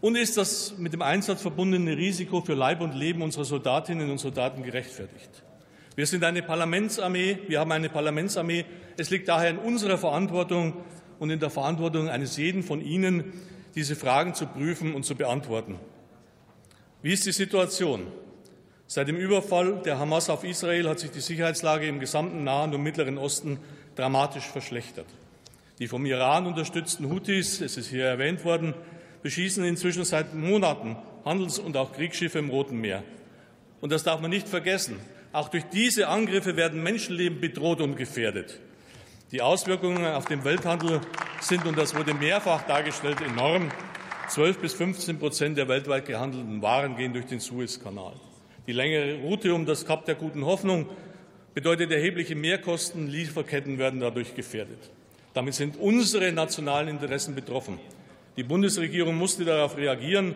Und 0.00 0.14
ist 0.14 0.36
das 0.36 0.78
mit 0.78 0.92
dem 0.92 1.02
Einsatz 1.02 1.42
verbundene 1.42 1.96
Risiko 1.96 2.40
für 2.40 2.54
Leib 2.54 2.82
und 2.82 2.94
Leben 2.94 3.22
unserer 3.22 3.44
Soldatinnen 3.44 4.08
und 4.12 4.18
Soldaten 4.18 4.62
gerechtfertigt? 4.62 5.42
Wir 5.94 6.06
sind 6.06 6.24
eine 6.24 6.42
Parlamentsarmee, 6.42 7.38
wir 7.48 7.60
haben 7.60 7.72
eine 7.72 7.90
Parlamentsarmee. 7.90 8.64
Es 8.96 9.10
liegt 9.10 9.28
daher 9.28 9.50
in 9.50 9.58
unserer 9.58 9.98
Verantwortung 9.98 10.74
und 11.18 11.30
in 11.30 11.38
der 11.38 11.50
Verantwortung 11.50 12.08
eines 12.08 12.36
jeden 12.38 12.62
von 12.62 12.80
Ihnen, 12.80 13.32
diese 13.74 13.94
Fragen 13.94 14.34
zu 14.34 14.46
prüfen 14.46 14.94
und 14.94 15.04
zu 15.04 15.14
beantworten. 15.14 15.78
Wie 17.02 17.12
ist 17.12 17.26
die 17.26 17.32
Situation? 17.32 18.06
Seit 18.86 19.08
dem 19.08 19.16
Überfall 19.16 19.82
der 19.84 19.98
Hamas 19.98 20.30
auf 20.30 20.44
Israel 20.44 20.88
hat 20.88 20.98
sich 20.98 21.10
die 21.10 21.20
Sicherheitslage 21.20 21.86
im 21.86 22.00
gesamten 22.00 22.44
Nahen 22.44 22.74
und 22.74 22.82
Mittleren 22.82 23.18
Osten 23.18 23.58
dramatisch 23.94 24.44
verschlechtert. 24.44 25.06
Die 25.78 25.88
vom 25.88 26.06
Iran 26.06 26.46
unterstützten 26.46 27.10
Houthis, 27.10 27.60
es 27.60 27.76
ist 27.76 27.88
hier 27.88 28.04
erwähnt 28.04 28.44
worden, 28.44 28.74
beschießen 29.22 29.64
inzwischen 29.64 30.04
seit 30.04 30.34
Monaten 30.34 30.96
Handels- 31.24 31.58
und 31.58 31.76
auch 31.76 31.92
Kriegsschiffe 31.92 32.38
im 32.38 32.50
Roten 32.50 32.80
Meer. 32.80 33.02
Und 33.80 33.92
das 33.92 34.04
darf 34.04 34.20
man 34.20 34.30
nicht 34.30 34.48
vergessen. 34.48 34.96
Auch 35.32 35.48
durch 35.48 35.64
diese 35.64 36.08
Angriffe 36.08 36.56
werden 36.56 36.82
Menschenleben 36.82 37.40
bedroht 37.40 37.80
und 37.80 37.96
gefährdet. 37.96 38.60
Die 39.32 39.40
Auswirkungen 39.40 40.04
auf 40.04 40.26
den 40.26 40.44
Welthandel 40.44 41.00
sind, 41.40 41.64
und 41.64 41.78
das 41.78 41.94
wurde 41.94 42.12
mehrfach 42.12 42.66
dargestellt, 42.66 43.22
enorm. 43.22 43.70
12 44.28 44.58
bis 44.58 44.74
15 44.74 45.18
Prozent 45.18 45.56
der 45.56 45.68
weltweit 45.68 46.06
gehandelten 46.06 46.60
Waren 46.60 46.96
gehen 46.96 47.14
durch 47.14 47.26
den 47.26 47.40
Suezkanal. 47.40 48.12
Die 48.66 48.72
längere 48.72 49.20
Route 49.22 49.54
um 49.54 49.64
das 49.64 49.86
Kap 49.86 50.04
der 50.04 50.14
Guten 50.16 50.44
Hoffnung 50.44 50.86
bedeutet 51.54 51.90
erhebliche 51.90 52.34
Mehrkosten. 52.34 53.08
Lieferketten 53.08 53.78
werden 53.78 54.00
dadurch 54.00 54.34
gefährdet. 54.34 54.90
Damit 55.32 55.54
sind 55.54 55.78
unsere 55.78 56.30
nationalen 56.30 56.88
Interessen 56.88 57.34
betroffen. 57.34 57.80
Die 58.36 58.42
Bundesregierung 58.42 59.16
musste 59.16 59.44
darauf 59.44 59.78
reagieren 59.78 60.34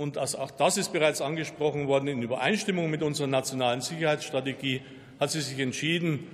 und 0.00 0.16
auch 0.16 0.50
das 0.50 0.78
ist 0.78 0.94
bereits 0.94 1.20
angesprochen 1.20 1.86
worden, 1.86 2.08
in 2.08 2.22
Übereinstimmung 2.22 2.88
mit 2.88 3.02
unserer 3.02 3.26
nationalen 3.26 3.82
Sicherheitsstrategie 3.82 4.80
hat 5.20 5.30
sie 5.30 5.42
sich 5.42 5.58
entschieden, 5.58 6.26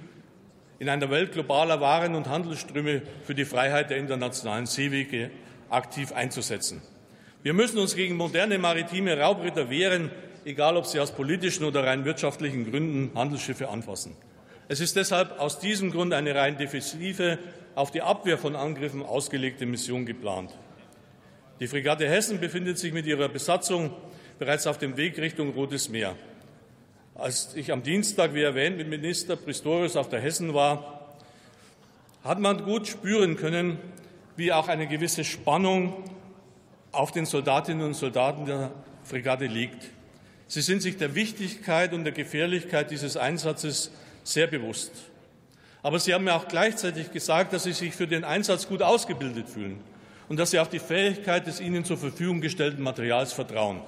in 0.78 0.88
einer 0.88 1.10
Welt 1.10 1.32
globaler 1.32 1.80
Waren- 1.80 2.14
und 2.14 2.28
Handelsströme 2.28 3.02
für 3.24 3.34
die 3.34 3.44
Freiheit 3.44 3.90
der 3.90 3.96
internationalen 3.96 4.66
Seewege 4.66 5.32
aktiv 5.68 6.12
einzusetzen. 6.12 6.80
Wir 7.42 7.54
müssen 7.54 7.78
uns 7.78 7.96
gegen 7.96 8.14
moderne 8.14 8.56
maritime 8.58 9.18
Raubritter 9.18 9.68
wehren, 9.68 10.12
egal 10.44 10.76
ob 10.76 10.86
sie 10.86 11.00
aus 11.00 11.10
politischen 11.10 11.64
oder 11.64 11.82
rein 11.82 12.04
wirtschaftlichen 12.04 12.70
Gründen 12.70 13.10
Handelsschiffe 13.18 13.68
anfassen. 13.68 14.14
Es 14.68 14.78
ist 14.78 14.94
deshalb 14.94 15.40
aus 15.40 15.58
diesem 15.58 15.90
Grund 15.90 16.14
eine 16.14 16.36
rein 16.36 16.56
defensive, 16.56 17.40
auf 17.74 17.90
die 17.90 18.02
Abwehr 18.02 18.38
von 18.38 18.54
Angriffen 18.54 19.02
ausgelegte 19.02 19.66
Mission 19.66 20.06
geplant. 20.06 20.52
Die 21.58 21.68
Fregatte 21.68 22.06
Hessen 22.06 22.38
befindet 22.38 22.76
sich 22.76 22.92
mit 22.92 23.06
ihrer 23.06 23.30
Besatzung 23.30 23.90
bereits 24.38 24.66
auf 24.66 24.76
dem 24.76 24.98
Weg 24.98 25.16
Richtung 25.16 25.54
Rotes 25.54 25.88
Meer. 25.88 26.14
Als 27.14 27.54
ich 27.54 27.72
am 27.72 27.82
Dienstag, 27.82 28.34
wie 28.34 28.42
erwähnt, 28.42 28.76
mit 28.76 28.88
Minister 28.88 29.36
Pistorius 29.36 29.96
auf 29.96 30.10
der 30.10 30.20
Hessen 30.20 30.52
war, 30.52 31.16
hat 32.22 32.40
man 32.40 32.62
gut 32.62 32.86
spüren 32.88 33.36
können, 33.36 33.78
wie 34.36 34.52
auch 34.52 34.68
eine 34.68 34.86
gewisse 34.86 35.24
Spannung 35.24 36.04
auf 36.92 37.10
den 37.10 37.24
Soldatinnen 37.24 37.86
und 37.86 37.94
Soldaten 37.94 38.44
der 38.44 38.72
Fregatte 39.02 39.46
liegt. 39.46 39.82
Sie 40.48 40.60
sind 40.60 40.82
sich 40.82 40.98
der 40.98 41.14
Wichtigkeit 41.14 41.94
und 41.94 42.04
der 42.04 42.12
Gefährlichkeit 42.12 42.90
dieses 42.90 43.16
Einsatzes 43.16 43.92
sehr 44.24 44.46
bewusst. 44.46 44.92
Aber 45.82 45.98
sie 46.00 46.12
haben 46.12 46.24
mir 46.24 46.34
auch 46.34 46.48
gleichzeitig 46.48 47.12
gesagt, 47.12 47.54
dass 47.54 47.64
sie 47.64 47.72
sich 47.72 47.94
für 47.94 48.06
den 48.06 48.24
Einsatz 48.24 48.68
gut 48.68 48.82
ausgebildet 48.82 49.48
fühlen 49.48 49.80
und 50.28 50.38
dass 50.38 50.50
sie 50.50 50.58
auf 50.58 50.68
die 50.68 50.78
Fähigkeit 50.78 51.46
des 51.46 51.60
ihnen 51.60 51.84
zur 51.84 51.96
Verfügung 51.96 52.40
gestellten 52.40 52.82
Materials 52.82 53.32
vertrauen. 53.32 53.80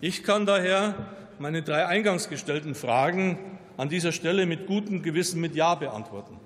Ich 0.00 0.22
kann 0.22 0.46
daher 0.46 0.94
meine 1.38 1.62
drei 1.62 1.86
eingangs 1.86 2.28
gestellten 2.28 2.74
Fragen 2.74 3.38
an 3.76 3.88
dieser 3.88 4.12
Stelle 4.12 4.46
mit 4.46 4.66
gutem 4.66 5.02
Gewissen 5.02 5.40
mit 5.40 5.54
Ja 5.54 5.74
beantworten. 5.74 6.38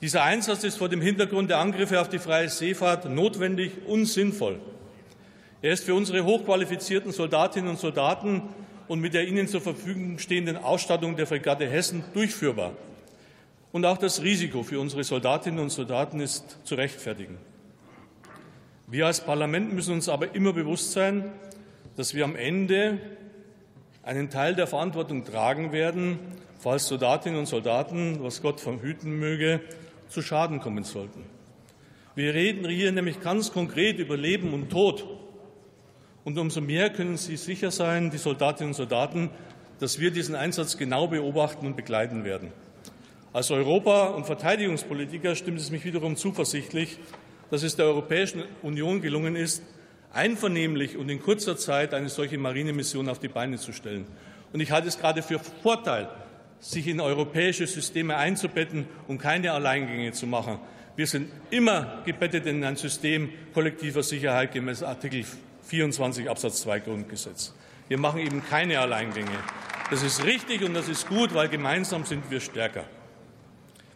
Dieser 0.00 0.22
Einsatz 0.22 0.64
ist 0.64 0.76
vor 0.76 0.88
dem 0.88 1.00
Hintergrund 1.00 1.50
der 1.50 1.58
Angriffe 1.58 2.00
auf 2.00 2.08
die 2.08 2.18
freie 2.18 2.48
Seefahrt 2.48 3.08
notwendig 3.08 3.72
und 3.86 4.06
sinnvoll. 4.06 4.60
Er 5.62 5.72
ist 5.72 5.84
für 5.84 5.94
unsere 5.94 6.24
hochqualifizierten 6.24 7.10
Soldatinnen 7.12 7.70
und 7.70 7.78
Soldaten 7.78 8.42
und 8.86 9.00
mit 9.00 9.14
der 9.14 9.26
ihnen 9.26 9.48
zur 9.48 9.60
Verfügung 9.60 10.18
stehenden 10.18 10.56
Ausstattung 10.56 11.16
der 11.16 11.26
Fregatte 11.26 11.66
Hessen 11.66 12.04
durchführbar. 12.12 12.72
Und 13.72 13.86
auch 13.86 13.96
das 13.96 14.22
Risiko 14.22 14.62
für 14.62 14.78
unsere 14.78 15.04
Soldatinnen 15.04 15.58
und 15.58 15.70
Soldaten 15.70 16.20
ist 16.20 16.58
zu 16.64 16.74
rechtfertigen. 16.74 17.38
Wir 18.86 19.06
als 19.06 19.24
Parlament 19.24 19.72
müssen 19.72 19.94
uns 19.94 20.10
aber 20.10 20.34
immer 20.34 20.52
bewusst 20.52 20.92
sein, 20.92 21.32
dass 21.96 22.14
wir 22.14 22.24
am 22.24 22.36
Ende 22.36 22.98
einen 24.02 24.28
Teil 24.28 24.54
der 24.54 24.66
Verantwortung 24.66 25.24
tragen 25.24 25.72
werden, 25.72 26.18
falls 26.58 26.88
Soldatinnen 26.88 27.38
und 27.38 27.46
Soldaten, 27.46 28.22
was 28.22 28.42
Gott 28.42 28.60
verhüten 28.60 29.18
möge, 29.18 29.60
zu 30.08 30.20
Schaden 30.20 30.60
kommen 30.60 30.84
sollten. 30.84 31.24
Wir 32.14 32.34
reden 32.34 32.68
hier 32.68 32.92
nämlich 32.92 33.20
ganz 33.22 33.52
konkret 33.52 33.98
über 33.98 34.18
Leben 34.18 34.52
und 34.52 34.68
Tod. 34.68 35.06
Und 36.22 36.38
umso 36.38 36.60
mehr 36.60 36.90
können 36.90 37.16
Sie 37.16 37.38
sicher 37.38 37.70
sein, 37.70 38.10
die 38.10 38.18
Soldatinnen 38.18 38.70
und 38.70 38.76
Soldaten, 38.76 39.30
dass 39.80 39.98
wir 39.98 40.10
diesen 40.10 40.34
Einsatz 40.34 40.76
genau 40.76 41.08
beobachten 41.08 41.66
und 41.66 41.74
begleiten 41.74 42.24
werden. 42.24 42.52
Als 43.32 43.50
Europa- 43.50 44.08
und 44.08 44.26
Verteidigungspolitiker 44.26 45.34
stimmt 45.34 45.58
es 45.58 45.70
mich 45.70 45.84
wiederum 45.84 46.16
zuversichtlich, 46.16 46.98
dass 47.54 47.62
es 47.62 47.76
der 47.76 47.86
Europäischen 47.86 48.42
Union 48.62 49.00
gelungen 49.00 49.36
ist, 49.36 49.62
einvernehmlich 50.12 50.96
und 50.96 51.08
in 51.08 51.22
kurzer 51.22 51.56
Zeit 51.56 51.94
eine 51.94 52.08
solche 52.08 52.36
Marinemission 52.36 53.08
auf 53.08 53.20
die 53.20 53.28
Beine 53.28 53.58
zu 53.58 53.72
stellen. 53.72 54.06
Und 54.52 54.58
ich 54.58 54.72
halte 54.72 54.88
es 54.88 54.98
gerade 54.98 55.22
für 55.22 55.38
Vorteil, 55.38 56.08
sich 56.58 56.88
in 56.88 57.00
europäische 57.00 57.68
Systeme 57.68 58.16
einzubetten 58.16 58.86
und 59.06 59.18
keine 59.18 59.52
Alleingänge 59.52 60.10
zu 60.10 60.26
machen. 60.26 60.58
Wir 60.96 61.06
sind 61.06 61.30
immer 61.50 62.02
gebettet 62.04 62.44
in 62.46 62.64
ein 62.64 62.74
System 62.74 63.28
kollektiver 63.52 64.02
Sicherheit 64.02 64.50
gemäß 64.50 64.82
Artikel 64.82 65.24
24 65.62 66.28
Absatz 66.28 66.62
2 66.62 66.80
Grundgesetz. 66.80 67.54
Wir 67.86 67.98
machen 67.98 68.18
eben 68.18 68.42
keine 68.44 68.80
Alleingänge. 68.80 69.38
Das 69.90 70.02
ist 70.02 70.24
richtig 70.24 70.64
und 70.64 70.74
das 70.74 70.88
ist 70.88 71.08
gut, 71.08 71.32
weil 71.34 71.48
gemeinsam 71.48 72.04
sind 72.04 72.28
wir 72.32 72.40
stärker. 72.40 72.82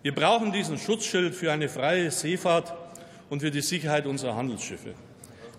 Wir 0.03 0.15
brauchen 0.15 0.53
diesen 0.53 0.79
Schutzschild 0.79 1.35
für 1.35 1.51
eine 1.51 1.69
freie 1.69 2.13
Seefahrt 2.13 2.73
und 3.31 3.41
für 3.41 3.51
die 3.51 3.61
Sicherheit 3.61 4.07
unserer 4.07 4.37
Handelsschiffe. 4.37 4.95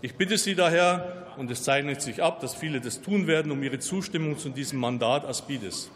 Ich 0.01 0.15
bitte 0.15 0.37
Sie 0.37 0.55
daher, 0.55 1.27
und 1.37 1.51
es 1.51 1.63
zeichnet 1.63 2.01
sich 2.01 2.23
ab, 2.23 2.39
dass 2.39 2.55
viele 2.55 2.79
das 2.79 3.01
tun 3.01 3.27
werden, 3.27 3.51
um 3.51 3.61
Ihre 3.61 3.79
Zustimmung 3.79 4.37
zu 4.37 4.49
diesem 4.49 4.79
Mandat 4.79 5.25
Aspides. 5.25 5.91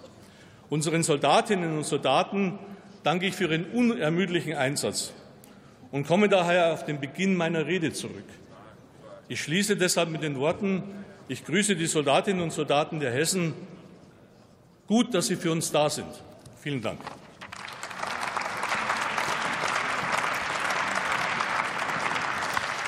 Unseren 0.70 1.04
Soldatinnen 1.04 1.78
und 1.78 1.86
Soldaten 1.86 2.60
danke 3.04 3.28
ich 3.28 3.36
für 3.36 3.46
ihren 3.46 3.66
unermüdlichen 3.72 4.54
Einsatz 4.54 5.14
und 5.92 6.08
komme 6.08 6.30
daher 6.30 6.74
auf 6.74 6.86
den 6.86 7.00
Beginn 7.00 7.36
meiner 7.36 7.68
Rede 7.68 7.94
zurück. 7.94 8.26
Ich 9.28 9.42
schließe 9.42 9.78
deshalb 9.78 10.10
mit 10.10 10.24
den 10.24 10.38
Worten, 10.38 10.84
ich 11.28 11.46
grüße 11.46 11.76
die 11.76 11.86
Soldatinnen 11.86 12.42
und 12.42 12.52
Soldaten 12.52 13.00
der 13.00 13.12
Hessen. 13.12 13.54
Gut, 14.88 15.14
dass 15.14 15.28
Sie 15.28 15.36
für 15.36 15.52
uns 15.52 15.72
da 15.72 15.90
sind. 15.90 16.10
Vielen 16.62 16.82
Dank. 16.82 17.00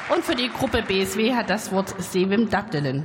Und 0.08 0.24
für 0.24 0.36
die 0.36 0.49
Gruppe 0.49 0.84
BSW 0.84 1.34
hat 1.34 1.49
das 1.49 1.72
Wort 1.72 1.95
Sevim 1.99 2.49
Dattelen. 2.49 3.03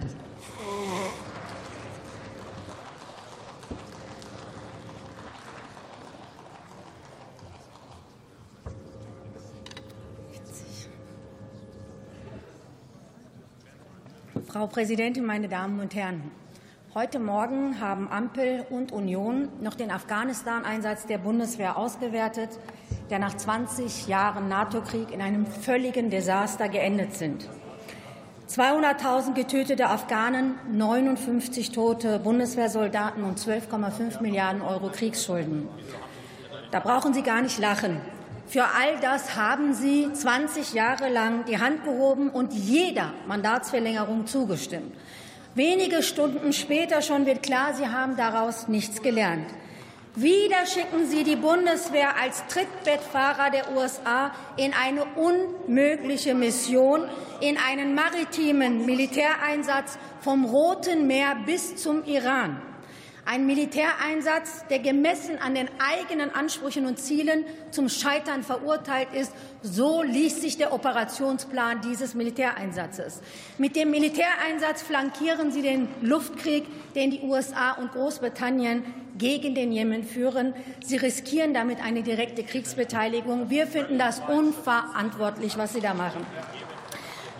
Frau 14.46 14.66
Präsidentin, 14.66 15.24
meine 15.24 15.48
Damen 15.48 15.80
und 15.80 15.94
Herren! 15.94 16.30
Heute 16.92 17.20
Morgen 17.20 17.80
haben 17.80 18.10
Ampel 18.10 18.66
und 18.68 18.90
Union 18.90 19.48
noch 19.60 19.76
den 19.76 19.92
Afghanistan-Einsatz 19.92 21.06
der 21.06 21.18
Bundeswehr 21.18 21.76
ausgewertet 21.76 22.50
der 23.10 23.20
nach 23.20 23.36
20 23.36 24.08
Jahren 24.08 24.48
NATO-Krieg 24.48 25.12
in 25.12 25.22
einem 25.22 25.46
völligen 25.46 26.10
Desaster 26.10 26.68
geendet 26.68 27.14
sind. 27.14 27.48
200.000 28.48 29.34
getötete 29.34 29.86
Afghanen, 29.88 30.56
59 30.72 31.70
tote 31.70 32.18
Bundeswehrsoldaten 32.18 33.22
und 33.22 33.38
12,5 33.38 34.20
Milliarden 34.20 34.60
Euro 34.60 34.90
Kriegsschulden. 34.90 35.68
Da 36.72 36.80
brauchen 36.80 37.14
Sie 37.14 37.22
gar 37.22 37.40
nicht 37.40 37.60
lachen. 37.60 38.00
Für 38.48 38.64
all 38.64 38.98
das 39.00 39.36
haben 39.36 39.74
Sie 39.74 40.12
20 40.12 40.72
Jahre 40.72 41.08
lang 41.08 41.44
die 41.44 41.60
Hand 41.60 41.84
gehoben 41.84 42.30
und 42.30 42.52
jeder 42.52 43.12
Mandatsverlängerung 43.28 44.26
zugestimmt. 44.26 44.92
Wenige 45.56 46.04
Stunden 46.04 46.52
später 46.52 47.02
schon 47.02 47.26
wird 47.26 47.42
klar, 47.42 47.74
Sie 47.74 47.88
haben 47.88 48.16
daraus 48.16 48.68
nichts 48.68 49.02
gelernt. 49.02 49.46
Wieder 50.14 50.64
schicken 50.66 51.06
Sie 51.06 51.24
die 51.24 51.34
Bundeswehr 51.34 52.16
als 52.16 52.46
Trittbettfahrer 52.46 53.50
der 53.50 53.72
USA 53.76 54.32
in 54.56 54.72
eine 54.72 55.04
unmögliche 55.16 56.34
Mission, 56.34 57.02
in 57.40 57.56
einen 57.58 57.94
maritimen 57.94 58.86
Militäreinsatz 58.86 59.98
vom 60.20 60.44
Roten 60.44 61.08
Meer 61.08 61.36
bis 61.46 61.76
zum 61.76 62.04
Iran. 62.04 62.60
Ein 63.32 63.46
Militäreinsatz, 63.46 64.66
der 64.70 64.80
gemessen 64.80 65.38
an 65.38 65.54
den 65.54 65.68
eigenen 65.78 66.34
Ansprüchen 66.34 66.84
und 66.84 66.98
Zielen 66.98 67.44
zum 67.70 67.88
Scheitern 67.88 68.42
verurteilt 68.42 69.06
ist. 69.12 69.32
So 69.62 70.02
liest 70.02 70.40
sich 70.40 70.56
der 70.56 70.72
Operationsplan 70.72 71.80
dieses 71.80 72.14
Militäreinsatzes. 72.14 73.20
Mit 73.56 73.76
dem 73.76 73.92
Militäreinsatz 73.92 74.82
flankieren 74.82 75.52
Sie 75.52 75.62
den 75.62 75.86
Luftkrieg, 76.00 76.64
den 76.96 77.12
die 77.12 77.20
USA 77.20 77.70
und 77.74 77.92
Großbritannien 77.92 78.82
gegen 79.16 79.54
den 79.54 79.70
Jemen 79.70 80.02
führen. 80.02 80.52
Sie 80.84 80.96
riskieren 80.96 81.54
damit 81.54 81.80
eine 81.84 82.02
direkte 82.02 82.42
Kriegsbeteiligung. 82.42 83.48
Wir 83.48 83.68
finden 83.68 83.96
das 83.96 84.20
unverantwortlich, 84.28 85.56
was 85.56 85.72
Sie 85.72 85.80
da 85.80 85.94
machen. 85.94 86.26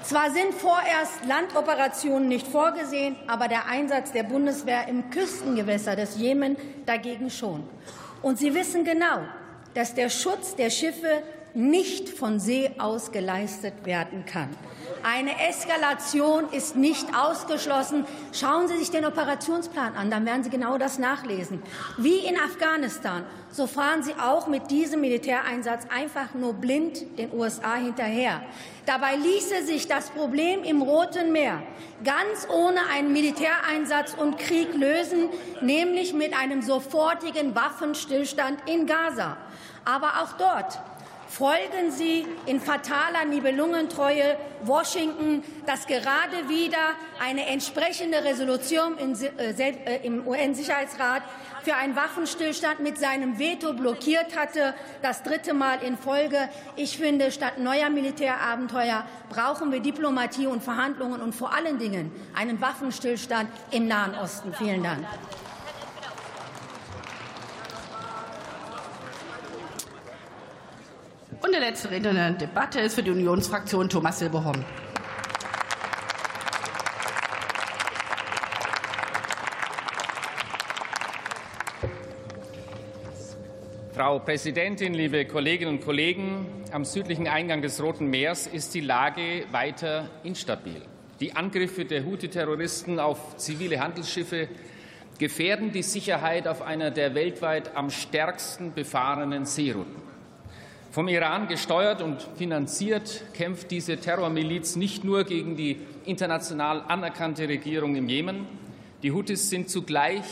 Zwar 0.03 0.31
sind 0.31 0.55
vorerst 0.55 1.25
Landoperationen 1.27 2.27
nicht 2.27 2.47
vorgesehen, 2.47 3.17
aber 3.27 3.49
der 3.49 3.67
Einsatz 3.67 4.13
der 4.13 4.23
Bundeswehr 4.23 4.89
im 4.89 5.11
Küstengewässer 5.11 5.95
des 5.95 6.17
Jemen 6.17 6.57
dagegen 6.87 7.31
schon. 7.31 7.65
Und 8.23 8.39
Sie 8.39 8.55
wissen 8.55 8.85
genau, 8.85 9.21
dass 9.75 9.95
der 9.95 10.09
Schutz 10.09 10.57
der 10.57 10.71
Schiffe 10.71 11.23
nicht 11.55 12.09
von 12.09 12.39
See 12.41 12.71
aus 12.79 13.13
geleistet 13.13 13.85
werden 13.85 14.25
kann. 14.27 14.49
Eine 15.03 15.31
Eskalation 15.49 16.51
ist 16.53 16.77
nicht 16.77 17.07
ausgeschlossen. 17.17 18.05
Schauen 18.33 18.69
Sie 18.69 18.77
sich 18.77 18.91
den 18.91 19.07
Operationsplan 19.07 19.95
an, 19.95 20.11
dann 20.11 20.27
werden 20.27 20.45
Sie 20.45 20.51
genau 20.51 20.77
das 20.77 20.99
nachlesen. 20.99 21.63
Wie 21.97 22.19
in 22.19 22.37
Afghanistan, 22.37 23.25
so 23.51 23.67
fahren 23.67 24.03
Sie 24.03 24.15
auch 24.15 24.47
mit 24.47 24.71
diesem 24.71 25.01
Militäreinsatz 25.01 25.85
einfach 25.89 26.35
nur 26.35 26.53
blind 26.53 27.19
den 27.19 27.33
USA 27.33 27.77
hinterher. 27.77 28.43
Dabei 28.85 29.17
ließe 29.17 29.65
sich 29.65 29.89
das 29.89 30.11
Problem 30.11 30.65
im 30.65 30.83
Roten 30.83 31.33
Meer 31.33 31.63
ganz 32.05 32.47
ohne 32.53 32.81
einen 32.93 33.13
Militäreinsatz 33.13 34.15
und 34.15 34.39
Krieg 34.39 34.75
lösen, 34.75 35.31
nämlich 35.63 36.13
mit 36.13 36.37
einem 36.37 36.61
sofortigen 36.61 37.55
Waffenstillstand 37.55 38.59
in 38.67 38.87
Gaza. 38.87 39.37
Aber 39.85 40.23
auch 40.23 40.33
dort 40.33 40.81
folgen 41.31 41.93
Sie 41.93 42.27
in 42.47 42.61
fataler 42.61 43.25
Nibelungentreue 43.25 44.37
Washington, 44.63 45.45
das 45.65 45.87
gerade 45.87 46.49
wieder 46.49 46.95
eine 47.25 47.47
entsprechende 47.47 48.25
Resolution 48.25 48.99
äh, 48.99 49.51
äh, 49.51 50.07
im 50.07 50.27
UN-Sicherheitsrat 50.27 51.23
für 51.63 51.77
einen 51.77 51.95
Waffenstillstand 51.95 52.81
mit 52.81 52.99
seinem 52.99 53.39
Veto 53.39 53.73
blockiert 53.75 54.37
hatte, 54.37 54.75
das 55.03 55.23
dritte 55.23 55.55
Mal 55.55 55.83
in 55.83 55.97
Folge. 55.97 56.49
Ich 56.77 56.97
finde, 56.97 57.31
statt 57.31 57.59
neuer 57.59 57.91
Militärabenteuer 57.91 59.05
brauchen 59.29 59.71
wir 59.71 59.81
Diplomatie 59.81 60.47
und 60.47 60.63
Verhandlungen 60.63 61.21
und 61.21 61.35
vor 61.35 61.55
allen 61.55 61.79
Dingen 61.79 62.11
einen 62.35 62.61
Waffenstillstand 62.61 63.49
im 63.71 63.87
Nahen 63.87 64.15
Osten. 64.15 64.53
Vielen 64.55 64.83
Dank. 64.83 65.07
Und 71.43 71.53
der 71.53 71.61
letzte 71.61 71.91
Redner 71.91 72.11
in 72.11 72.17
der 72.17 72.31
Debatte 72.33 72.81
ist 72.81 72.95
für 72.95 73.03
die 73.03 73.11
Unionsfraktion 73.11 73.89
Thomas 73.89 74.19
Silberhorn. 74.19 74.63
Frau 83.95 84.19
Präsidentin, 84.19 84.93
liebe 84.93 85.25
Kolleginnen 85.25 85.77
und 85.77 85.85
Kollegen! 85.85 86.47
Am 86.73 86.85
südlichen 86.85 87.27
Eingang 87.27 87.63
des 87.63 87.83
Roten 87.83 88.07
Meers 88.09 88.47
ist 88.47 88.75
die 88.75 88.81
Lage 88.81 89.45
weiter 89.51 90.09
instabil. 90.23 90.83
Die 91.21 91.35
Angriffe 91.35 91.85
der 91.85 92.05
Houthi-Terroristen 92.05 92.99
auf 92.99 93.37
zivile 93.37 93.81
Handelsschiffe 93.81 94.49
gefährden 95.19 95.73
die 95.73 95.83
Sicherheit 95.83 96.49
auf 96.49 96.63
einer 96.63 96.91
der 96.91 97.15
weltweit 97.15 97.77
am 97.77 97.91
stärksten 97.91 98.73
befahrenen 98.73 99.45
Seerouten. 99.45 100.00
Vom 100.91 101.07
Iran 101.07 101.47
gesteuert 101.47 102.03
und 102.03 102.21
finanziert 102.37 103.23
kämpft 103.33 103.71
diese 103.71 103.99
Terrormiliz 103.99 104.75
nicht 104.75 105.05
nur 105.05 105.23
gegen 105.23 105.55
die 105.55 105.77
international 106.05 106.83
anerkannte 106.89 107.49
Regierung 107.49 107.95
im 107.95 108.09
Jemen. 108.09 108.45
Die 109.05 109.13
Houthis 109.13 109.51
sind 109.51 109.71
zugleich 109.71 110.25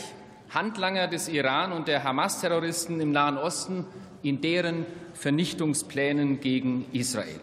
Handlanger 0.49 1.07
des 1.07 1.29
Iran 1.29 1.71
und 1.71 1.87
der 1.87 2.03
Hamas-Terroristen 2.03 2.99
im 2.99 3.13
Nahen 3.13 3.37
Osten 3.37 3.85
in 4.21 4.41
deren 4.41 4.85
Vernichtungsplänen 5.13 6.41
gegen 6.41 6.87
Israel. 6.91 7.39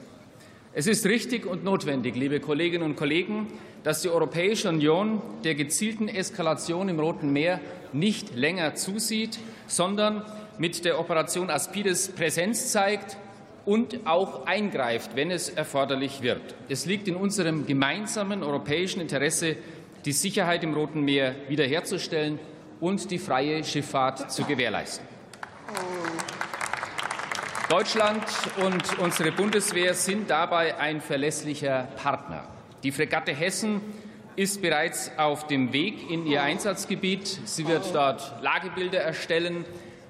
Es 0.75 0.87
ist 0.87 1.07
richtig 1.07 1.47
und 1.47 1.65
notwendig, 1.65 2.17
liebe 2.17 2.39
Kolleginnen 2.39 2.85
und 2.85 2.97
Kollegen, 2.97 3.47
dass 3.83 4.03
die 4.03 4.11
Europäische 4.11 4.69
Union 4.69 5.23
der 5.43 5.55
gezielten 5.55 6.09
Eskalation 6.09 6.91
im 6.91 7.01
Roten 7.01 7.33
Meer 7.33 7.61
nicht 7.95 8.35
länger 8.35 8.75
zusieht, 8.75 9.39
sondern 9.67 10.23
mit 10.59 10.85
der 10.85 10.99
Operation 10.99 11.51
Aspides 11.51 12.09
Präsenz 12.09 12.73
zeigt 12.73 13.17
und 13.65 14.07
auch 14.07 14.47
eingreift, 14.47 15.17
wenn 15.17 15.31
es 15.31 15.49
erforderlich 15.49 16.23
wird. 16.23 16.55
Es 16.69 16.87
liegt 16.87 17.09
in 17.09 17.17
unserem 17.17 17.67
gemeinsamen 17.67 18.43
europäischen 18.43 19.01
Interesse, 19.01 19.57
die 20.05 20.13
Sicherheit 20.13 20.63
im 20.63 20.73
Roten 20.73 21.03
Meer 21.03 21.35
wiederherzustellen 21.49 22.39
und 22.81 23.11
die 23.11 23.19
freie 23.19 23.65
Schifffahrt 23.65 24.31
zu 24.31 24.45
gewährleisten. 24.45 25.07
Deutschland 27.69 28.23
und 28.65 28.99
unsere 29.01 29.33
Bundeswehr 29.33 29.95
sind 29.95 30.31
dabei 30.31 30.79
ein 30.79 31.01
verlässlicher 31.01 31.89
Partner. 31.97 32.45
Die 32.85 32.93
Fregatte 32.93 33.33
Hessen 33.33 33.81
ist 34.37 34.63
bereits 34.63 35.11
auf 35.17 35.49
dem 35.49 35.73
Weg 35.73 36.09
in 36.09 36.27
ihr 36.27 36.43
Einsatzgebiet. 36.43 37.27
Sie 37.45 37.67
wird 37.67 37.93
dort 37.93 38.41
Lagebilder 38.43 39.01
erstellen, 39.01 39.65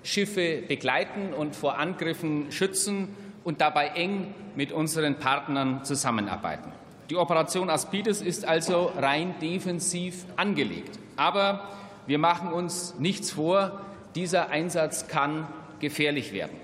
Schiffe 0.06 0.62
begleiten 0.66 1.34
und 1.34 1.56
vor 1.56 1.78
Angriffen 1.78 2.52
schützen 2.52 3.08
und 3.44 3.60
dabei 3.60 3.88
eng 3.88 4.34
mit 4.54 4.72
unseren 4.72 5.18
Partnern 5.18 5.84
zusammenarbeiten. 5.84 6.72
Die 7.10 7.16
Operation 7.16 7.70
Aspides 7.70 8.22
ist 8.22 8.44
also 8.44 8.92
rein 8.96 9.34
defensiv 9.40 10.24
angelegt. 10.36 10.98
Aber 11.16 11.68
wir 12.06 12.18
machen 12.18 12.52
uns 12.52 12.94
nichts 12.98 13.32
vor, 13.32 13.80
dieser 14.14 14.50
Einsatz 14.50 15.08
kann 15.08 15.46
gefährlich 15.80 16.32
werden. 16.32 16.56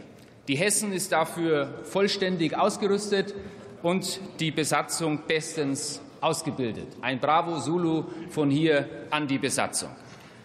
Die 0.49 0.57
Hessen 0.57 0.93
ist 0.93 1.12
dafür 1.12 1.80
vollständig 1.84 2.57
ausgerüstet 2.57 3.34
und 3.82 4.20
die 4.40 4.51
Besatzung 4.51 5.20
bestens 5.26 6.01
ausgebildet. 6.20 6.88
Ein 7.01 7.20
Bravo 7.20 7.61
Zulu 7.61 8.05
von 8.30 8.51
hier 8.51 8.88
an 9.11 9.26
die 9.26 9.38
Besatzung. 9.38 9.90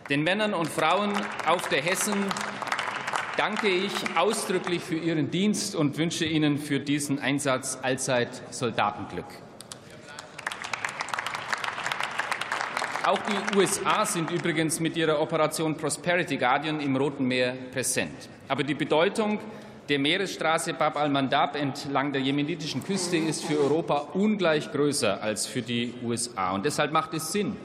Den 0.10 0.24
Männern 0.24 0.54
und 0.54 0.68
Frauen 0.68 1.14
auf 1.48 1.68
der 1.70 1.82
Hessen 1.82 2.26
danke 3.38 3.68
ich 3.68 3.94
ausdrücklich 4.16 4.82
für 4.82 4.96
Ihren 4.96 5.32
Dienst 5.32 5.76
und 5.76 5.98
wünsche 5.98 6.26
Ihnen 6.26 6.58
für 6.58 6.80
diesen 6.80 7.20
Einsatz 7.20 7.78
allzeit 7.82 8.30
Soldatenglück. 8.50 9.26
Auch 13.06 13.20
die 13.20 13.58
USA 13.58 14.06
sind 14.06 14.32
übrigens 14.32 14.82
mit 14.82 14.98
ihrer 14.98 15.22
Operation 15.22 15.78
Prosperity 15.78 16.36
Guardian 16.36 16.82
im 16.82 16.98
Roten 16.98 17.24
Meer 17.24 17.54
präsent. 17.72 18.28
Aber 18.50 18.64
die 18.64 18.74
Bedeutung 18.74 19.40
der 19.88 20.00
Meeresstraße 20.00 20.74
Bab 20.74 20.98
al-Mandab 20.98 21.56
entlang 21.56 22.12
der 22.12 22.22
jemenitischen 22.22 22.84
Küste 22.84 23.16
ist 23.16 23.46
für 23.46 23.60
Europa 23.60 24.10
ungleich 24.14 24.74
größer 24.74 25.24
als 25.24 25.46
für 25.46 25.62
die 25.62 25.94
USA. 26.04 26.52
Und 26.52 26.66
deshalb 26.66 26.92
macht 26.92 27.14
es 27.14 27.32
Sinn, 27.32 27.56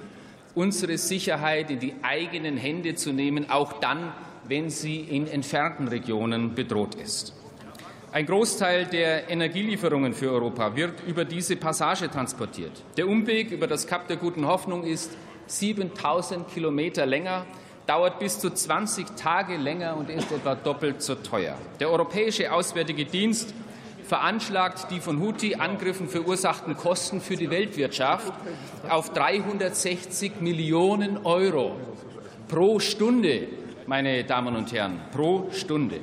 unsere 0.55 0.97
Sicherheit 0.97 1.73
in 1.73 1.81
die 1.81 1.95
eigenen 2.03 2.57
Hände 2.57 2.95
zu 2.95 3.12
nehmen, 3.12 3.51
auch 3.51 3.81
dann, 3.81 4.12
wenn 4.49 4.70
sie 4.70 5.01
in 5.01 5.26
entfernten 5.26 5.88
Regionen 5.88 6.55
bedroht 6.55 6.95
ist. 6.95 7.34
Ein 8.12 8.26
Großteil 8.26 8.86
der 8.86 9.30
Energielieferungen 9.30 10.12
für 10.12 10.30
Europa 10.30 10.76
wird 10.76 11.03
über 11.07 11.24
diese 11.24 11.57
Passage 11.57 12.11
transportiert. 12.11 12.82
Der 12.97 13.09
Umweg 13.09 13.51
über 13.51 13.66
das 13.66 13.86
Kap 13.86 14.07
der 14.09 14.18
Guten 14.18 14.47
Hoffnung 14.47 14.84
ist 14.84 15.11
7000 15.47 16.49
Kilometer 16.49 17.07
länger 17.07 17.47
dauert 17.86 18.18
bis 18.18 18.38
zu 18.38 18.51
20 18.51 19.16
Tage 19.16 19.57
länger 19.57 19.97
und 19.97 20.11
ist 20.11 20.30
etwa 20.30 20.55
doppelt 20.55 21.03
so 21.03 21.14
teuer. 21.14 21.57
Der 21.80 21.90
Europäische 21.90 22.53
Auswärtige 22.53 23.05
Dienst 23.05 23.55
veranschlagt 24.05 24.90
die 24.90 25.01
von 25.01 25.20
Houthi-Angriffen 25.20 26.09
verursachten 26.09 26.76
Kosten 26.76 27.20
für 27.20 27.36
die 27.36 27.51
Weltwirtschaft 27.51 28.32
auf 28.88 29.12
360 29.12 30.40
Millionen 30.40 31.24
Euro 31.24 31.76
pro 32.49 32.78
Stunde, 32.78 33.49
meine 33.87 34.24
Damen 34.24 34.57
und 34.57 34.72
Herren, 34.72 35.01
pro 35.12 35.49
Stunde. 35.53 36.01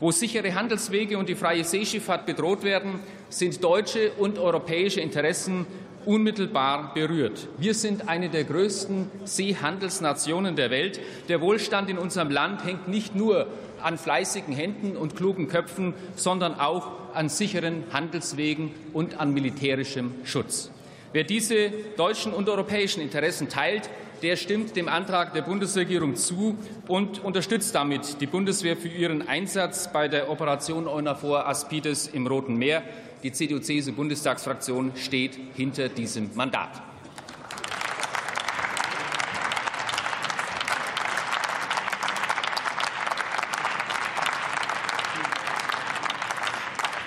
Wo 0.00 0.10
sichere 0.10 0.54
Handelswege 0.54 1.16
und 1.16 1.28
die 1.28 1.34
freie 1.34 1.64
Seeschifffahrt 1.64 2.26
bedroht 2.26 2.62
werden, 2.62 3.00
sind 3.28 3.62
deutsche 3.62 4.12
und 4.12 4.38
europäische 4.38 5.00
Interessen 5.00 5.66
unmittelbar 6.04 6.92
berührt. 6.94 7.48
Wir 7.58 7.74
sind 7.74 8.08
eine 8.08 8.28
der 8.28 8.44
größten 8.44 9.10
Seehandelsnationen 9.24 10.56
der 10.56 10.70
Welt. 10.70 11.00
Der 11.28 11.40
Wohlstand 11.40 11.88
in 11.88 11.98
unserem 11.98 12.30
Land 12.30 12.64
hängt 12.64 12.88
nicht 12.88 13.14
nur 13.14 13.46
an 13.82 13.98
fleißigen 13.98 14.54
Händen 14.54 14.96
und 14.96 15.16
klugen 15.16 15.48
Köpfen, 15.48 15.94
sondern 16.16 16.58
auch 16.58 16.92
an 17.14 17.28
sicheren 17.28 17.84
Handelswegen 17.92 18.72
und 18.92 19.20
an 19.20 19.32
militärischem 19.32 20.14
Schutz. 20.24 20.70
Wer 21.12 21.24
diese 21.24 21.70
deutschen 21.96 22.32
und 22.32 22.48
europäischen 22.48 23.00
Interessen 23.00 23.48
teilt, 23.48 23.88
der 24.24 24.36
stimmt 24.36 24.74
dem 24.74 24.88
Antrag 24.88 25.34
der 25.34 25.42
Bundesregierung 25.42 26.16
zu 26.16 26.56
und 26.88 27.22
unterstützt 27.22 27.74
damit 27.74 28.22
die 28.22 28.26
Bundeswehr 28.26 28.74
für 28.74 28.88
ihren 28.88 29.28
Einsatz 29.28 29.92
bei 29.92 30.08
der 30.08 30.30
Operation 30.30 30.88
EUNAVFOR 30.88 31.46
Aspides 31.46 32.06
im 32.06 32.26
Roten 32.26 32.56
Meer. 32.56 32.82
Die 33.22 33.32
CDU-CSU-Bundestagsfraktion 33.32 34.92
steht 34.96 35.38
hinter 35.54 35.90
diesem 35.90 36.30
Mandat. 36.34 36.70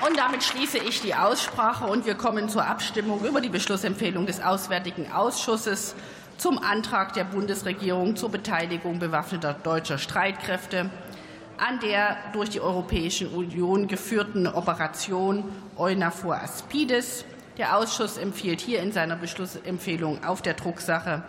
Und 0.08 0.18
damit 0.20 0.44
schließe 0.44 0.78
ich 0.78 1.02
die 1.02 1.16
Aussprache 1.16 1.86
und 1.86 2.06
wir 2.06 2.14
kommen 2.14 2.48
zur 2.48 2.68
Abstimmung 2.68 3.26
über 3.26 3.42
die 3.42 3.50
Beschlussempfehlung 3.50 4.28
des 4.28 4.40
Auswärtigen 4.40 5.12
Ausschusses 5.12 5.96
zum 6.38 6.60
Antrag 6.60 7.14
der 7.14 7.24
Bundesregierung 7.24 8.16
zur 8.16 8.30
Beteiligung 8.30 9.00
bewaffneter 9.00 9.54
deutscher 9.54 9.98
Streitkräfte 9.98 10.90
an 11.58 11.80
der 11.80 12.18
durch 12.34 12.52
die 12.52 12.62
Europäische 12.62 13.30
Union 13.30 13.88
geführten 13.88 14.46
Operation 14.46 15.44
EUNAVFOR 15.76 16.36
Aspides. 16.36 17.26
Der 17.58 17.76
Ausschuss 17.76 18.18
empfiehlt 18.18 18.62
hier 18.62 18.82
in 18.82 18.92
seiner 18.92 19.16
Beschlussempfehlung 19.16 20.24
auf 20.24 20.44
der 20.44 20.54
Drucksache 20.54 21.24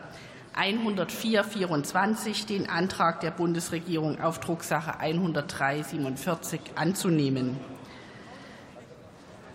104-24 0.55 2.47
den 2.47 2.69
Antrag 2.69 3.21
der 3.21 3.31
Bundesregierung 3.31 4.21
auf 4.21 4.41
Drucksache 4.41 5.01
103-47 5.01 6.59
anzunehmen. 6.75 7.57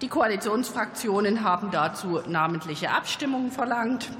Die 0.01 0.08
Koalitionsfraktionen 0.08 1.43
haben 1.43 1.70
dazu 1.72 2.22
namentliche 2.28 2.89
Abstimmungen 2.89 3.51
verlangt. 3.51 4.12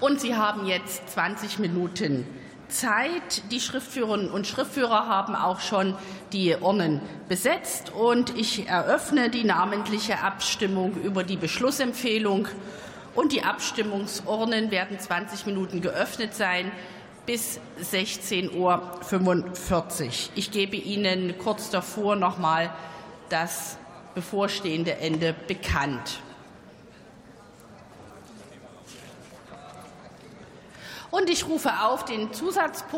Und 0.00 0.20
Sie 0.20 0.36
haben 0.36 0.66
jetzt 0.66 1.08
20 1.10 1.58
Minuten 1.58 2.26
Zeit. 2.68 3.50
Die 3.50 3.60
Schriftführerinnen 3.60 4.30
und 4.30 4.46
Schriftführer 4.46 5.08
haben 5.08 5.34
auch 5.34 5.60
schon 5.60 5.94
die 6.32 6.54
Urnen 6.54 7.00
besetzt. 7.28 7.92
Und 7.92 8.36
ich 8.36 8.68
eröffne 8.68 9.30
die 9.30 9.44
namentliche 9.44 10.20
Abstimmung 10.20 10.94
über 11.02 11.24
die 11.24 11.36
Beschlussempfehlung. 11.36 12.48
Und 13.14 13.32
die 13.32 13.42
Abstimmungsurnen 13.42 14.70
werden 14.70 14.98
20 14.98 15.46
Minuten 15.46 15.80
geöffnet 15.80 16.34
sein 16.34 16.70
bis 17.24 17.58
16.45 17.82 18.54
Uhr. 18.54 20.12
Ich 20.34 20.50
gebe 20.50 20.76
Ihnen 20.76 21.38
kurz 21.38 21.70
davor 21.70 22.16
noch 22.16 22.38
mal 22.38 22.70
das 23.30 23.78
bevorstehende 24.14 24.98
Ende 24.98 25.34
bekannt. 25.46 26.20
Und 31.16 31.30
ich 31.30 31.48
rufe 31.48 31.70
auf 31.82 32.04
den 32.04 32.30
Zusatzpunkt 32.34 32.96